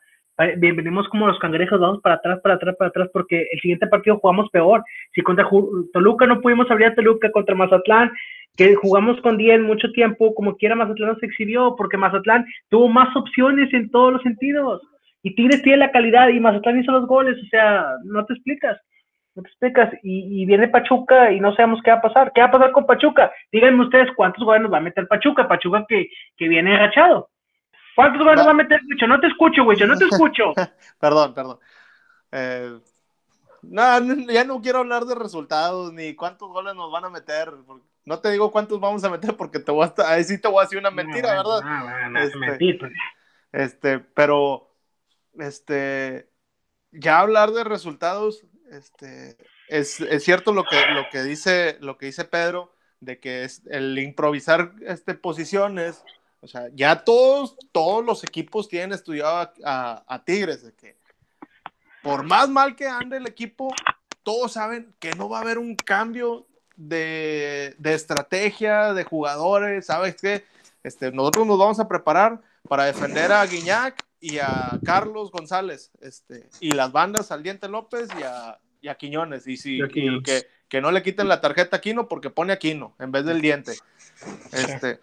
venimos 0.57 1.07
como 1.09 1.27
los 1.27 1.37
cangrejos, 1.39 1.79
vamos 1.79 2.01
para 2.01 2.15
atrás, 2.15 2.39
para 2.41 2.55
atrás, 2.55 2.75
para 2.77 2.89
atrás, 2.89 3.09
porque 3.11 3.47
el 3.51 3.59
siguiente 3.59 3.87
partido 3.87 4.19
jugamos 4.19 4.49
peor. 4.51 4.83
Si 5.13 5.21
contra 5.21 5.47
Toluca 5.93 6.25
no 6.25 6.39
pudimos 6.39 6.69
abrir 6.71 6.87
a 6.87 6.95
Toluca, 6.95 7.31
contra 7.31 7.55
Mazatlán, 7.55 8.11
que 8.55 8.75
jugamos 8.75 9.19
con 9.21 9.37
10 9.37 9.61
mucho 9.61 9.91
tiempo, 9.91 10.33
como 10.35 10.55
quiera 10.55 10.75
Mazatlán 10.75 11.19
se 11.19 11.25
exhibió, 11.25 11.75
porque 11.75 11.97
Mazatlán 11.97 12.45
tuvo 12.69 12.87
más 12.87 13.13
opciones 13.15 13.73
en 13.73 13.89
todos 13.91 14.13
los 14.13 14.21
sentidos. 14.21 14.81
Y 15.23 15.35
Tigres 15.35 15.61
tiene 15.61 15.79
la 15.79 15.91
calidad 15.91 16.29
y 16.29 16.39
Mazatlán 16.39 16.79
hizo 16.79 16.93
los 16.93 17.05
goles, 17.05 17.37
o 17.43 17.47
sea, 17.47 17.85
no 18.05 18.25
te 18.25 18.33
explicas. 18.33 18.79
No 19.35 19.43
te 19.43 19.49
explicas. 19.49 19.93
Y, 20.03 20.45
viene 20.45 20.69
Pachuca 20.69 21.31
y 21.31 21.41
no 21.41 21.53
sabemos 21.53 21.81
qué 21.83 21.91
va 21.91 21.97
a 21.97 22.01
pasar. 22.01 22.31
¿Qué 22.33 22.41
va 22.41 22.47
a 22.47 22.51
pasar 22.51 22.71
con 22.71 22.85
Pachuca? 22.85 23.31
Díganme 23.51 23.83
ustedes 23.83 24.09
cuántos 24.15 24.43
goles 24.43 24.61
nos 24.61 24.71
va 24.71 24.77
a 24.77 24.81
meter 24.81 25.07
Pachuca. 25.07 25.47
Pachuca 25.47 25.85
que, 25.87 26.07
que 26.37 26.47
viene 26.47 26.75
agachado. 26.75 27.29
¿Cuántos 27.95 28.23
goles 28.23 28.45
va 28.45 28.51
a 28.51 28.53
meter, 28.53 28.79
Wicho? 28.89 29.07
No 29.07 29.19
te 29.19 29.27
escucho, 29.27 29.63
Wicho, 29.63 29.85
no 29.85 29.97
te 29.97 30.05
escucho. 30.11 30.53
perdón, 30.99 31.33
perdón. 31.33 31.59
Eh, 32.31 32.79
no, 33.61 33.81
ya 34.31 34.43
no 34.43 34.61
quiero 34.61 34.79
hablar 34.79 35.05
de 35.05 35.15
resultados 35.15 35.91
ni 35.93 36.15
cuántos 36.15 36.49
goles 36.49 36.75
nos 36.75 36.91
van 36.91 37.05
a 37.05 37.09
meter. 37.09 37.51
No 38.05 38.19
te 38.19 38.31
digo 38.31 38.51
cuántos 38.51 38.79
vamos 38.79 39.03
a 39.03 39.09
meter 39.09 39.35
porque 39.35 39.59
te 39.59 39.71
voy 39.71 39.85
a, 39.85 40.09
ahí 40.09 40.23
sí 40.23 40.39
te 40.39 40.47
voy 40.47 40.59
a 40.59 40.63
decir 40.63 40.77
una 40.77 40.91
mentira, 40.91 41.35
no, 41.35 41.43
¿verdad? 41.43 41.61
No, 41.63 42.09
no, 42.09 42.19
este, 42.19 42.37
mentir, 42.37 42.79
pues. 42.79 42.93
este, 43.51 43.99
pero, 43.99 44.69
este, 45.37 46.29
ya 46.91 47.19
hablar 47.19 47.51
de 47.51 47.63
resultados, 47.63 48.45
este, 48.71 49.37
es, 49.67 49.99
es 49.99 50.23
cierto 50.23 50.53
lo 50.53 50.63
que, 50.63 50.77
lo 50.93 51.09
que 51.11 51.23
dice, 51.23 51.77
lo 51.81 51.97
que 51.97 52.07
dice 52.07 52.25
Pedro, 52.25 52.73
de 52.99 53.19
que 53.19 53.43
es 53.43 53.65
el 53.67 53.97
improvisar 53.99 54.73
este, 54.81 55.13
posiciones 55.13 56.03
o 56.41 56.47
sea, 56.47 56.69
ya 56.73 57.03
todos, 57.03 57.57
todos 57.71 58.03
los 58.05 58.23
equipos 58.23 58.67
tienen 58.67 58.93
estudiado 58.93 59.37
a, 59.37 59.53
a, 59.63 60.03
a, 60.07 60.23
Tigres, 60.23 60.63
de 60.63 60.73
que 60.73 60.97
por 62.01 62.23
más 62.23 62.49
mal 62.49 62.75
que 62.75 62.87
ande 62.87 63.17
el 63.17 63.27
equipo, 63.27 63.73
todos 64.23 64.53
saben 64.53 64.93
que 64.99 65.11
no 65.15 65.27
va 65.27 65.39
a 65.39 65.41
haber 65.41 65.57
un 65.57 65.75
cambio 65.75 66.47
de, 66.75 67.75
de 67.77 67.93
estrategia, 67.93 68.93
de 68.93 69.03
jugadores, 69.03 69.87
¿sabes 69.87 70.15
qué? 70.15 70.45
Este, 70.81 71.11
nosotros 71.11 71.45
nos 71.45 71.59
vamos 71.59 71.79
a 71.79 71.87
preparar 71.87 72.41
para 72.67 72.85
defender 72.85 73.33
a 73.33 73.45
Guiñac 73.45 74.05
y 74.21 74.37
a 74.39 74.79
Carlos 74.85 75.31
González, 75.31 75.91
este, 75.99 76.49
y 76.61 76.71
las 76.71 76.91
bandas 76.91 77.31
al 77.31 77.43
Diente 77.43 77.67
López 77.67 78.09
y 78.17 78.23
a, 78.23 78.59
y 78.81 78.87
a 78.87 78.95
Quiñones, 78.95 79.45
y, 79.45 79.57
si, 79.57 79.81
y, 79.81 80.21
que, 80.23 80.47
que, 80.69 80.81
no 80.81 80.91
le 80.91 81.03
quiten 81.03 81.27
la 81.27 81.41
tarjeta 81.41 81.77
a 81.77 81.81
Quino 81.81 82.07
porque 82.07 82.29
pone 82.29 82.53
a 82.53 82.59
Quino 82.59 82.95
en 82.99 83.11
vez 83.11 83.25
del 83.25 83.41
Diente. 83.41 83.73
Este, 84.51 84.99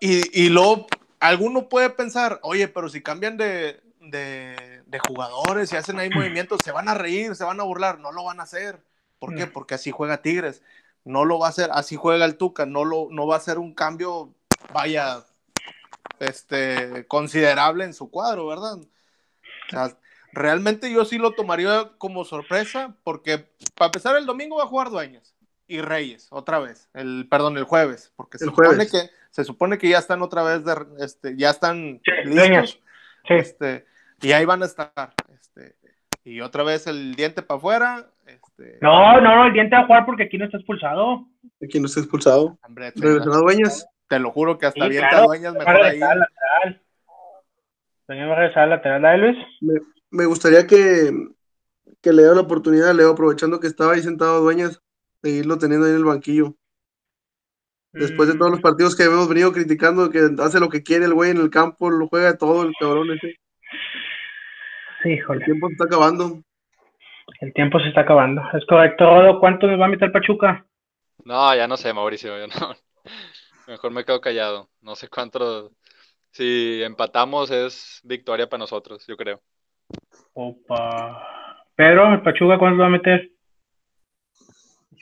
y, 0.00 0.44
y 0.44 0.48
luego, 0.48 0.86
alguno 1.20 1.68
puede 1.68 1.90
pensar, 1.90 2.38
oye, 2.42 2.68
pero 2.68 2.88
si 2.88 3.02
cambian 3.02 3.36
de, 3.36 3.80
de, 4.00 4.82
de, 4.86 4.98
jugadores 4.98 5.72
y 5.72 5.76
hacen 5.76 5.98
ahí 5.98 6.10
movimientos, 6.14 6.60
se 6.64 6.72
van 6.72 6.88
a 6.88 6.94
reír, 6.94 7.34
se 7.34 7.44
van 7.44 7.60
a 7.60 7.64
burlar. 7.64 7.98
No 7.98 8.12
lo 8.12 8.24
van 8.24 8.40
a 8.40 8.44
hacer. 8.44 8.84
¿Por 9.18 9.34
qué? 9.34 9.46
Porque 9.46 9.74
así 9.74 9.90
juega 9.90 10.22
Tigres. 10.22 10.62
No 11.04 11.24
lo 11.24 11.38
va 11.38 11.46
a 11.46 11.50
hacer, 11.50 11.70
así 11.72 11.96
juega 11.96 12.24
el 12.24 12.36
Tuca. 12.36 12.66
No, 12.66 12.84
lo, 12.84 13.08
no 13.10 13.26
va 13.26 13.36
a 13.36 13.40
ser 13.40 13.58
un 13.58 13.74
cambio, 13.74 14.34
vaya, 14.72 15.24
este, 16.18 17.06
considerable 17.06 17.84
en 17.84 17.94
su 17.94 18.10
cuadro, 18.10 18.46
¿verdad? 18.46 18.78
O 18.78 19.70
sea, 19.70 19.96
realmente 20.32 20.92
yo 20.92 21.04
sí 21.04 21.18
lo 21.18 21.32
tomaría 21.32 21.92
como 21.98 22.24
sorpresa, 22.24 22.96
porque 23.02 23.46
para 23.74 23.86
empezar 23.86 24.16
el 24.16 24.26
domingo 24.26 24.56
va 24.56 24.64
a 24.64 24.68
jugar 24.68 24.90
Dueñas 24.90 25.34
y 25.66 25.80
Reyes, 25.80 26.28
otra 26.30 26.58
vez, 26.58 26.88
el, 26.92 27.26
perdón, 27.30 27.56
el 27.56 27.64
jueves, 27.64 28.12
porque 28.16 28.38
se 28.38 28.46
supone 28.46 28.68
jueves. 28.68 28.90
que 28.90 29.10
se 29.34 29.42
supone 29.42 29.78
que 29.78 29.88
ya 29.88 29.98
están 29.98 30.22
otra 30.22 30.44
vez, 30.44 30.64
de, 30.64 30.74
este, 31.00 31.36
ya 31.36 31.50
están 31.50 32.00
sí, 32.04 32.28
listos, 32.30 32.80
sí. 33.26 33.34
este, 33.34 33.84
y 34.22 34.30
ahí 34.30 34.44
van 34.44 34.62
a 34.62 34.66
estar. 34.66 34.92
Este, 35.32 35.74
y 36.22 36.40
otra 36.40 36.62
vez 36.62 36.86
el 36.86 37.16
diente 37.16 37.42
para 37.42 37.58
afuera. 37.58 38.06
Este, 38.26 38.78
No, 38.80 39.20
no, 39.20 39.34
no, 39.34 39.46
el 39.46 39.52
diente 39.52 39.74
va 39.74 39.82
a 39.82 39.86
jugar 39.86 40.06
porque 40.06 40.22
aquí 40.22 40.38
no 40.38 40.44
está 40.44 40.58
expulsado. 40.58 41.26
Aquí 41.60 41.80
no 41.80 41.86
está 41.86 41.98
expulsado. 41.98 42.56
hombre, 42.62 42.92
Regresó 42.94 43.32
a 43.32 43.38
Dueñas. 43.38 43.86
te 44.08 44.20
lo 44.20 44.30
juro 44.30 44.56
que 44.56 44.66
hasta 44.66 44.80
Sí, 44.82 44.86
avienta 44.86 45.08
claro, 45.10 45.26
dueñas 45.26 45.52
mejor 45.54 45.76
ahí. 45.82 45.98
lateral. 45.98 46.80
Va 48.08 48.14
a 48.32 48.36
regresar 48.36 48.62
al 48.64 48.70
lateral, 48.70 49.02
¿la 49.02 49.10
de 49.12 49.18
Luis? 49.18 49.36
Me 50.10 50.26
gustaría 50.26 50.66
que, 50.66 51.10
que 52.00 52.12
le 52.12 52.22
dé 52.22 52.34
la 52.34 52.42
oportunidad 52.42 52.90
a 52.90 52.94
Leo, 52.94 53.10
aprovechando 53.10 53.58
que 53.58 53.66
estaba 53.66 53.94
ahí 53.94 54.02
sentado 54.02 54.40
Dueñas, 54.42 54.80
seguirlo 55.22 55.58
teniendo 55.58 55.86
ahí 55.86 55.92
en 55.92 55.98
el 55.98 56.04
banquillo. 56.04 56.54
Después 57.94 58.28
de 58.28 58.36
todos 58.36 58.50
los 58.50 58.60
partidos 58.60 58.96
que 58.96 59.04
hemos 59.04 59.28
venido 59.28 59.52
criticando, 59.52 60.10
que 60.10 60.20
hace 60.40 60.60
lo 60.60 60.68
que 60.68 60.82
quiere 60.82 61.04
el 61.06 61.14
güey 61.14 61.30
en 61.30 61.38
el 61.38 61.50
campo, 61.50 61.90
lo 61.90 62.08
juega 62.08 62.36
todo 62.38 62.62
el 62.62 62.74
cabrón 62.78 63.10
ese. 63.12 63.36
Sí, 65.02 65.10
El 65.28 65.42
híjole, 65.42 65.44
tiempo 65.44 65.68
se 65.68 65.74
está 65.74 65.84
acabando. 65.84 66.42
el 67.40 67.52
tiempo 67.52 67.78
se 67.78 67.88
está 67.88 68.00
acabando. 68.00 68.42
Es 68.54 68.66
correcto, 68.66 69.04
Rodo. 69.04 69.38
¿Cuánto 69.38 69.66
nos 69.68 69.80
va 69.80 69.84
a 69.86 69.88
meter 69.88 70.10
Pachuca? 70.10 70.66
No, 71.24 71.54
ya 71.56 71.66
no 71.68 71.76
sé, 71.76 71.92
Mauricio. 71.92 72.38
yo 72.38 72.46
no. 72.48 72.74
Mejor 73.66 73.92
me 73.92 74.04
quedo 74.04 74.20
callado. 74.20 74.70
No 74.80 74.94
sé 74.96 75.08
cuánto. 75.08 75.72
Si 76.32 76.82
empatamos 76.82 77.50
es 77.50 78.00
victoria 78.04 78.48
para 78.48 78.60
nosotros, 78.60 79.06
yo 79.06 79.16
creo. 79.16 79.42
Opa. 80.34 81.64
Pedro, 81.76 82.12
¿el 82.12 82.22
Pachuca 82.22 82.58
cuánto 82.58 82.80
va 82.80 82.86
a 82.86 82.90
meter? 82.90 83.30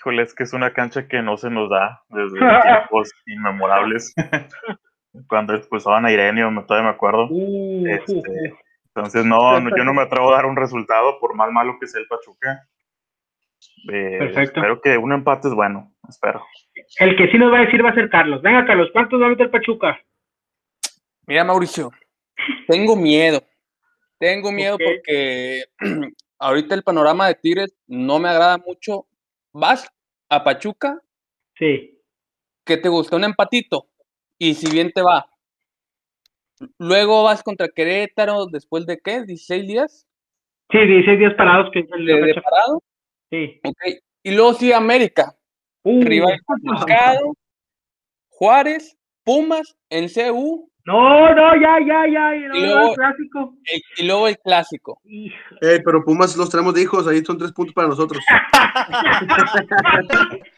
Híjole, 0.03 0.23
es 0.23 0.35
que 0.35 0.43
es 0.43 0.53
una 0.53 0.73
cancha 0.73 1.07
que 1.07 1.23
no 1.23 1.37
se 1.37 1.49
nos 1.49 1.71
da 1.71 2.03
desde 2.09 2.39
tiempos 2.91 3.13
inmemorables. 3.27 4.13
Cuando 5.29 5.55
expulsaban 5.55 6.05
a 6.07 6.11
Irenio, 6.11 6.51
me- 6.51 6.65
todavía 6.65 6.89
me 6.91 6.95
acuerdo. 6.95 7.29
Uh, 7.31 7.87
Este. 7.87 8.55
Entonces, 8.95 9.25
no, 9.25 9.61
no, 9.61 9.71
yo 9.77 9.85
no 9.85 9.95
me 9.95 10.03
atrevo 10.03 10.33
a 10.33 10.37
dar 10.37 10.47
un 10.47 10.57
resultado 10.57 11.21
por 11.21 11.35
más 11.37 11.53
malo 11.53 11.77
que 11.81 11.87
sea 11.87 12.01
el 12.01 12.09
Pachuca. 12.09 12.67
Eh, 13.93 14.17
Perfecto. 14.19 14.59
Espero 14.61 14.81
que 14.81 14.99
un 14.99 15.13
empate 15.13 15.47
es 15.49 15.55
bueno, 15.55 15.95
espero. 16.09 16.45
El 16.99 17.17
que 17.17 17.29
sí 17.31 17.39
nos 17.39 17.53
va 17.53 17.59
a 17.59 17.65
decir 17.65 17.85
va 17.85 17.91
a 17.91 17.95
ser 17.95 18.11
Carlos. 18.11 18.43
Venga, 18.43 18.67
Carlos, 18.67 18.89
¿cuántos 18.93 19.21
va 19.23 19.27
a 19.27 19.31
meter 19.31 19.51
Pachuca? 19.53 19.99
Mira, 21.29 21.45
Mauricio, 21.45 21.91
tengo 22.67 22.97
miedo. 22.97 23.41
Tengo 24.19 24.51
miedo 24.51 24.77
porque 24.79 25.63
ahorita 26.41 26.75
el 26.75 26.83
panorama 26.83 27.29
de 27.29 27.35
Tigres 27.37 27.73
no 27.87 28.19
me 28.19 28.29
agrada 28.29 28.59
mucho. 28.59 29.07
Vas 29.53 29.87
a 30.29 30.43
Pachuca, 30.45 31.01
Sí. 31.59 31.99
que 32.65 32.77
te 32.77 32.89
gusta 32.89 33.17
un 33.17 33.25
empatito, 33.25 33.89
y 34.39 34.55
si 34.55 34.71
bien 34.71 34.91
te 34.93 35.03
va. 35.03 35.27
Luego 36.79 37.25
vas 37.25 37.43
contra 37.43 37.69
Querétaro 37.69 38.47
después 38.47 38.87
de 38.87 38.99
qué, 38.99 39.25
16 39.25 39.67
días 39.67 40.07
Sí, 40.71 40.79
16 40.79 41.19
días 41.19 41.35
parados 41.35 41.71
que 41.73 41.83
de, 41.83 42.15
de 42.15 42.35
parado. 42.41 42.83
Sí. 43.31 43.61
ok. 43.63 44.03
Y 44.23 44.31
luego 44.35 44.55
sí 44.55 44.73
América, 44.73 45.37
Uh, 45.85 46.03
rival 46.05 46.39
complicado, 46.47 47.35
Juárez, 48.29 48.97
Pumas 49.25 49.77
en 49.91 50.09
CU 50.09 50.71
No, 50.85 51.35
no, 51.35 51.55
ya, 51.61 51.79
ya, 51.87 52.07
ya. 52.13 52.37
y 52.37 52.41
no, 52.49 52.57
Y 52.57 52.61
luego- 52.63 52.91
el 52.91 52.95
clásico. 52.97 53.55
y, 53.73 54.03
y 54.03 54.07
luego 54.07 54.29
el 54.29 54.39
clásico. 54.39 55.01
Eh, 55.05 55.81
pero 55.85 56.05
Pumas 56.05 56.37
los 56.37 56.51
tenemos 56.51 56.75
de 56.75 56.83
hijos, 56.83 57.07
ahí 57.07 57.25
son 57.25 57.39
tres 57.39 57.53
puntos 57.53 57.75
para 57.75 57.89
nosotros. 57.89 58.23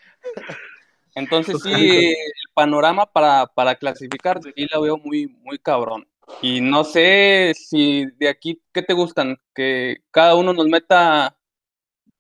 Entonces 1.17 1.63
sí, 1.63 1.73
el 2.09 2.15
panorama 2.55 3.07
para, 3.07 3.47
para 3.47 3.77
clasificar 3.77 4.41
sí 4.43 4.53
la 4.73 4.81
veo 4.81 4.97
muy, 4.97 5.29
muy 5.43 5.59
cabrón. 5.59 6.07
Y 6.43 6.61
no 6.61 6.83
sé 6.85 7.53
si 7.55 8.07
de 8.17 8.29
aquí, 8.31 8.61
¿qué 8.73 8.83
te 8.83 8.95
gustan? 8.95 9.37
Que 9.55 9.99
cada 10.11 10.35
uno 10.35 10.53
nos 10.53 10.67
meta 10.67 11.37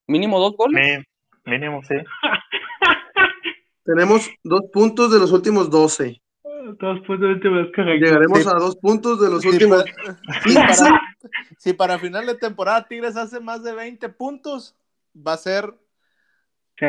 mínimo 0.07 0.39
dos 0.39 0.57
goles. 0.57 1.05
Mínimo, 1.45 1.83
sí. 1.85 1.95
Tenemos 3.85 4.31
dos 4.45 4.63
puntos 4.73 5.11
de 5.13 5.19
los 5.19 5.33
últimos 5.33 5.71
12. 5.71 6.21
Dos 6.81 7.01
puntos. 7.07 7.29
Llegaremos 8.01 8.43
Sí. 8.43 8.49
a 8.49 8.59
dos 8.59 8.77
puntos 8.77 9.21
de 9.21 9.31
los 9.31 9.43
Si 9.43 9.49
últimos. 9.49 9.85
si 10.45 10.55
para, 10.55 11.01
si 11.59 11.73
para 11.73 11.99
final 11.99 12.27
de 12.27 12.35
temporada 12.37 12.87
Tigres 12.89 13.17
hace 13.17 13.41
más 13.41 13.63
de 13.63 13.75
20 13.75 14.09
puntos, 14.11 14.77
va 15.15 15.35
a 15.35 15.37
ser. 15.39 15.73
Sí, 16.79 16.87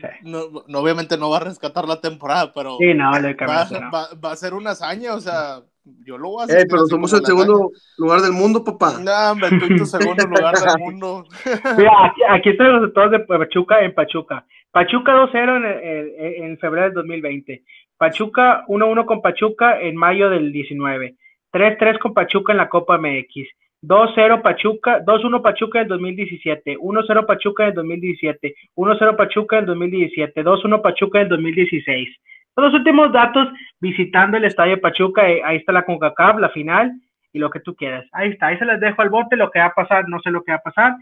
sí. 0.00 0.06
No, 0.22 0.64
no, 0.68 0.78
obviamente 0.80 1.16
no 1.16 1.30
va 1.30 1.38
a 1.38 1.44
rescatar 1.44 1.86
la 1.88 2.00
temporada, 2.00 2.52
pero 2.52 2.76
Sí, 2.78 2.92
no, 2.94 3.12
le 3.18 3.34
va, 3.34 3.66
no. 3.70 3.90
va- 3.90 4.08
va 4.22 4.32
a 4.32 4.36
ser 4.36 4.52
una 4.54 4.70
hazaña. 4.70 5.14
O 5.14 5.20
sea, 5.20 5.60
yo 6.04 6.18
lo 6.18 6.30
voy 6.30 6.42
a 6.42 6.44
Eh, 6.44 6.48
sentir 6.48 6.66
pero 6.70 6.86
somos 6.86 7.12
el 7.14 7.24
segundo 7.24 7.70
lugar 7.98 8.20
del 8.20 8.32
mundo, 8.32 8.62
papá. 8.64 8.88
hazaña. 8.88 9.04
No, 9.04 9.32
hombre, 9.32 9.48
tú 9.58 9.64
en 9.66 9.76
tu 9.78 9.86
segundo 9.86 10.24
lugar 10.50 10.54
del 10.56 10.78
mundo. 10.78 11.24
Mira, 11.78 11.92
aquí, 12.06 12.20
aquí 12.28 12.48
están 12.50 12.72
los 12.72 12.80
resultados 12.82 13.12
de 13.12 13.20
Pachuca 13.20 13.80
en 13.80 13.94
Pachuca. 13.94 14.44
Pachuca 14.72 15.12
2-0 15.12 15.56
en, 15.56 15.64
en, 15.64 16.44
en 16.50 16.58
febrero 16.58 16.86
del 16.86 16.94
2020. 16.94 17.64
Pachuca 18.04 18.66
1-1 18.68 19.06
con 19.06 19.22
Pachuca 19.22 19.80
en 19.80 19.96
mayo 19.96 20.28
del 20.28 20.52
19. 20.52 21.14
3-3 21.50 21.98
con 21.98 22.12
Pachuca 22.12 22.52
en 22.52 22.58
la 22.58 22.68
Copa 22.68 22.98
MX. 22.98 23.48
2-0 23.80 24.42
Pachuca, 24.42 25.02
2-1 25.02 25.40
Pachuca 25.40 25.80
en 25.80 25.88
2017, 25.88 26.76
1-0 26.76 27.26
Pachuca 27.26 27.66
en 27.66 27.74
2017, 27.74 28.54
1-0 28.76 29.16
Pachuca 29.16 29.58
en 29.58 29.64
2017, 29.64 30.44
2-1 30.44 30.82
Pachuca 30.82 31.20
en 31.22 31.28
2016. 31.30 32.08
Son 32.54 32.64
los 32.64 32.74
últimos 32.74 33.10
datos 33.10 33.48
visitando 33.80 34.36
el 34.36 34.44
estadio 34.44 34.78
Pachuca, 34.82 35.26
eh, 35.26 35.40
ahí 35.42 35.56
está 35.56 35.72
la 35.72 35.86
CONCACAF, 35.86 36.38
la 36.40 36.50
final 36.50 36.92
y 37.32 37.38
lo 37.38 37.48
que 37.48 37.60
tú 37.60 37.74
quieras. 37.74 38.04
Ahí 38.12 38.30
está, 38.30 38.48
ahí 38.48 38.58
se 38.58 38.66
les 38.66 38.80
dejo 38.80 39.00
al 39.00 39.08
bote, 39.08 39.36
lo 39.36 39.50
que 39.50 39.60
va 39.60 39.66
a 39.66 39.74
pasar, 39.74 40.06
no 40.10 40.20
sé 40.20 40.30
lo 40.30 40.42
que 40.42 40.52
va 40.52 40.58
a 40.58 40.62
pasar, 40.62 40.94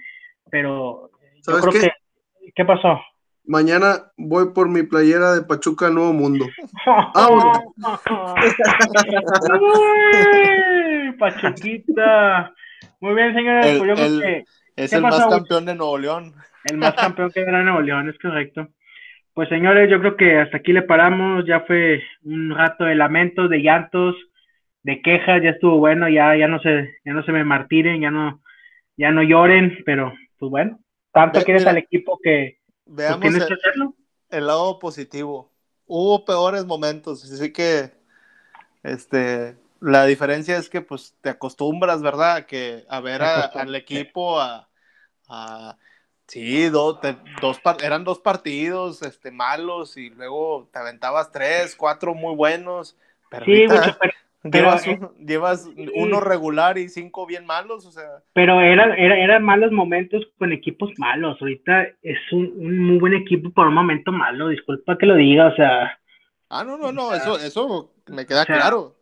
pero 0.49 1.11
yo 1.35 1.41
¿Sabes 1.41 1.63
creo 1.63 1.73
qué? 1.73 1.81
que... 1.81 2.53
¿Qué 2.55 2.65
pasó? 2.65 3.01
Mañana 3.45 4.13
voy 4.17 4.53
por 4.55 4.69
mi 4.69 4.83
playera 4.85 5.35
de 5.35 5.43
Pachuca 5.43 5.91
Nuevo 5.91 6.13
Mundo. 6.13 6.47
Ah, 6.87 7.29
Uy, 9.61 11.13
Pachuquita. 11.19 12.53
Muy 13.01 13.15
bien, 13.15 13.35
señores. 13.35 13.67
El- 13.67 13.79
pues 13.79 13.89
yo 13.89 13.95
creo 13.95 14.07
el- 14.07 14.21
que 14.21 14.45
Es 14.77 14.91
¿Qué 14.91 14.97
el 14.97 15.03
pasó, 15.03 15.19
más 15.29 15.29
campeón 15.39 15.67
de 15.67 15.75
Nuevo 15.75 15.99
León. 15.99 16.33
el 16.71 16.79
más 16.79 16.95
campeón 16.95 17.31
que 17.31 17.41
era 17.41 17.63
Nuevo 17.63 17.81
León, 17.83 18.09
es 18.09 18.19
correcto. 18.19 18.69
Pues 19.35 19.49
señores, 19.49 19.91
yo 19.91 19.99
creo 20.01 20.17
que 20.17 20.39
hasta 20.39 20.59
aquí 20.59 20.73
le 20.73 20.83
paramos. 20.83 21.45
Ya 21.47 21.61
fue 21.61 22.03
un 22.25 22.55
rato 22.55 22.85
de 22.85 22.95
lamentos, 22.95 23.51
de 23.51 23.59
llantos, 23.63 24.15
de 24.83 25.01
quejas. 25.03 25.43
Ya 25.43 25.51
estuvo 25.51 25.79
bueno. 25.79 26.09
Ya, 26.09 26.37
ya 26.37 26.49
no 26.49 26.59
se, 26.61 26.97
ya 27.05 27.13
no 27.13 27.23
se 27.25 27.33
me 27.33 27.45
martiren, 27.45 28.01
ya 28.01 28.11
no, 28.11 28.41
ya 28.97 29.11
no 29.11 29.23
lloren. 29.23 29.79
Pero, 29.85 30.13
pues 30.39 30.51
bueno, 30.51 30.79
tanto 31.13 31.43
quieres 31.43 31.63
mira, 31.63 31.73
al 31.73 31.79
equipo 31.79 32.19
que 32.23 32.59
Veamos 32.95 33.21
tienes 33.23 33.43
el, 33.43 33.49
que 33.49 33.55
hacerlo. 33.55 33.95
el 34.31 34.47
lado 34.47 34.79
positivo. 34.79 35.51
Hubo 35.87 36.25
peores 36.25 36.65
momentos, 36.65 37.25
así 37.25 37.53
que 37.53 37.93
este 38.83 39.57
la 39.81 40.05
diferencia 40.07 40.57
es 40.57 40.69
que 40.69 40.81
pues 40.81 41.15
te 41.21 41.31
acostumbras, 41.31 42.03
¿verdad? 42.03 42.37
A 42.37 42.47
que 42.47 42.85
a 42.89 43.01
ver 43.01 43.23
a- 43.23 43.47
al 43.47 43.75
equipo 43.75 44.41
a, 44.41 44.69
a- 45.29 45.77
sí, 46.29 46.69
do- 46.69 46.99
te- 46.99 47.17
dos 47.41 47.61
eran 47.83 48.05
dos 48.05 48.21
partidos 48.21 49.03
este 49.03 49.31
malos 49.31 49.97
y 49.97 50.11
luego 50.11 50.69
te 50.73 50.79
aventabas 50.79 51.33
tres, 51.33 51.75
cuatro 51.75 52.15
muy 52.15 52.35
buenos, 52.37 52.97
Sí, 53.45 53.65
pero, 53.69 53.97
pero, 53.99 54.13
llevas, 54.45 54.87
eh, 54.87 54.99
llevas 55.19 55.69
uno 55.95 56.21
regular 56.21 56.79
y 56.79 56.89
cinco 56.89 57.27
bien 57.27 57.47
malos, 57.47 57.87
o 57.87 57.93
sea, 57.93 58.23
pero 58.35 58.61
eran, 58.61 58.93
era- 58.99 59.19
eran 59.19 59.45
malos 59.45 59.73
momentos 59.73 60.23
con 60.39 60.53
equipos 60.53 60.91
malos. 60.99 61.39
Ahorita 61.41 61.83
es 62.03 62.19
un, 62.33 62.53
un 62.57 62.79
muy 62.79 62.99
buen 62.99 63.15
equipo 63.15 63.51
por 63.51 63.67
un 63.69 63.75
momento 63.75 64.13
malo. 64.13 64.49
Disculpa 64.49 64.97
que 64.99 65.07
lo 65.07 65.15
diga, 65.17 65.49
o 65.49 65.55
sea. 65.57 65.99
ah 66.49 66.65
no, 66.65 66.77
no, 66.79 66.93
no, 66.93 67.15
eso 67.15 67.39
eso 67.39 67.93
me 68.07 68.27
queda 68.27 68.43
o 68.43 68.47
sea, 68.47 68.57
claro. 68.57 68.97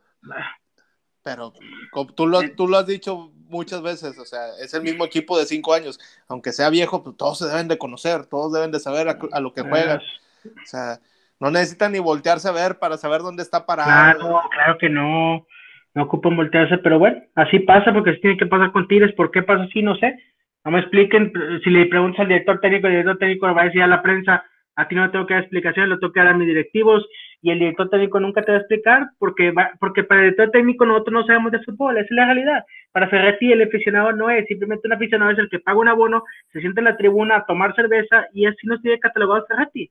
Pero 1.22 1.52
como 1.92 2.12
tú, 2.14 2.26
lo, 2.26 2.40
tú 2.54 2.66
lo 2.66 2.78
has 2.78 2.86
dicho 2.86 3.32
muchas 3.48 3.82
veces, 3.82 4.18
o 4.18 4.24
sea, 4.24 4.56
es 4.58 4.72
el 4.74 4.82
mismo 4.82 5.04
equipo 5.04 5.38
de 5.38 5.44
cinco 5.44 5.74
años. 5.74 5.98
Aunque 6.28 6.52
sea 6.52 6.70
viejo, 6.70 7.02
pues 7.02 7.16
todos 7.16 7.38
se 7.38 7.46
deben 7.46 7.68
de 7.68 7.78
conocer, 7.78 8.26
todos 8.26 8.52
deben 8.52 8.70
de 8.70 8.80
saber 8.80 9.08
a, 9.08 9.18
a 9.32 9.40
lo 9.40 9.52
que 9.52 9.62
juegan. 9.62 9.98
O 9.98 10.66
sea, 10.66 11.00
no 11.40 11.50
necesitan 11.50 11.92
ni 11.92 11.98
voltearse 11.98 12.48
a 12.48 12.52
ver 12.52 12.78
para 12.78 12.98
saber 12.98 13.22
dónde 13.22 13.42
está 13.42 13.64
parado. 13.66 13.88
Claro, 13.88 14.42
claro 14.50 14.78
que 14.78 14.88
no. 14.88 15.46
No 15.94 16.04
ocupan 16.04 16.36
voltearse, 16.36 16.78
pero 16.78 17.00
bueno, 17.00 17.20
así 17.34 17.58
pasa 17.60 17.92
porque 17.92 18.10
así 18.10 18.20
tiene 18.20 18.36
que 18.36 18.46
pasar 18.46 18.70
con 18.70 18.86
Tigres. 18.86 19.12
¿Por 19.14 19.32
qué 19.32 19.42
pasa 19.42 19.64
así? 19.64 19.82
No 19.82 19.96
sé. 19.96 20.16
No 20.64 20.70
me 20.70 20.80
expliquen. 20.80 21.32
Si 21.64 21.70
le 21.70 21.86
preguntas 21.86 22.20
al 22.20 22.28
director 22.28 22.60
técnico, 22.60 22.86
el 22.86 22.92
director 22.92 23.18
técnico 23.18 23.52
va 23.52 23.62
a 23.62 23.64
decir 23.64 23.82
a 23.82 23.88
la 23.88 24.02
prensa, 24.02 24.44
a 24.76 24.86
ti 24.86 24.94
no 24.94 25.06
te 25.06 25.12
tengo 25.12 25.26
que 25.26 25.34
dar 25.34 25.42
explicaciones, 25.42 25.88
lo 25.88 25.98
tengo 25.98 26.12
que 26.12 26.20
dar 26.20 26.28
a 26.28 26.34
mis 26.34 26.46
directivos. 26.46 27.04
Y 27.42 27.50
el 27.50 27.58
director 27.58 27.88
técnico 27.88 28.20
nunca 28.20 28.42
te 28.42 28.52
va 28.52 28.58
a 28.58 28.60
explicar 28.60 29.08
porque, 29.18 29.50
va, 29.50 29.72
porque 29.80 30.04
para 30.04 30.20
el 30.20 30.26
director 30.26 30.50
técnico 30.50 30.84
nosotros 30.84 31.14
no 31.14 31.26
sabemos 31.26 31.50
de 31.52 31.62
fútbol, 31.62 31.96
esa 31.96 32.04
es 32.04 32.10
la 32.10 32.26
realidad. 32.26 32.64
Para 32.92 33.08
Ferretti 33.08 33.50
el 33.50 33.62
aficionado 33.62 34.12
no 34.12 34.28
es, 34.28 34.46
simplemente 34.46 34.86
un 34.86 34.92
aficionado 34.92 35.30
es 35.30 35.38
el 35.38 35.48
que 35.48 35.58
paga 35.58 35.78
un 35.78 35.88
abono, 35.88 36.22
se 36.52 36.60
siente 36.60 36.80
en 36.80 36.84
la 36.84 36.98
tribuna 36.98 37.36
a 37.36 37.46
tomar 37.46 37.74
cerveza 37.74 38.26
y 38.34 38.44
así 38.44 38.66
nos 38.66 38.82
tiene 38.82 39.00
catalogado 39.00 39.46
Ferretti. 39.48 39.90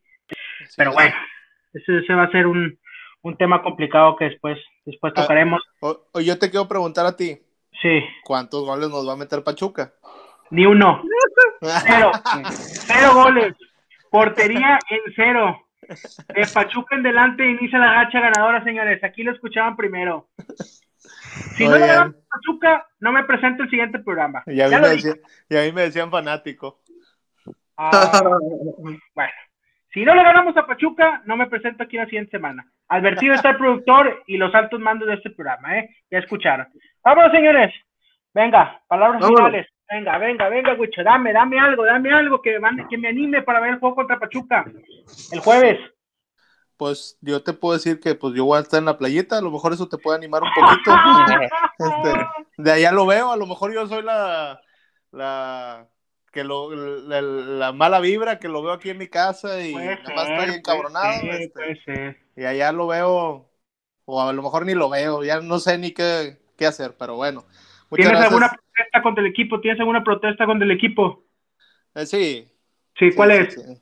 Sí, 0.68 0.76
Pero 0.78 0.94
bueno, 0.94 1.16
ese, 1.74 1.98
ese 2.00 2.14
va 2.14 2.24
a 2.24 2.32
ser 2.32 2.48
un, 2.48 2.78
un 3.22 3.38
tema 3.38 3.62
complicado 3.62 4.16
que 4.16 4.26
después, 4.26 4.58
después 4.86 5.14
Ah. 5.16 5.22
tocaremos. 5.22 5.62
O, 5.82 6.06
o 6.14 6.20
yo 6.22 6.38
te 6.40 6.50
quiero 6.50 6.68
preguntar 6.68 7.06
a 7.06 7.16
ti, 7.16 7.40
Sí, 7.82 8.02
¿cuántos 8.26 8.66
goles 8.66 8.90
nos 8.90 9.08
va 9.08 9.14
a 9.14 9.18
meter 9.18 9.42
Pachuca? 9.44 9.94
Ni 10.52 10.66
uno. 10.66 11.02
Cero. 11.62 12.12
Cero 12.52 13.14
goles. 13.14 13.54
Portería 14.12 14.80
en 14.90 15.00
cero. 15.16 15.66
De 15.88 16.46
Pachuca 16.54 16.96
en 16.98 17.04
delante 17.04 17.50
inicia 17.50 17.80
la 17.80 17.94
gacha 18.04 18.20
ganadora, 18.20 18.64
señores. 18.64 19.02
Aquí 19.04 19.24
lo 19.24 19.32
escuchaban 19.32 19.78
primero. 19.78 20.28
Si 21.56 21.66
no 21.68 21.78
le 21.78 21.90
a 21.90 22.12
Pachuca, 22.30 22.86
no 23.00 23.12
me 23.14 23.24
presento 23.24 23.64
el 23.64 23.70
siguiente 23.70 24.00
programa. 24.00 24.44
Y 24.48 24.60
a, 24.62 24.66
mí 24.66 24.72
Ya 24.72 24.80
me 24.82 24.88
decían, 24.90 25.20
y 25.50 25.56
a 25.58 25.62
mí 25.62 25.72
me 25.72 25.82
decían 25.84 26.12
fanático. 26.12 26.82
Ah, 27.78 28.22
bueno, 29.14 29.32
si 29.92 30.06
no 30.06 30.14
le 30.14 30.24
ganamos 30.24 30.56
a 30.58 30.68
Pachuca, 30.68 31.22
no 31.26 31.36
me 31.36 31.48
presento 31.48 31.84
aquí 31.84 31.98
la 31.98 32.06
siguiente 32.06 32.32
semana. 32.32 32.66
Advertido 32.88 33.34
está 33.34 33.52
el 33.52 33.58
productor 33.58 34.24
y 34.28 34.38
los 34.38 34.54
altos 34.54 34.80
mandos 34.80 35.08
de 35.08 35.16
este 35.16 35.32
programa, 35.32 35.80
¿eh? 35.80 35.90
Ya 36.12 36.20
escucharon. 36.20 36.68
Vámonos, 37.04 37.32
señores. 37.32 37.74
Venga, 38.34 38.82
palabras 38.88 39.22
Vámonos. 39.22 39.40
finales. 39.48 39.68
Venga, 39.92 40.18
venga, 40.20 40.50
venga, 40.50 40.74
Wicho. 40.74 41.04
Dame, 41.04 41.34
dame 41.34 41.60
algo, 41.60 41.84
dame 41.84 42.14
algo 42.14 42.42
que, 42.42 42.60
que 42.90 42.98
me 42.98 43.08
anime 43.08 43.42
para 43.42 43.60
ver 43.60 43.72
el 43.72 43.80
juego 43.80 43.96
contra 43.96 44.20
Pachuca. 44.20 44.66
El 45.32 45.40
jueves. 45.40 45.80
Pues 46.78 47.18
yo 47.22 47.44
te 47.44 47.54
puedo 47.54 47.74
decir 47.74 48.00
que 48.00 48.16
pues 48.16 48.36
yo 48.36 48.46
voy 48.46 48.58
a 48.58 48.62
estar 48.62 48.78
en 48.78 48.86
la 48.86 48.98
playita, 48.98 49.40
a 49.40 49.42
lo 49.42 49.52
mejor 49.52 49.74
eso 49.74 49.90
te 49.90 49.98
puede 49.98 50.18
animar 50.18 50.44
un 50.44 50.50
poquito. 50.54 50.92
Este, 51.80 52.26
de 52.58 52.72
allá 52.74 52.92
lo 52.92 53.06
veo, 53.06 53.32
a 53.32 53.38
lo 53.38 53.46
mejor 53.46 53.74
yo 53.74 53.88
soy 53.88 54.04
la, 54.04 54.60
la 55.12 55.88
que 56.32 56.44
lo, 56.44 56.72
la, 56.74 57.22
la 57.22 57.72
mala 57.74 58.00
vibra 58.00 58.40
que 58.40 58.48
lo 58.48 58.62
veo 58.62 58.74
aquí 58.74 58.90
en 58.90 58.98
mi 58.98 59.08
casa 59.08 59.62
y 59.62 59.74
ser, 59.74 60.00
estoy 60.00 60.56
encabronado. 60.56 61.22
ser, 61.22 61.52
este, 61.68 62.18
y 62.36 62.46
allá 62.46 62.72
lo 62.72 62.88
veo, 62.88 63.50
o 64.06 64.22
a 64.22 64.34
lo 64.34 64.42
mejor 64.42 64.66
ni 64.66 64.74
lo 64.74 64.90
veo, 64.90 65.24
ya 65.24 65.42
no 65.42 65.60
sé 65.60 65.78
ni 65.78 65.92
qué, 65.92 66.38
qué 66.58 66.66
hacer, 66.68 66.96
pero 66.98 67.16
bueno. 67.16 67.46
¿Tienes 67.92 68.12
gracias. 68.12 68.32
alguna 68.32 68.50
protesta 68.50 69.02
contra 69.02 69.24
el 69.24 69.30
equipo? 69.30 69.60
¿Tienes 69.60 69.80
alguna 69.80 70.04
protesta 70.04 70.46
contra 70.46 70.66
el 70.66 70.72
equipo? 70.72 71.24
Eh, 71.96 72.06
sí. 72.06 72.48
Sí, 72.98 73.12
¿cuál 73.14 73.32
sí, 73.32 73.38
es? 73.38 73.54
sí, 73.54 73.62
sí. 73.62 73.82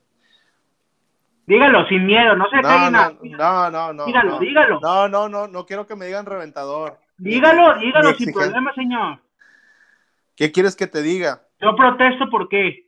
Dígalo, 1.46 1.86
sin 1.88 2.04
miedo, 2.04 2.36
no 2.36 2.48
se 2.50 2.56
No, 2.56 2.62
calle 2.62 2.90
nada. 2.90 3.12
no, 3.22 3.70
no, 3.70 3.70
no, 3.70 3.92
no. 3.94 4.04
Dígalo, 4.06 4.30
no. 4.32 4.38
dígalo. 4.38 4.80
No, 4.80 5.08
no, 5.08 5.28
no, 5.28 5.48
no 5.48 5.66
quiero 5.66 5.86
que 5.86 5.96
me 5.96 6.06
digan 6.06 6.26
reventador. 6.26 6.98
Dígalo, 7.16 7.78
dígalo 7.78 8.14
sin 8.14 8.32
problema, 8.32 8.74
señor. 8.74 9.18
¿Qué 10.36 10.52
quieres 10.52 10.76
que 10.76 10.86
te 10.86 11.02
diga? 11.02 11.47
Yo 11.60 11.74
protesto 11.76 12.26
porque 12.30 12.86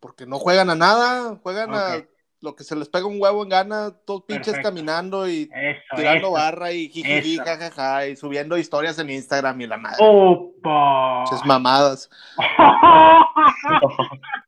Porque 0.00 0.26
no 0.26 0.38
juegan 0.38 0.70
a 0.70 0.74
nada, 0.74 1.36
juegan 1.42 1.74
a 1.74 2.02
lo 2.42 2.56
que 2.56 2.64
se 2.64 2.74
les 2.74 2.88
pega 2.88 3.04
un 3.06 3.20
huevo 3.20 3.42
en 3.42 3.50
gana, 3.50 3.90
todos 4.06 4.22
pinches 4.22 4.54
Perfecto. 4.54 4.68
caminando 4.68 5.28
y 5.28 5.50
eso, 5.52 5.80
tirando 5.94 6.28
eso. 6.28 6.32
barra 6.32 6.72
y 6.72 6.88
jijiji, 6.88 7.36
jajaja, 7.36 8.08
y 8.08 8.16
subiendo 8.16 8.56
historias 8.56 8.98
en 8.98 9.10
Instagram 9.10 9.60
y 9.60 9.66
la 9.66 9.76
madre. 9.76 9.98
Opa. 10.00 11.24
Pinches 11.24 11.44
mamadas. 11.46 12.08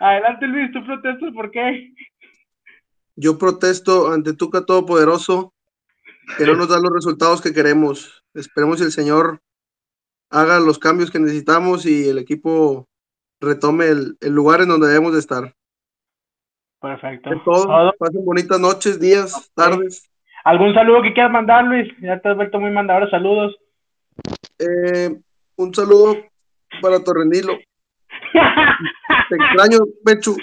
Adelante, 0.00 0.46
Luis, 0.46 0.72
tú 0.72 0.84
protestas 0.84 1.32
por 1.32 1.50
qué. 1.50 1.92
Yo 3.14 3.38
protesto 3.38 4.12
ante 4.12 4.32
Tuca 4.32 4.64
Todopoderoso 4.64 5.54
que 6.36 6.44
no 6.44 6.54
nos 6.54 6.68
da 6.68 6.78
los 6.78 6.92
resultados 6.92 7.40
que 7.40 7.52
queremos. 7.52 8.24
Esperemos 8.34 8.80
el 8.80 8.92
Señor 8.92 9.42
haga 10.30 10.60
los 10.60 10.78
cambios 10.78 11.10
que 11.10 11.18
necesitamos 11.18 11.86
y 11.86 12.08
el 12.08 12.18
equipo 12.18 12.86
retome 13.40 13.86
el, 13.86 14.16
el 14.20 14.32
lugar 14.32 14.60
en 14.60 14.68
donde 14.68 14.88
debemos 14.88 15.12
de 15.12 15.20
estar. 15.20 15.54
Perfecto. 16.80 17.30
Todo. 17.44 17.92
Pasen 17.98 18.24
bonitas 18.24 18.60
noches, 18.60 19.00
días, 19.00 19.50
tardes. 19.54 20.08
¿Algún 20.44 20.72
saludo 20.74 21.02
que 21.02 21.12
quieras 21.12 21.32
mandar, 21.32 21.64
Luis? 21.64 21.92
Ya 22.00 22.20
te 22.20 22.28
has 22.28 22.36
vuelto 22.36 22.60
muy 22.60 22.70
mandador. 22.70 23.10
Saludos. 23.10 23.56
Eh, 24.58 25.16
un 25.56 25.74
saludo 25.74 26.16
para 26.80 27.02
Torrenilo. 27.02 27.58
Te 29.28 29.36
extraño, 29.36 29.78
Pechu. 30.04 30.36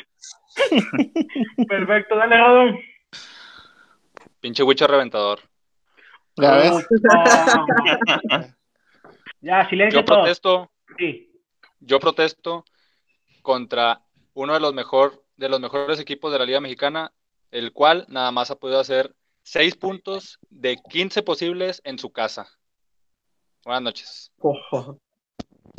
Perfecto, 1.67 2.15
dale, 2.15 2.37
Rodón. 2.37 2.79
Pinche 4.39 4.63
Wicho 4.63 4.87
reventador. 4.87 5.39
¿Ya 6.35 6.55
ves? 6.57 6.87
ya, 9.45 9.69
silencio 9.69 9.99
Yo 9.99 10.05
todo. 10.05 10.17
protesto, 10.21 10.71
Sí. 10.97 11.29
yo 11.79 11.99
protesto 11.99 12.65
contra 13.41 14.01
uno 14.33 14.53
de 14.53 14.59
los 14.59 14.73
mejor, 14.73 15.23
de 15.37 15.49
los 15.49 15.59
mejores 15.59 15.99
equipos 15.99 16.31
de 16.33 16.39
la 16.39 16.45
Liga 16.45 16.59
Mexicana, 16.59 17.11
el 17.51 17.71
cual 17.71 18.05
nada 18.09 18.31
más 18.31 18.51
ha 18.51 18.55
podido 18.55 18.79
hacer 18.79 19.13
seis 19.43 19.75
puntos 19.75 20.39
de 20.49 20.77
15 20.89 21.21
posibles 21.21 21.81
en 21.85 21.99
su 21.99 22.11
casa. 22.11 22.47
Buenas 23.63 23.83
noches. 23.83 24.31
Ojo. 24.39 24.97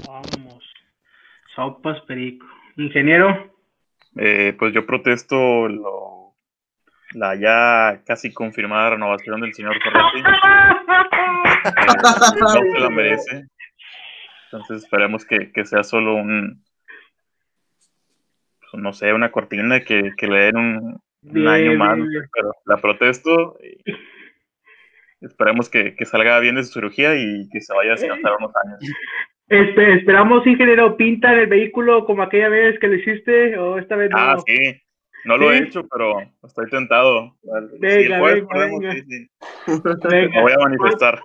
Vamos. 0.07 0.64
Sopas, 1.55 2.01
perico. 2.07 2.47
Ingeniero. 2.77 3.53
Eh, 4.17 4.55
pues 4.59 4.73
yo 4.75 4.87
protesto 4.87 5.69
lo- 5.69 6.35
la 7.12 7.35
ya 7.35 8.03
casi 8.05 8.33
confirmada 8.33 8.91
renovación 8.91 9.41
del 9.41 9.55
señor 9.55 9.75
Ferretti. 9.83 10.19
Eh, 10.19 10.23
no 12.41 12.49
se 12.49 12.81
la 12.81 12.91
merece. 12.91 13.47
Entonces 14.47 14.84
esperemos 14.84 15.24
que, 15.24 15.53
que 15.53 15.64
sea 15.64 15.82
solo 15.82 16.14
un, 16.14 16.62
pues, 18.70 18.82
no 18.82 18.92
sé, 18.92 19.12
una 19.12 19.30
cortina 19.30 19.80
que, 19.80 20.12
que 20.16 20.26
le 20.26 20.38
den 20.40 20.57
un, 20.57 21.49
año 21.49 21.74
más, 21.76 21.99
pero 22.32 22.53
la 22.66 22.76
protesto 22.76 23.59
y 23.61 25.24
esperemos 25.24 25.68
que, 25.68 25.97
que 25.97 26.05
salga 26.05 26.38
bien 26.40 26.55
de 26.55 26.62
su 26.62 26.74
cirugía 26.74 27.16
y 27.16 27.49
que 27.51 27.61
se 27.61 27.74
vaya 27.74 27.97
sin 27.97 28.12
hacer 28.12 28.30
unos 28.38 28.53
años. 28.64 28.80
Este, 29.49 29.94
esperamos, 29.94 30.47
ingeniero, 30.47 30.97
pinta 30.97 31.32
el 31.32 31.47
vehículo 31.47 32.05
como 32.05 32.22
aquella 32.22 32.49
vez 32.49 32.78
que 32.80 32.88
lo 32.88 32.94
hiciste 32.94 33.57
o 33.57 33.78
esta 33.78 33.97
vez 33.97 34.11
no. 34.11 34.16
Ah, 34.18 34.36
sí, 34.44 34.82
no 35.25 35.37
lo 35.37 35.53
he 35.53 35.59
¿Sí? 35.59 35.64
hecho, 35.64 35.87
pero 35.89 36.21
estoy 36.45 36.69
tentado. 36.71 37.35
Si 37.43 37.79
Venga, 37.79 38.17
el 38.17 38.21
jueves 38.21 38.35
venga, 38.43 38.49
podemos, 38.53 38.81
venga. 38.81 38.93
sí, 38.95 39.03
sí, 39.09 39.29
Venga. 40.09 40.29
me 40.37 40.43
voy 40.43 40.53
a 40.53 40.59
manifestar. 40.59 41.23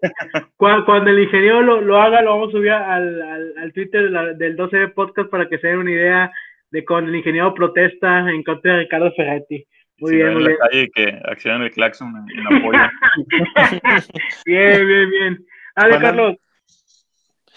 Cu- 0.58 0.86
Cuando 0.86 1.10
el 1.12 1.20
ingeniero 1.20 1.62
lo, 1.62 1.82
lo 1.82 2.02
haga, 2.02 2.22
lo 2.22 2.32
vamos 2.32 2.50
a 2.50 2.52
subir 2.54 2.72
al, 2.72 3.22
al, 3.22 3.54
al 3.58 3.74
Twitter 3.74 4.04
de 4.04 4.10
la- 4.10 4.34
del 4.34 4.58
12B 4.58 4.94
Podcast 4.94 5.30
para 5.30 5.48
que 5.48 5.58
se 5.60 5.68
den 5.68 5.78
una 5.80 5.92
idea 5.92 6.32
de 6.72 6.86
cuando 6.86 7.10
el 7.10 7.18
ingeniero 7.18 7.54
protesta 7.54 8.20
en 8.30 8.44
contra 8.44 8.74
de 8.74 8.80
Ricardo 8.80 9.12
Ferretti. 9.16 9.66
Muy 9.98 10.10
si 10.12 10.16
bien, 10.16 10.34
muy 10.34 10.42
en 10.42 10.48
bien. 10.48 10.58
la 10.60 10.68
calle 10.68 10.90
que 10.96 11.22
accionen 11.32 11.62
el 11.64 11.72
claxon 11.72 12.14
en, 12.16 12.40
en 12.40 12.58
apoyo. 12.58 12.80
Bien, 14.46 14.88
bien, 14.88 15.10
bien. 15.10 15.46
Dale, 15.76 15.90
Bueno. 15.94 16.06
Carlos. 16.06 16.36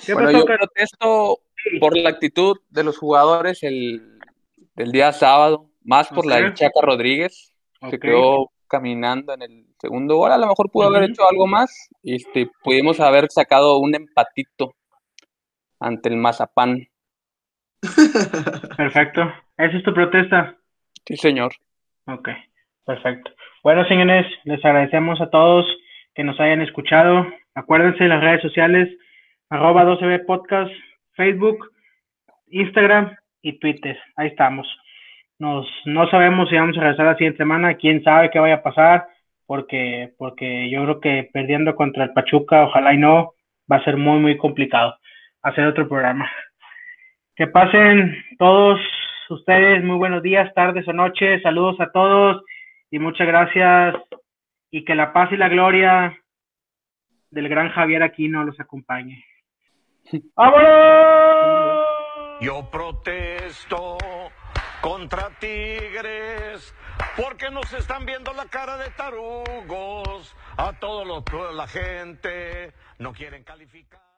¿Qué 0.05 0.13
Bueno, 0.13 0.29
pasó, 0.29 0.39
yo 0.41 0.45
Carlos? 0.45 0.69
protesto 0.75 1.39
por 1.81 1.97
la 1.97 2.11
actitud 2.11 2.59
de 2.69 2.85
los 2.85 2.99
jugadores 2.99 3.63
el, 3.63 4.19
del 4.75 4.93
día 4.93 5.13
sábado, 5.13 5.71
más 5.85 6.09
por 6.09 6.27
la 6.27 6.37
del 6.37 6.55
Chaca 6.55 6.81
Rodríguez, 6.83 7.55
Ok. 7.81 7.95
quedó 8.01 8.51
caminando 8.69 9.35
en 9.35 9.43
el 9.43 9.67
segundo 9.79 10.17
gol. 10.17 10.33
A 10.33 10.39
lo 10.39 10.47
mejor 10.47 10.71
pudo 10.71 10.87
haber 10.89 11.05
hecho 11.11 11.23
algo 11.29 11.47
más. 11.47 11.71
y, 12.03 12.17
Este, 12.17 12.51
pudimos 12.63 12.99
haber 13.01 13.31
sacado 13.31 13.79
un 13.79 13.95
empatito 13.95 14.75
ante 15.79 16.09
el 16.09 16.17
Mazapán. 16.17 16.89
Perfecto. 18.77 19.23
¿Esa 19.57 19.77
es 19.77 19.83
tu 19.85 19.93
protesta? 19.95 20.57
Sí, 21.07 21.17
señor. 21.17 21.53
Ok, 22.07 22.29
perfecto. 22.85 23.31
Bueno, 23.63 23.85
señores, 23.87 24.27
les 24.45 24.63
agradecemos 24.65 25.21
a 25.21 25.31
todos 25.31 25.67
que 26.15 26.25
nos 26.25 26.39
hayan 26.41 26.61
escuchado. 26.63 27.27
Acuérdense 27.55 28.05
de 28.05 28.09
las 28.09 28.21
redes 28.23 28.43
sociales, 28.43 28.89
arroba 29.49 29.85
12B 29.85 30.25
Podcast, 30.27 30.73
Facebook, 31.13 31.71
Instagram 32.49 33.17
y 33.43 33.59
Twitter. 33.59 33.99
Ahí 34.17 34.29
estamos. 34.29 34.67
Nos, 35.45 35.67
no 35.85 36.09
sabemos 36.09 36.49
si 36.49 36.57
vamos 36.57 36.75
a 36.79 36.81
regresar 36.81 37.05
la 37.05 37.17
siguiente 37.17 37.37
semana, 37.37 37.75
quién 37.75 38.03
sabe 38.03 38.31
qué 38.31 38.39
vaya 38.39 38.55
a 38.55 38.63
pasar, 38.63 39.09
porque, 39.45 40.15
porque 40.17 40.71
yo 40.71 40.83
creo 40.85 41.01
que 41.01 41.29
perdiendo 41.35 41.77
contra 41.77 42.05
el 42.05 42.15
Pachuca, 42.15 42.65
ojalá 42.65 42.95
y 42.95 42.97
no, 42.97 43.35
va 43.71 43.77
a 43.77 43.85
ser 43.85 43.99
muy, 43.99 44.21
muy 44.21 44.39
complicado 44.39 44.97
hacer 45.43 45.67
otro 45.67 45.87
programa. 45.87 46.31
Que 47.37 47.47
pasen 47.47 48.17
todos 48.39 48.81
ustedes 49.29 49.85
muy 49.85 49.99
buenos 49.99 50.23
días, 50.23 50.51
tardes 50.55 50.89
o 50.89 50.95
noches. 50.95 51.43
Saludos 51.43 51.79
a 51.79 51.93
todos 51.93 52.43
y 52.91 52.99
muchas 52.99 53.27
gracias. 53.27 53.97
Y 54.71 54.83
que 54.87 54.95
la 54.95 55.13
paz 55.13 55.31
y 55.31 55.37
la 55.37 55.51
gloria 55.51 56.19
del 57.31 57.51
gran 57.51 57.69
Javier 57.69 58.03
Aquino 58.03 58.45
los 58.45 58.59
acompañe. 58.59 59.23
¡Vámonos! 60.37 61.85
Yo 62.41 62.67
protesto 62.71 63.99
contra 64.85 65.31
Tigres 65.39 66.75
porque 67.17 67.51
nos 67.51 67.73
están 67.73 68.05
viendo 68.05 68.35
la 68.35 68.45
cara 68.45 68.77
de 68.77 68.91
tarugos. 68.91 70.37
A 70.59 70.79
todos 70.79 71.07
los 71.07 71.25
la 71.55 71.67
gente 71.67 72.75
no 72.99 73.15
quieren 73.15 73.45
calificar. 73.45 74.14